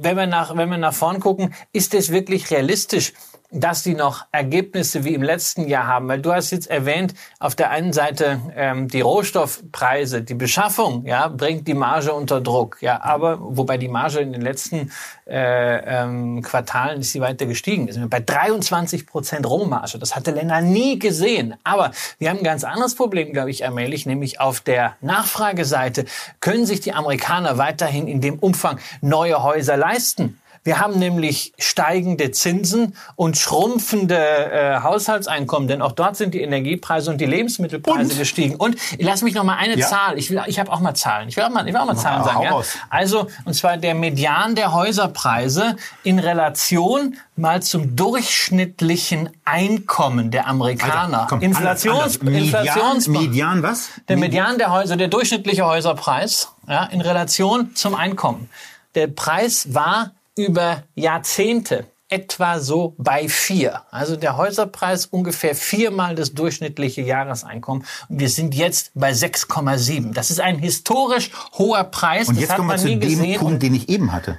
[0.00, 3.12] wenn wir nach, wenn wir nach vorn gucken, ist es wirklich realistisch,
[3.50, 6.08] dass die noch Ergebnisse wie im letzten Jahr haben.
[6.08, 11.28] Weil du hast jetzt erwähnt, auf der einen Seite ähm, die Rohstoffpreise, die Beschaffung, ja,
[11.28, 12.78] bringt die Marge unter Druck.
[12.82, 14.92] Ja, aber wobei die Marge in den letzten
[15.26, 17.88] äh, ähm, Quartalen ist sie weiter gestiegen.
[17.88, 19.98] Ist bei 23 Prozent Rohmarge.
[19.98, 21.54] Das hatte Länder nie gesehen.
[21.64, 26.04] Aber wir haben ein ganz anderes Problem, glaube ich, allmählich, nämlich auf der Nachfrageseite
[26.40, 30.38] können sich die Amerikaner weiterhin in dem Umfang neue Häuser leisten.
[30.64, 37.10] Wir haben nämlich steigende Zinsen und schrumpfende äh, Haushaltseinkommen, denn auch dort sind die Energiepreise
[37.10, 38.18] und die Lebensmittelpreise und?
[38.18, 38.56] gestiegen.
[38.56, 39.86] Und lass mich noch mal eine ja.
[39.86, 40.18] Zahl.
[40.18, 41.28] Ich will, ich habe auch mal Zahlen.
[41.28, 42.42] Ich will auch mal, ich will auch mal Zahlen sagen.
[42.42, 42.60] Ja?
[42.90, 51.20] Also und zwar der Median der Häuserpreise in Relation mal zum durchschnittlichen Einkommen der Amerikaner.
[51.20, 52.42] Alter, komm, Inflations, anders, anders.
[52.42, 53.90] Inflations Median was?
[54.08, 58.50] Der Median der Häuser, der durchschnittliche Häuserpreis, ja, in Relation zum Einkommen.
[58.94, 63.82] Der Preis war über Jahrzehnte etwa so bei vier.
[63.90, 67.84] Also der Häuserpreis ungefähr viermal das durchschnittliche Jahreseinkommen.
[68.08, 70.14] Und wir sind jetzt bei 6,7.
[70.14, 72.28] Das ist ein historisch hoher Preis.
[72.28, 73.38] Und jetzt kommen wir zu dem gesehen.
[73.38, 74.38] Punkt, den ich eben hatte.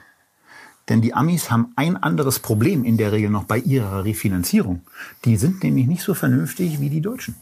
[0.87, 4.81] Denn die Amis haben ein anderes Problem in der Regel noch bei ihrer Refinanzierung.
[5.23, 7.35] Die sind nämlich nicht so vernünftig wie die Deutschen.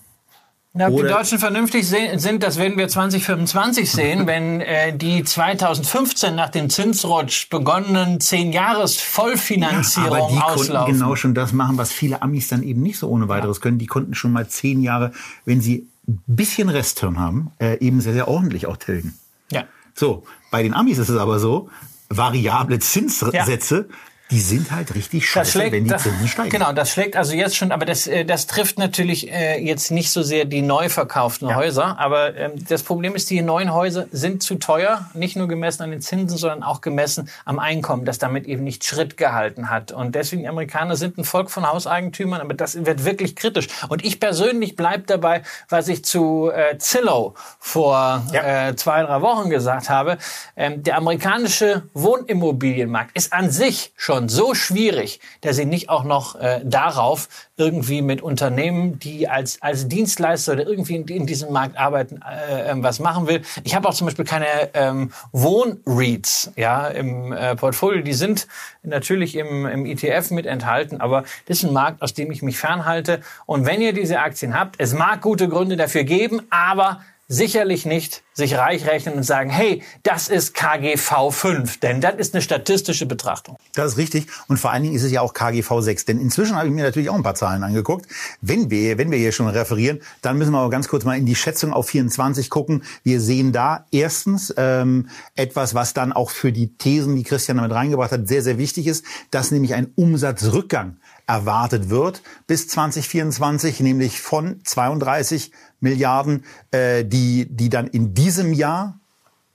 [0.74, 6.36] Ja, ob die Deutschen vernünftig sind, das werden wir 2025 sehen, wenn äh, die 2015
[6.36, 10.76] nach dem Zinsrutsch begonnenen 10 Jahres Vollfinanzierung ja, aber die auslaufen.
[10.76, 13.80] konnten genau schon das machen, was viele Amis dann eben nicht so ohne weiteres können.
[13.80, 15.13] Die konnten schon mal 10 Jahre,
[15.45, 19.18] wenn sie ein bisschen Resthirn haben, äh, eben sehr, sehr ordentlich auch tilgen.
[19.51, 19.63] Ja.
[19.95, 21.70] So, bei den Amis ist es aber so,
[22.09, 23.95] variable Zinssätze, ja
[24.30, 26.49] die sind halt richtig scheiße, schlägt, wenn die Zinsen steigen.
[26.49, 30.11] Genau, das schlägt also jetzt schon, aber das, äh, das trifft natürlich äh, jetzt nicht
[30.11, 31.55] so sehr die neu verkauften ja.
[31.55, 31.97] Häuser.
[31.97, 35.91] Aber ähm, das Problem ist, die neuen Häuser sind zu teuer, nicht nur gemessen an
[35.91, 39.93] den Zinsen, sondern auch gemessen am Einkommen, das damit eben nicht Schritt gehalten hat.
[39.93, 43.67] Und deswegen, die Amerikaner sind ein Volk von Hauseigentümern, aber das wird wirklich kritisch.
[43.88, 48.69] Und ich persönlich bleib dabei, was ich zu äh, Zillow vor ja.
[48.69, 50.17] äh, zwei, drei Wochen gesagt habe.
[50.57, 56.03] Ähm, der amerikanische Wohnimmobilienmarkt ist an sich schon schon so schwierig, dass sie nicht auch
[56.03, 61.53] noch äh, darauf irgendwie mit Unternehmen, die als, als Dienstleister oder irgendwie in, in diesem
[61.53, 63.43] Markt arbeiten, äh, ähm, was machen will.
[63.63, 68.01] Ich habe auch zum Beispiel keine ähm, Wohnreads ja, im äh, Portfolio.
[68.01, 68.47] Die sind
[68.82, 72.57] natürlich im, im ETF mit enthalten, aber das ist ein Markt, aus dem ich mich
[72.57, 73.22] fernhalte.
[73.45, 78.23] Und wenn ihr diese Aktien habt, es mag gute Gründe dafür geben, aber sicherlich nicht
[78.34, 83.05] sich reich rechnen und sagen, hey, das ist KGV 5, denn das ist eine statistische
[83.05, 83.57] Betrachtung.
[83.73, 86.55] Das ist richtig und vor allen Dingen ist es ja auch KGV 6, denn inzwischen
[86.55, 88.05] habe ich mir natürlich auch ein paar Zahlen angeguckt.
[88.41, 91.25] Wenn wir, wenn wir hier schon referieren, dann müssen wir aber ganz kurz mal in
[91.25, 92.84] die Schätzung auf 24 gucken.
[93.03, 97.73] Wir sehen da erstens ähm, etwas, was dann auch für die Thesen, die Christian damit
[97.73, 100.97] reingebracht hat, sehr, sehr wichtig ist, dass nämlich ein Umsatzrückgang
[101.28, 108.99] erwartet wird bis 2024, nämlich von 32 Milliarden, äh, die, die dann in diesem Jahr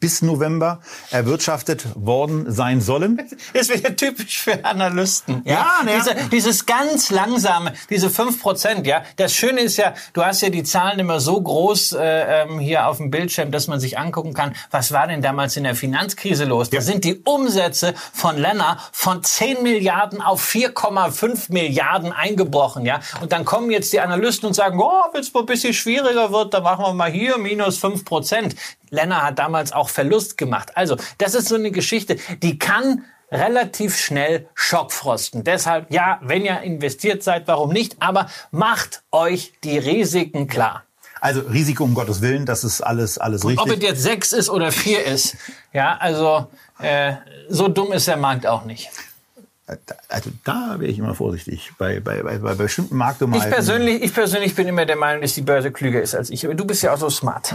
[0.02, 0.80] bis November
[1.12, 3.22] erwirtschaftet worden sein sollen.
[3.54, 5.42] Das wäre typisch für Analysten.
[5.44, 5.98] Ja, ja, ja.
[5.98, 8.86] Diese, dieses ganz langsame, diese fünf Prozent.
[8.86, 12.58] Ja, das Schöne ist ja, du hast ja die Zahlen immer so groß äh, ähm,
[12.58, 15.76] hier auf dem Bildschirm, dass man sich angucken kann, was war denn damals in der
[15.76, 16.70] Finanzkrise los?
[16.72, 16.78] Ja.
[16.78, 22.84] Da sind die Umsätze von Lenner von 10 Milliarden auf 4,5 Milliarden eingebrochen.
[22.86, 25.74] Ja, und dann kommen jetzt die Analysten und sagen, oh, wenn es mal ein bisschen
[25.74, 28.56] schwieriger wird, dann machen wir mal hier minus fünf Prozent.
[28.92, 30.76] Lenner hat damals auch Verlust gemacht.
[30.76, 35.42] Also, das ist so eine Geschichte, die kann relativ schnell Schockfrosten.
[35.42, 37.96] Deshalb, ja, wenn ihr investiert seid, warum nicht?
[38.00, 40.84] Aber macht euch die Risiken klar.
[41.20, 43.60] Also Risiko um Gottes Willen, das ist alles, alles richtig.
[43.60, 45.36] Ob es jetzt sechs ist oder vier ist,
[45.72, 46.48] ja, also
[46.80, 47.14] äh,
[47.48, 48.90] so dumm ist der Markt auch nicht.
[50.08, 53.48] Also da wäre ich immer vorsichtig bei, bei, bei, bei bestimmten Marktumhalten.
[53.48, 56.44] Ich persönlich, ich persönlich bin immer der Meinung, dass die Börse klüger ist als ich.
[56.44, 57.54] Aber du bist ja auch so smart.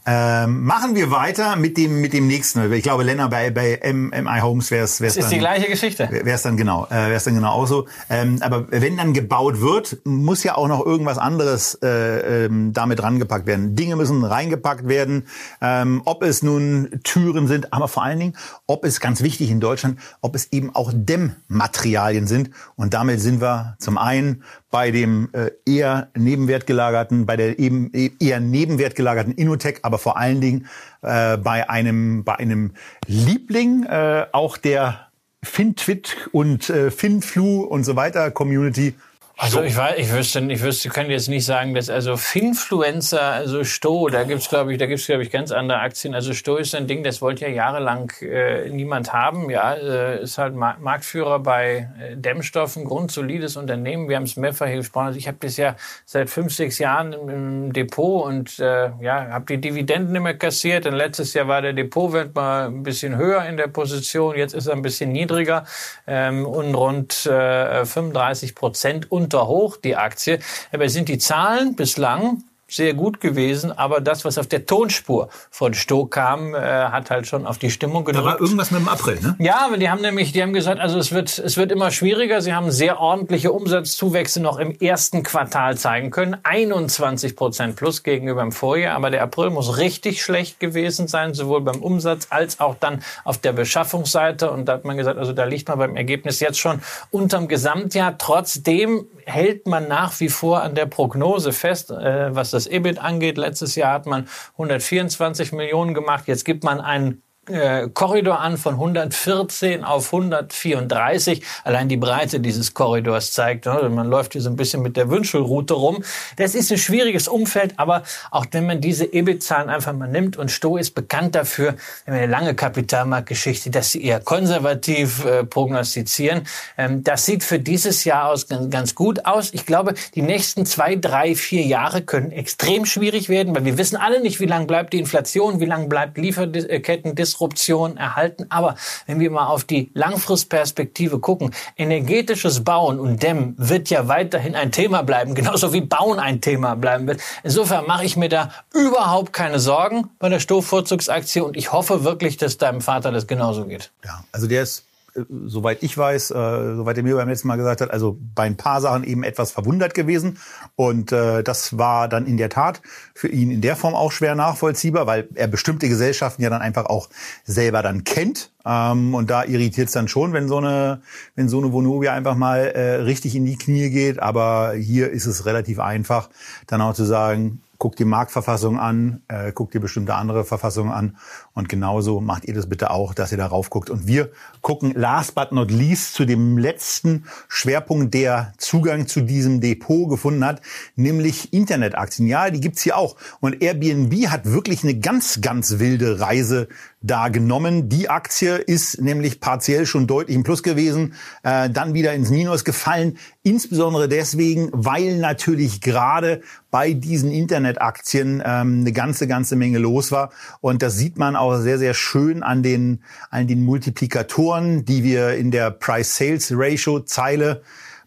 [0.03, 2.71] Ähm, machen wir weiter mit dem mit dem nächsten.
[2.73, 6.09] Ich glaube, Lennart bei bei MI Homes wäre es wäre es ist die gleiche Geschichte.
[6.09, 7.87] Wäre es dann genau, äh, wäre es dann genau auch so.
[8.09, 13.03] Ähm, aber wenn dann gebaut wird, muss ja auch noch irgendwas anderes äh, ähm, damit
[13.03, 13.75] rangepackt werden.
[13.75, 15.27] Dinge müssen reingepackt werden.
[15.61, 19.59] Ähm, ob es nun Türen sind, aber vor allen Dingen, ob es ganz wichtig in
[19.59, 22.49] Deutschland, ob es eben auch Dämmmaterialien sind.
[22.75, 28.11] Und damit sind wir zum einen bei dem äh, eher nebenwertgelagerten, bei der eben e-,
[28.19, 30.67] eher nebenwertgelagerten Innotech, aber vor allen Dingen
[31.01, 32.71] äh, bei einem bei einem
[33.07, 35.07] Liebling äh, auch der
[35.43, 38.95] FinTwit und äh, FinFlu und so weiter Community
[39.41, 43.63] also ich weiß, ich wüsste, ich wüsste, kann jetzt nicht sagen, dass also Finfluencer, also
[43.63, 46.13] Sto, da gibt's glaube ich, da gibt's glaube ich ganz andere Aktien.
[46.13, 49.49] Also Sto ist ein Ding, das wollte ja jahrelang äh, niemand haben.
[49.49, 54.07] Ja, äh, ist halt Marktführer bei äh, Dämmstoffen, grundsolides Unternehmen.
[54.09, 55.07] Wir haben es mehrfach hier gesprochen.
[55.07, 59.27] Also ich habe das ja seit fünf, sechs Jahren im, im Depot und äh, ja,
[59.31, 60.85] habe die Dividenden immer kassiert.
[60.85, 64.37] Und letztes Jahr war der Depotwert mal ein bisschen höher in der Position.
[64.37, 65.65] Jetzt ist er ein bisschen niedriger
[66.05, 70.39] ähm, und rund äh, 35 Prozent und unter hoch, die Aktie.
[70.71, 75.73] Aber sind die Zahlen bislang sehr gut gewesen, aber das, was auf der Tonspur von
[75.73, 78.25] Stoh kam, äh, hat halt schon auf die Stimmung gedrückt.
[78.25, 79.35] Da war irgendwas mit dem April, ne?
[79.39, 82.41] Ja, aber die haben nämlich, die haben gesagt, also es wird, es wird immer schwieriger.
[82.41, 86.37] Sie haben sehr ordentliche Umsatzzuwächse noch im ersten Quartal zeigen können.
[86.43, 91.61] 21 Prozent plus gegenüber dem Vorjahr, aber der April muss richtig schlecht gewesen sein, sowohl
[91.61, 94.49] beim Umsatz als auch dann auf der Beschaffungsseite.
[94.49, 98.17] Und da hat man gesagt, also da liegt man beim Ergebnis jetzt schon unterm Gesamtjahr.
[98.17, 103.37] Trotzdem hält man nach wie vor an der Prognose fest, äh, was das EBIT angeht.
[103.37, 106.27] Letztes Jahr hat man 124 Millionen gemacht.
[106.27, 111.41] Jetzt gibt man einen äh, Korridor an von 114 auf 134.
[111.63, 115.09] Allein die Breite dieses Korridors zeigt, ne, man läuft hier so ein bisschen mit der
[115.09, 116.03] Wünschelroute rum.
[116.37, 120.51] Das ist ein schwieriges Umfeld, aber auch wenn man diese EBIT-Zahlen einfach mal nimmt und
[120.51, 126.43] Sto ist bekannt dafür, eine lange Kapitalmarktgeschichte, dass sie eher konservativ äh, prognostizieren.
[126.77, 129.51] Ähm, das sieht für dieses Jahr aus ganz, gut aus.
[129.53, 133.95] Ich glaube, die nächsten zwei, drei, vier Jahre können extrem schwierig werden, weil wir wissen
[133.95, 138.45] alle nicht, wie lange bleibt die Inflation, wie lange bleibt Lieferketten Disruption erhalten.
[138.49, 138.75] Aber
[139.07, 144.71] wenn wir mal auf die Langfristperspektive gucken, energetisches Bauen und Dämmen wird ja weiterhin ein
[144.71, 147.21] Thema bleiben, genauso wie Bauen ein Thema bleiben wird.
[147.43, 152.37] Insofern mache ich mir da überhaupt keine Sorgen bei der Stoffvorzugsaktie und ich hoffe wirklich,
[152.37, 153.91] dass deinem Vater das genauso geht.
[154.03, 157.81] Ja, also der ist soweit ich weiß, äh, soweit er mir beim letzten Mal gesagt
[157.81, 160.37] hat, also bei ein paar Sachen eben etwas verwundert gewesen.
[160.75, 162.81] Und äh, das war dann in der Tat
[163.13, 166.85] für ihn in der Form auch schwer nachvollziehbar, weil er bestimmte Gesellschaften ja dann einfach
[166.85, 167.09] auch
[167.43, 168.51] selber dann kennt.
[168.65, 171.01] Ähm, und da irritiert es dann schon, wenn so eine,
[171.35, 174.21] wenn so eine Vonovia einfach mal äh, richtig in die Knie geht.
[174.21, 176.29] Aber hier ist es relativ einfach,
[176.67, 181.17] dann auch zu sagen, guck die Marktverfassung an, äh, guck dir bestimmte andere Verfassungen an
[181.53, 183.89] und genauso macht ihr das bitte auch, dass ihr darauf guckt.
[183.89, 184.29] Und wir
[184.61, 190.45] gucken last but not least zu dem letzten Schwerpunkt, der Zugang zu diesem Depot gefunden
[190.45, 190.61] hat,
[190.95, 192.27] nämlich Internetaktien.
[192.27, 193.15] Ja, die gibt's hier auch.
[193.39, 196.67] Und Airbnb hat wirklich eine ganz, ganz wilde Reise
[197.01, 197.89] da genommen.
[197.89, 202.63] Die Aktie ist nämlich partiell schon deutlich im Plus gewesen, äh, dann wieder ins Minus
[202.63, 203.17] gefallen.
[203.43, 210.31] Insbesondere deswegen, weil natürlich gerade bei diesen Internetaktien ähm, eine ganze, ganze Menge los war.
[210.61, 215.33] Und das sieht man auch sehr, sehr schön an den, an den Multiplikatoren, die wir
[215.35, 217.61] in der Price-Sales-Ratio-Zeile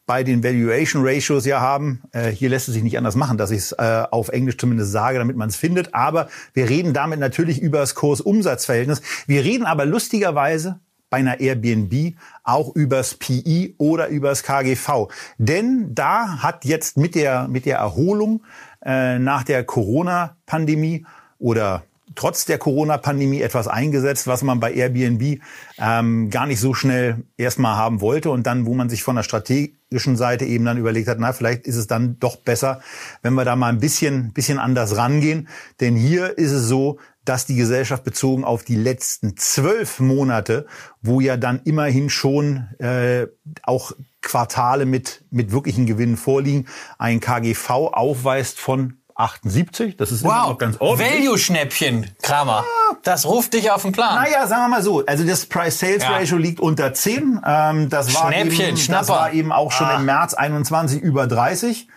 [0.06, 2.02] bei den Valuation Ratios ja haben.
[2.12, 4.93] Äh, hier lässt es sich nicht anders machen, dass ich es äh, auf Englisch zumindest
[4.93, 5.94] sage, damit man es findet.
[5.94, 9.02] Aber wir reden damit natürlich über das Kurs-Umsatz-Verhältnis.
[9.26, 15.09] Wir reden aber lustigerweise bei einer Airbnb auch übers PI oder übers KGV.
[15.39, 18.43] Denn da hat jetzt mit der, mit der Erholung
[18.85, 21.06] äh, nach der Corona-Pandemie
[21.39, 21.85] oder
[22.15, 25.41] trotz der Corona-Pandemie etwas eingesetzt, was man bei Airbnb
[25.78, 29.23] ähm, gar nicht so schnell erstmal haben wollte und dann, wo man sich von der
[29.23, 32.81] strategischen Seite eben dann überlegt hat, na, vielleicht ist es dann doch besser,
[33.23, 35.49] wenn wir da mal ein bisschen, bisschen anders rangehen.
[35.81, 40.66] Denn hier ist es so, dass die Gesellschaft bezogen auf die letzten zwölf Monate,
[41.01, 43.27] wo ja dann immerhin schon äh,
[43.62, 46.66] auch Quartale mit, mit wirklichen Gewinnen vorliegen,
[46.99, 49.97] ein KGV aufweist von 78.
[49.97, 50.32] Das ist wow.
[50.32, 51.24] immer noch ganz ordentlich.
[51.24, 52.65] Value-Schnäppchen, Kramer.
[53.03, 54.15] Das ruft dich auf den Plan.
[54.16, 55.05] Naja, sagen wir mal so.
[55.07, 56.43] Also das Price-Sales-Ratio ja.
[56.43, 57.41] liegt unter 10.
[57.45, 59.01] Ähm, das, war Schnäppchen, eben, Schnapper.
[59.01, 59.97] das war eben auch schon Ah.
[59.97, 61.89] im März 21 über 30.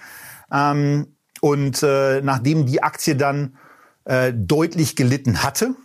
[0.52, 3.58] Ähm, und äh, nachdem die Aktie dann
[4.06, 5.76] äh, deutlich gelitten hatte,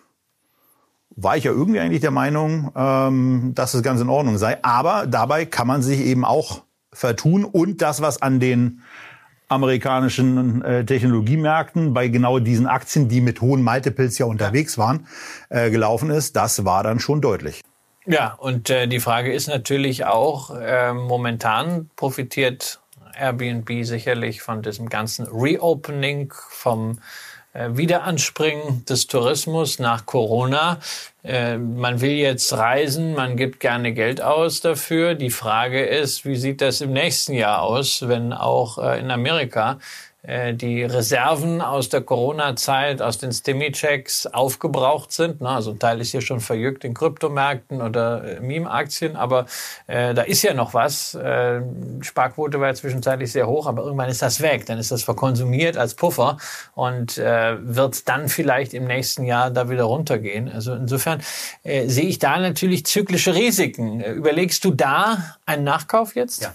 [1.17, 4.63] war ich ja irgendwie eigentlich der Meinung, ähm, dass das ganz in Ordnung sei.
[4.63, 8.83] Aber dabei kann man sich eben auch vertun und das, was an den
[9.53, 15.07] amerikanischen äh, Technologiemärkten bei genau diesen Aktien, die mit hohen Multiples ja unterwegs waren,
[15.49, 17.63] äh, gelaufen ist, das war dann schon deutlich.
[18.05, 22.81] Ja, und äh, die Frage ist natürlich auch, äh, momentan profitiert
[23.17, 26.99] Airbnb sicherlich von diesem ganzen Reopening, vom
[27.55, 30.79] Wiederanspringen des Tourismus nach Corona.
[31.23, 35.15] Äh, man will jetzt reisen, man gibt gerne Geld aus dafür.
[35.15, 39.73] Die Frage ist, wie sieht das im nächsten Jahr aus, wenn auch äh, in Amerika
[39.73, 45.41] äh, die Reserven aus der Corona-Zeit, aus den Stimmy-Checks aufgebraucht sind.
[45.41, 49.47] Na, also ein Teil ist hier schon verjückt in Kryptomärkten oder äh, Meme-Aktien, aber
[49.87, 51.15] äh, da ist ja noch was.
[51.15, 51.61] Äh,
[52.03, 54.67] Sparquote war ja zwischenzeitlich sehr hoch, aber irgendwann ist das weg.
[54.67, 56.37] Dann ist das verkonsumiert als Puffer
[56.75, 60.49] und äh, wird dann vielleicht im nächsten Jahr da wieder runtergehen.
[60.49, 61.21] Also insofern
[61.65, 64.01] äh, sehe ich da natürlich zyklische Risiken.
[64.01, 66.43] Äh, Überlegst du da einen Nachkauf jetzt?
[66.43, 66.55] Ja.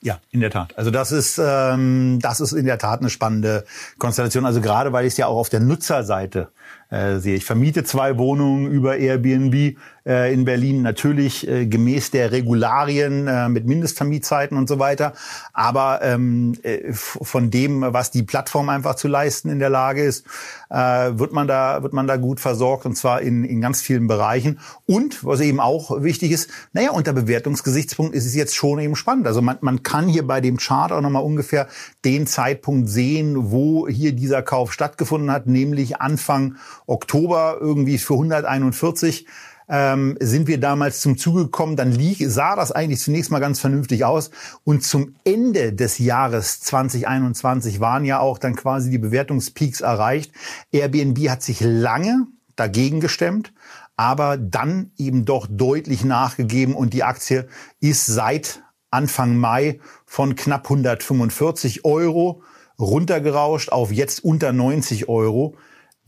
[0.00, 0.76] Ja, in der Tat.
[0.78, 3.64] Also das ist ähm, das ist in der Tat eine spannende
[3.98, 4.46] Konstellation.
[4.46, 6.48] Also gerade weil ich es ja auch auf der Nutzerseite
[6.90, 7.36] äh, sehe.
[7.36, 13.48] Ich vermiete zwei Wohnungen über Airbnb äh, in Berlin, natürlich äh, gemäß der Regularien äh,
[13.48, 15.12] mit Mindestvermietzeiten und so weiter.
[15.52, 20.26] Aber ähm, äh, von dem, was die Plattform einfach zu leisten in der Lage ist,
[20.70, 24.06] äh, wird man da wird man da gut versorgt und zwar in, in ganz vielen
[24.06, 24.58] Bereichen.
[24.86, 29.26] Und was eben auch wichtig ist, naja, unter Bewertungsgesichtspunkt ist es jetzt schon eben spannend.
[29.26, 31.68] Also man, man kann hier bei dem Chart auch nochmal ungefähr
[32.04, 36.56] den Zeitpunkt sehen, wo hier dieser Kauf stattgefunden hat, nämlich Anfang
[36.88, 39.26] Oktober irgendwie für 141
[39.68, 41.76] ähm, sind wir damals zum Zuge gekommen.
[41.76, 44.30] Dann lieg, sah das eigentlich zunächst mal ganz vernünftig aus.
[44.64, 50.32] Und zum Ende des Jahres 2021 waren ja auch dann quasi die Bewertungspeaks erreicht.
[50.72, 53.52] Airbnb hat sich lange dagegen gestemmt,
[53.96, 57.46] aber dann eben doch deutlich nachgegeben und die Aktie
[57.80, 62.42] ist seit Anfang Mai von knapp 145 Euro
[62.78, 65.56] runtergerauscht auf jetzt unter 90 Euro.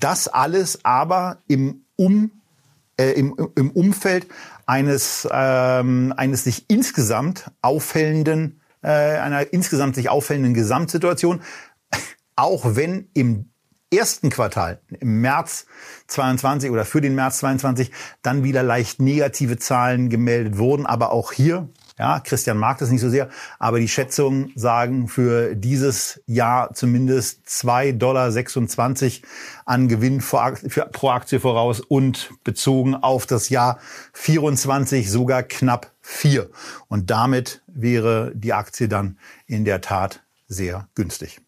[0.01, 2.31] Das alles aber im, um,
[2.99, 4.27] äh, im, im Umfeld
[4.67, 11.43] eines, ähm, eines sich insgesamt auffällenden, äh, einer insgesamt sich auffällenden Gesamtsituation.
[12.37, 13.51] Auch wenn im
[13.93, 15.67] ersten Quartal, im März
[16.07, 17.91] 22 oder für den März 22,
[18.23, 20.87] dann wieder leicht negative Zahlen gemeldet wurden.
[20.87, 21.69] Aber auch hier
[22.01, 23.29] ja, Christian mag das nicht so sehr,
[23.59, 29.29] aber die Schätzungen sagen für dieses Jahr zumindest 2,26 Dollar
[29.67, 33.79] an Gewinn pro Aktie voraus und bezogen auf das Jahr
[34.15, 36.49] 24 sogar knapp 4.
[36.89, 41.43] Und damit wäre die Aktie dann in der Tat sehr günstig.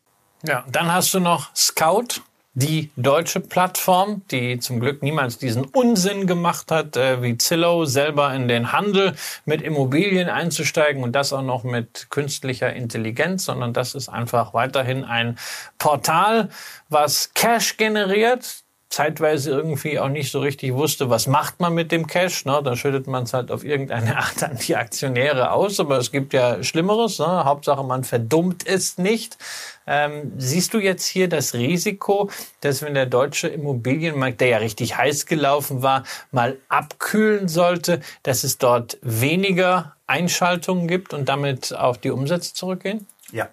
[0.46, 2.20] Ja, dann hast du noch Scout
[2.54, 8.34] die deutsche Plattform, die zum Glück niemals diesen Unsinn gemacht hat, äh, wie Zillow selber
[8.34, 9.14] in den Handel
[9.46, 15.04] mit Immobilien einzusteigen und das auch noch mit künstlicher Intelligenz, sondern das ist einfach weiterhin
[15.04, 15.38] ein
[15.78, 16.50] Portal,
[16.90, 22.06] was Cash generiert, zeitweise irgendwie auch nicht so richtig wusste, was macht man mit dem
[22.06, 22.44] Cash.
[22.44, 22.60] Ne?
[22.62, 25.80] Da schüttet man es halt auf irgendeine Art an die Aktionäre aus.
[25.80, 27.18] Aber es gibt ja Schlimmeres.
[27.18, 27.26] Ne?
[27.26, 29.38] Hauptsache, man verdummt es nicht.
[29.86, 34.96] Ähm, siehst du jetzt hier das Risiko, dass wenn der deutsche Immobilienmarkt, der ja richtig
[34.96, 41.96] heiß gelaufen war, mal abkühlen sollte, dass es dort weniger Einschaltungen gibt und damit auch
[41.96, 43.06] die Umsätze zurückgehen?
[43.32, 43.48] Ja,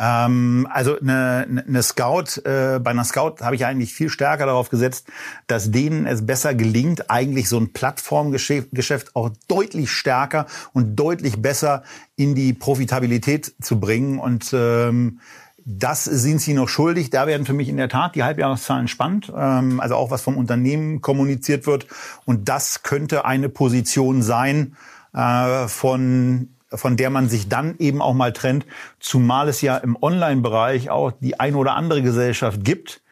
[0.00, 4.70] ähm, also eine, eine Scout, äh, bei einer Scout habe ich eigentlich viel stärker darauf
[4.70, 5.06] gesetzt,
[5.46, 11.42] dass denen es besser gelingt, eigentlich so ein Plattformgeschäft Geschäft auch deutlich stärker und deutlich
[11.42, 11.82] besser
[12.16, 14.18] in die Profitabilität zu bringen.
[14.18, 15.20] Und ähm,
[15.66, 17.10] das sind sie noch schuldig.
[17.10, 19.30] Da werden für mich in der Tat die Halbjahreszahlen spannend.
[19.36, 21.86] Ähm, also auch was vom Unternehmen kommuniziert wird.
[22.24, 24.76] Und das könnte eine Position sein
[25.12, 28.66] äh, von von der man sich dann eben auch mal trennt,
[28.98, 33.02] zumal es ja im Online-Bereich auch die ein oder andere Gesellschaft gibt,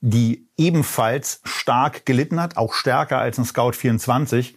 [0.00, 4.56] die ebenfalls stark gelitten hat, auch stärker als ein Scout 24,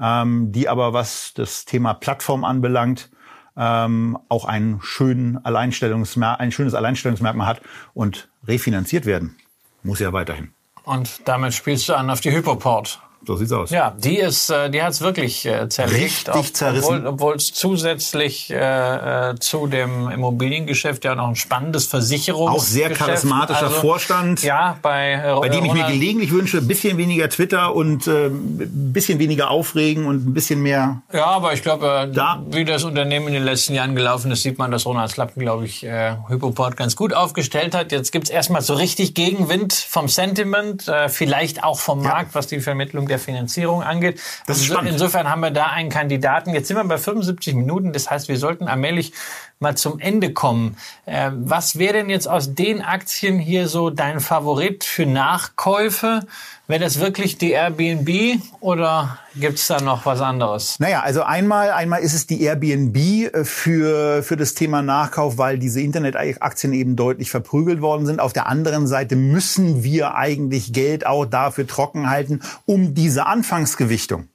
[0.00, 3.10] ähm, die aber was das Thema Plattform anbelangt,
[3.56, 7.60] ähm, auch einen schönen Alleinstellungsmer ein schönes Alleinstellungsmerkmal hat
[7.94, 9.36] und refinanziert werden
[9.84, 10.52] muss ja weiterhin.
[10.84, 13.00] Und damit spielst du an auf die Hypoport.
[13.26, 13.70] So sieht's aus.
[13.70, 17.06] Ja, die ist, äh, die hat's wirklich äh, zerlegt, Richtig zerrissen.
[17.06, 22.90] obwohl es zusätzlich äh, äh, zu dem Immobiliengeschäft ja noch ein spannendes Versicherungs Auch sehr
[22.90, 24.42] charismatischer also, Vorstand.
[24.42, 28.26] Ja, bei, äh, bei dem ich mir gelegentlich wünsche, ein bisschen weniger Twitter und äh,
[28.26, 31.02] ein bisschen weniger aufregen und ein bisschen mehr.
[31.12, 34.42] Ja, aber ich glaube, äh, Da- wie das Unternehmen in den letzten Jahren gelaufen ist,
[34.42, 37.92] sieht man, dass Ronald Slappen, glaube ich, äh, Hypoport ganz gut aufgestellt hat.
[37.92, 42.60] Jetzt gibt's erstmal so richtig Gegenwind vom Sentiment, äh, vielleicht auch vom Markt, was die
[42.60, 44.20] Vermittlung der Finanzierung angeht.
[44.46, 44.92] Das ist spannend.
[44.92, 46.54] Insofern haben wir da einen Kandidaten.
[46.54, 47.92] Jetzt sind wir bei 75 Minuten.
[47.92, 49.12] Das heißt, wir sollten allmählich
[49.60, 50.76] mal zum Ende kommen.
[51.06, 56.22] Äh, was wäre denn jetzt aus den Aktien hier so dein Favorit für Nachkäufe?
[56.66, 60.80] Wäre das wirklich die Airbnb oder gibt's da noch was anderes?
[60.80, 65.58] Naja, also einmal, einmal ist es die Airbnb äh, für, für das Thema Nachkauf, weil
[65.58, 68.18] diese Internetaktien eben deutlich verprügelt worden sind.
[68.18, 74.28] Auf der anderen Seite müssen wir eigentlich Geld auch dafür trocken halten, um diese Anfangsgewichtung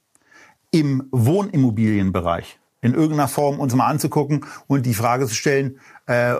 [0.69, 6.35] im Wohnimmobilienbereich in irgendeiner Form uns mal anzugucken und die Frage zu stellen, äh,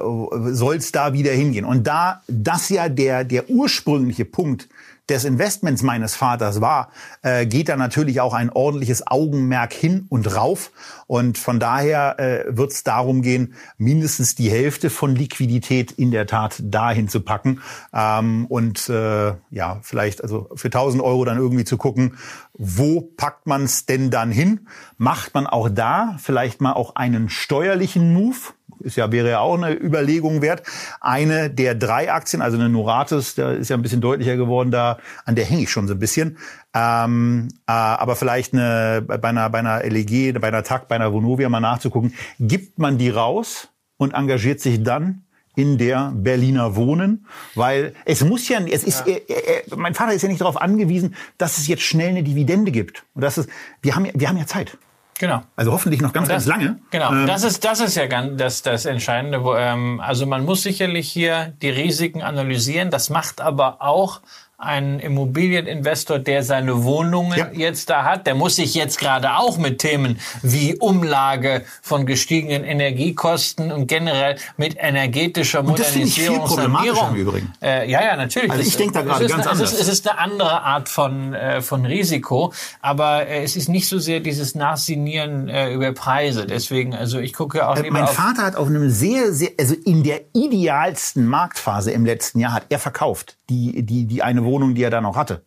[0.51, 1.65] soll es da wieder hingehen?
[1.65, 4.69] Und da das ja der, der ursprüngliche Punkt
[5.09, 6.89] des Investments meines Vaters war,
[7.21, 10.71] äh, geht da natürlich auch ein ordentliches Augenmerk hin und rauf.
[11.07, 16.27] Und von daher äh, wird es darum gehen, mindestens die Hälfte von Liquidität in der
[16.27, 17.61] Tat dahin zu packen.
[17.93, 22.17] Ähm, und äh, ja, vielleicht also für 1000 Euro dann irgendwie zu gucken,
[22.53, 24.67] wo packt man es denn dann hin?
[24.97, 28.37] Macht man auch da vielleicht mal auch einen steuerlichen Move?
[28.81, 30.63] Ist ja, wäre ja auch eine Überlegung wert.
[31.01, 34.97] Eine der drei Aktien, also eine Noratis, da ist ja ein bisschen deutlicher geworden, da,
[35.25, 36.37] an der hänge ich schon so ein bisschen.
[36.73, 41.11] Ähm, äh, aber vielleicht eine, bei einer, bei einer LEG, bei einer TAC, bei einer
[41.13, 45.23] Vonovia mal nachzugucken, gibt man die raus und engagiert sich dann
[45.55, 47.25] in der Berliner Wohnen,
[47.55, 51.15] weil es muss ja, es ist, äh, äh, mein Vater ist ja nicht darauf angewiesen,
[51.37, 53.03] dass es jetzt schnell eine Dividende gibt.
[53.13, 53.49] Und das ist,
[53.81, 54.77] wir haben, ja- wir haben ja Zeit.
[55.19, 55.41] Genau.
[55.57, 56.79] Also hoffentlich noch ganz, Das- ganz lange.
[56.91, 59.43] Genau, Ähm, das ist das ist ja ganz das das Entscheidende.
[59.43, 62.89] Wo, ähm, also man muss sicherlich hier die Risiken analysieren.
[62.89, 64.21] Das macht aber auch
[64.61, 67.47] ein Immobilieninvestor, der seine Wohnungen Ja.
[67.53, 72.65] jetzt da hat, der muss sich jetzt gerade auch mit Themen wie Umlage von gestiegenen
[72.65, 77.53] Energiekosten und generell mit energetischer Und das finde ich viel Modernisierung, problematischer im Übrigen.
[77.61, 78.51] Äh, ja, ja, natürlich.
[78.51, 79.81] Also ich Es- denk da gerade ganz eine, es ist, anders.
[79.81, 83.97] es ist eine andere Art von, äh, von Risiko, aber äh, es ist nicht so
[83.97, 86.45] sehr dieses Nachsinieren äh, über Preise.
[86.45, 88.13] Deswegen, also ich gucke auch lieber Äh, Mein auf...
[88.13, 92.65] Vater hat auf einem sehr, sehr, also in der idealsten Marktphase im letzten Jahr hat
[92.69, 95.43] er verkauft, die, die, die eine Wohnung, die er da noch hatte.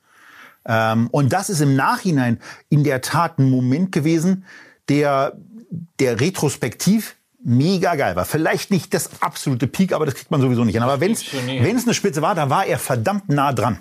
[0.64, 2.38] Ähm, und das ist im Nachhinein
[2.68, 4.44] in der Tat ein Moment gewesen,
[4.88, 5.36] der,
[5.98, 8.24] der retrospektiv mega geil war.
[8.24, 10.82] Vielleicht nicht das absolute Peak, aber das kriegt man sowieso nicht hin.
[10.82, 11.24] Aber wenn es
[11.84, 13.78] eine Spitze war, da war er verdammt nah dran.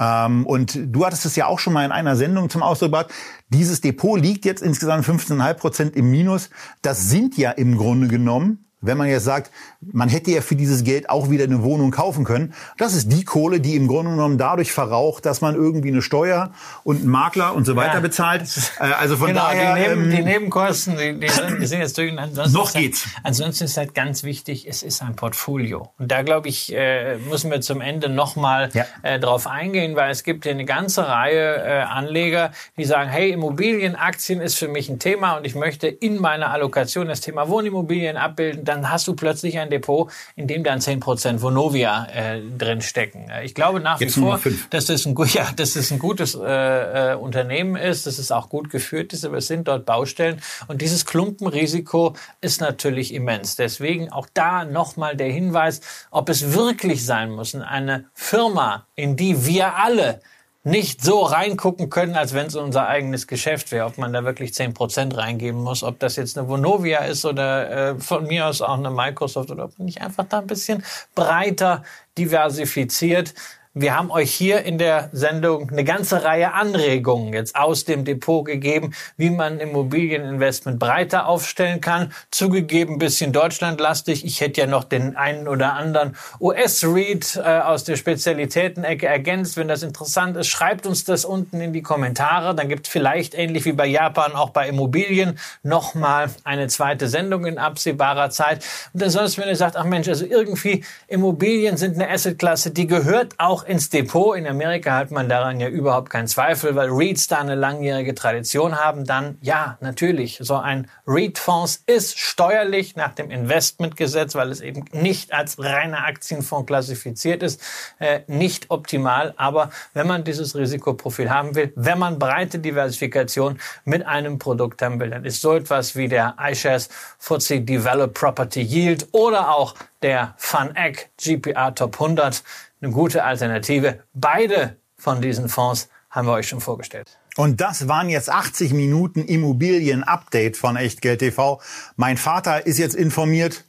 [0.00, 3.10] Ähm, und du hattest es ja auch schon mal in einer Sendung zum Ausdruck gebracht.
[3.48, 6.50] Dieses Depot liegt jetzt insgesamt 15,5 Prozent im Minus.
[6.80, 9.50] Das sind ja im Grunde genommen, wenn man jetzt sagt,
[9.80, 12.52] man hätte ja für dieses Geld auch wieder eine Wohnung kaufen können.
[12.78, 16.52] Das ist die Kohle, die im Grunde genommen dadurch verraucht, dass man irgendwie eine Steuer
[16.84, 18.00] und einen Makler und so weiter Ja.
[18.00, 18.42] bezahlt.
[18.78, 19.74] Äh, also von Genau, daher.
[19.74, 22.12] die, Neben, ähm, die Nebenkosten, die, die, sind, die sind jetzt durch.
[22.18, 23.06] Ansonsten Noch ist halt, geht's.
[23.22, 25.90] Ansonsten ist halt ganz wichtig, es ist ein Portfolio.
[25.98, 28.84] Und da glaube ich, äh, müssen wir zum Ende nochmal Ja.
[29.02, 33.30] äh, drauf eingehen, weil es gibt hier eine ganze Reihe äh, Anleger, die sagen, hey,
[33.30, 37.48] Immobilien, Aktien ist für mich ein Thema und ich möchte in meiner Allokation das Thema
[37.48, 38.64] Wohnimmobilien abbilden.
[38.72, 43.26] Dann hast du plötzlich ein Depot, in dem dann 10% Vonovia äh, drin stecken.
[43.44, 44.40] Ich glaube nach Jetzt wie vor,
[44.70, 48.48] dass das ein, ja, dass das ein gutes äh, äh, Unternehmen ist, dass es auch
[48.48, 53.56] gut geführt ist, aber es sind dort Baustellen und dieses Klumpenrisiko ist natürlich immens.
[53.56, 59.44] Deswegen auch da nochmal der Hinweis, ob es wirklich sein muss, eine Firma, in die
[59.44, 60.22] wir alle
[60.64, 64.52] nicht so reingucken können, als wenn es unser eigenes Geschäft wäre, ob man da wirklich
[64.52, 68.78] 10% reingeben muss, ob das jetzt eine Vonovia ist oder äh, von mir aus auch
[68.78, 70.84] eine Microsoft oder ob man nicht einfach da ein bisschen
[71.16, 71.82] breiter
[72.16, 73.34] diversifiziert.
[73.74, 78.44] Wir haben euch hier in der Sendung eine ganze Reihe Anregungen jetzt aus dem Depot
[78.44, 82.12] gegeben, wie man Immobilieninvestment breiter aufstellen kann.
[82.30, 84.26] Zugegeben bisschen deutschlandlastig.
[84.26, 89.56] Ich hätte ja noch den einen oder anderen US-Read äh, aus der Spezialitätenecke ergänzt.
[89.56, 92.54] Wenn das interessant ist, schreibt uns das unten in die Kommentare.
[92.54, 97.46] Dann gibt es vielleicht ähnlich wie bei Japan auch bei Immobilien nochmal eine zweite Sendung
[97.46, 98.66] in absehbarer Zeit.
[98.92, 103.36] Und ansonsten, wenn ihr sagt, ach Mensch, also irgendwie Immobilien sind eine Assetklasse, die gehört
[103.38, 104.36] auch auch ins Depot.
[104.36, 108.76] In Amerika hat man daran ja überhaupt keinen Zweifel, weil REITs da eine langjährige Tradition
[108.76, 109.04] haben.
[109.04, 115.32] Dann ja, natürlich, so ein REIT-Fonds ist steuerlich nach dem Investmentgesetz, weil es eben nicht
[115.32, 117.60] als reiner Aktienfonds klassifiziert ist,
[117.98, 119.34] äh, nicht optimal.
[119.36, 125.00] Aber wenn man dieses Risikoprofil haben will, wenn man breite Diversifikation mit einem Produkt haben
[125.00, 130.34] will, dann ist so etwas wie der iShares FTSE Developed Property Yield oder auch der
[130.36, 132.42] FunEgg GPR Top 100
[132.82, 134.00] eine gute Alternative.
[134.12, 137.18] Beide von diesen Fonds haben wir euch schon vorgestellt.
[137.36, 141.60] Und das waren jetzt 80 Minuten Immobilien-Update von Echtgeld TV.
[141.96, 143.64] Mein Vater ist jetzt informiert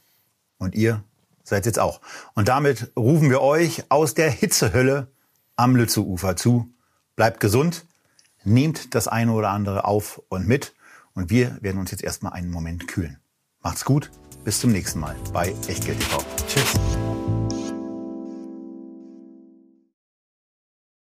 [0.58, 1.02] und ihr
[1.42, 2.00] seid jetzt auch.
[2.34, 5.08] Und damit rufen wir euch aus der Hitzehölle
[5.56, 6.68] am Lützeufer zu.
[7.16, 7.86] Bleibt gesund,
[8.44, 10.74] nehmt das eine oder andere auf und mit
[11.14, 13.18] und wir werden uns jetzt erstmal einen Moment kühlen.
[13.62, 14.10] Macht's gut,
[14.44, 16.22] bis zum nächsten Mal bei Echtgeld TV.
[16.46, 16.74] Tschüss.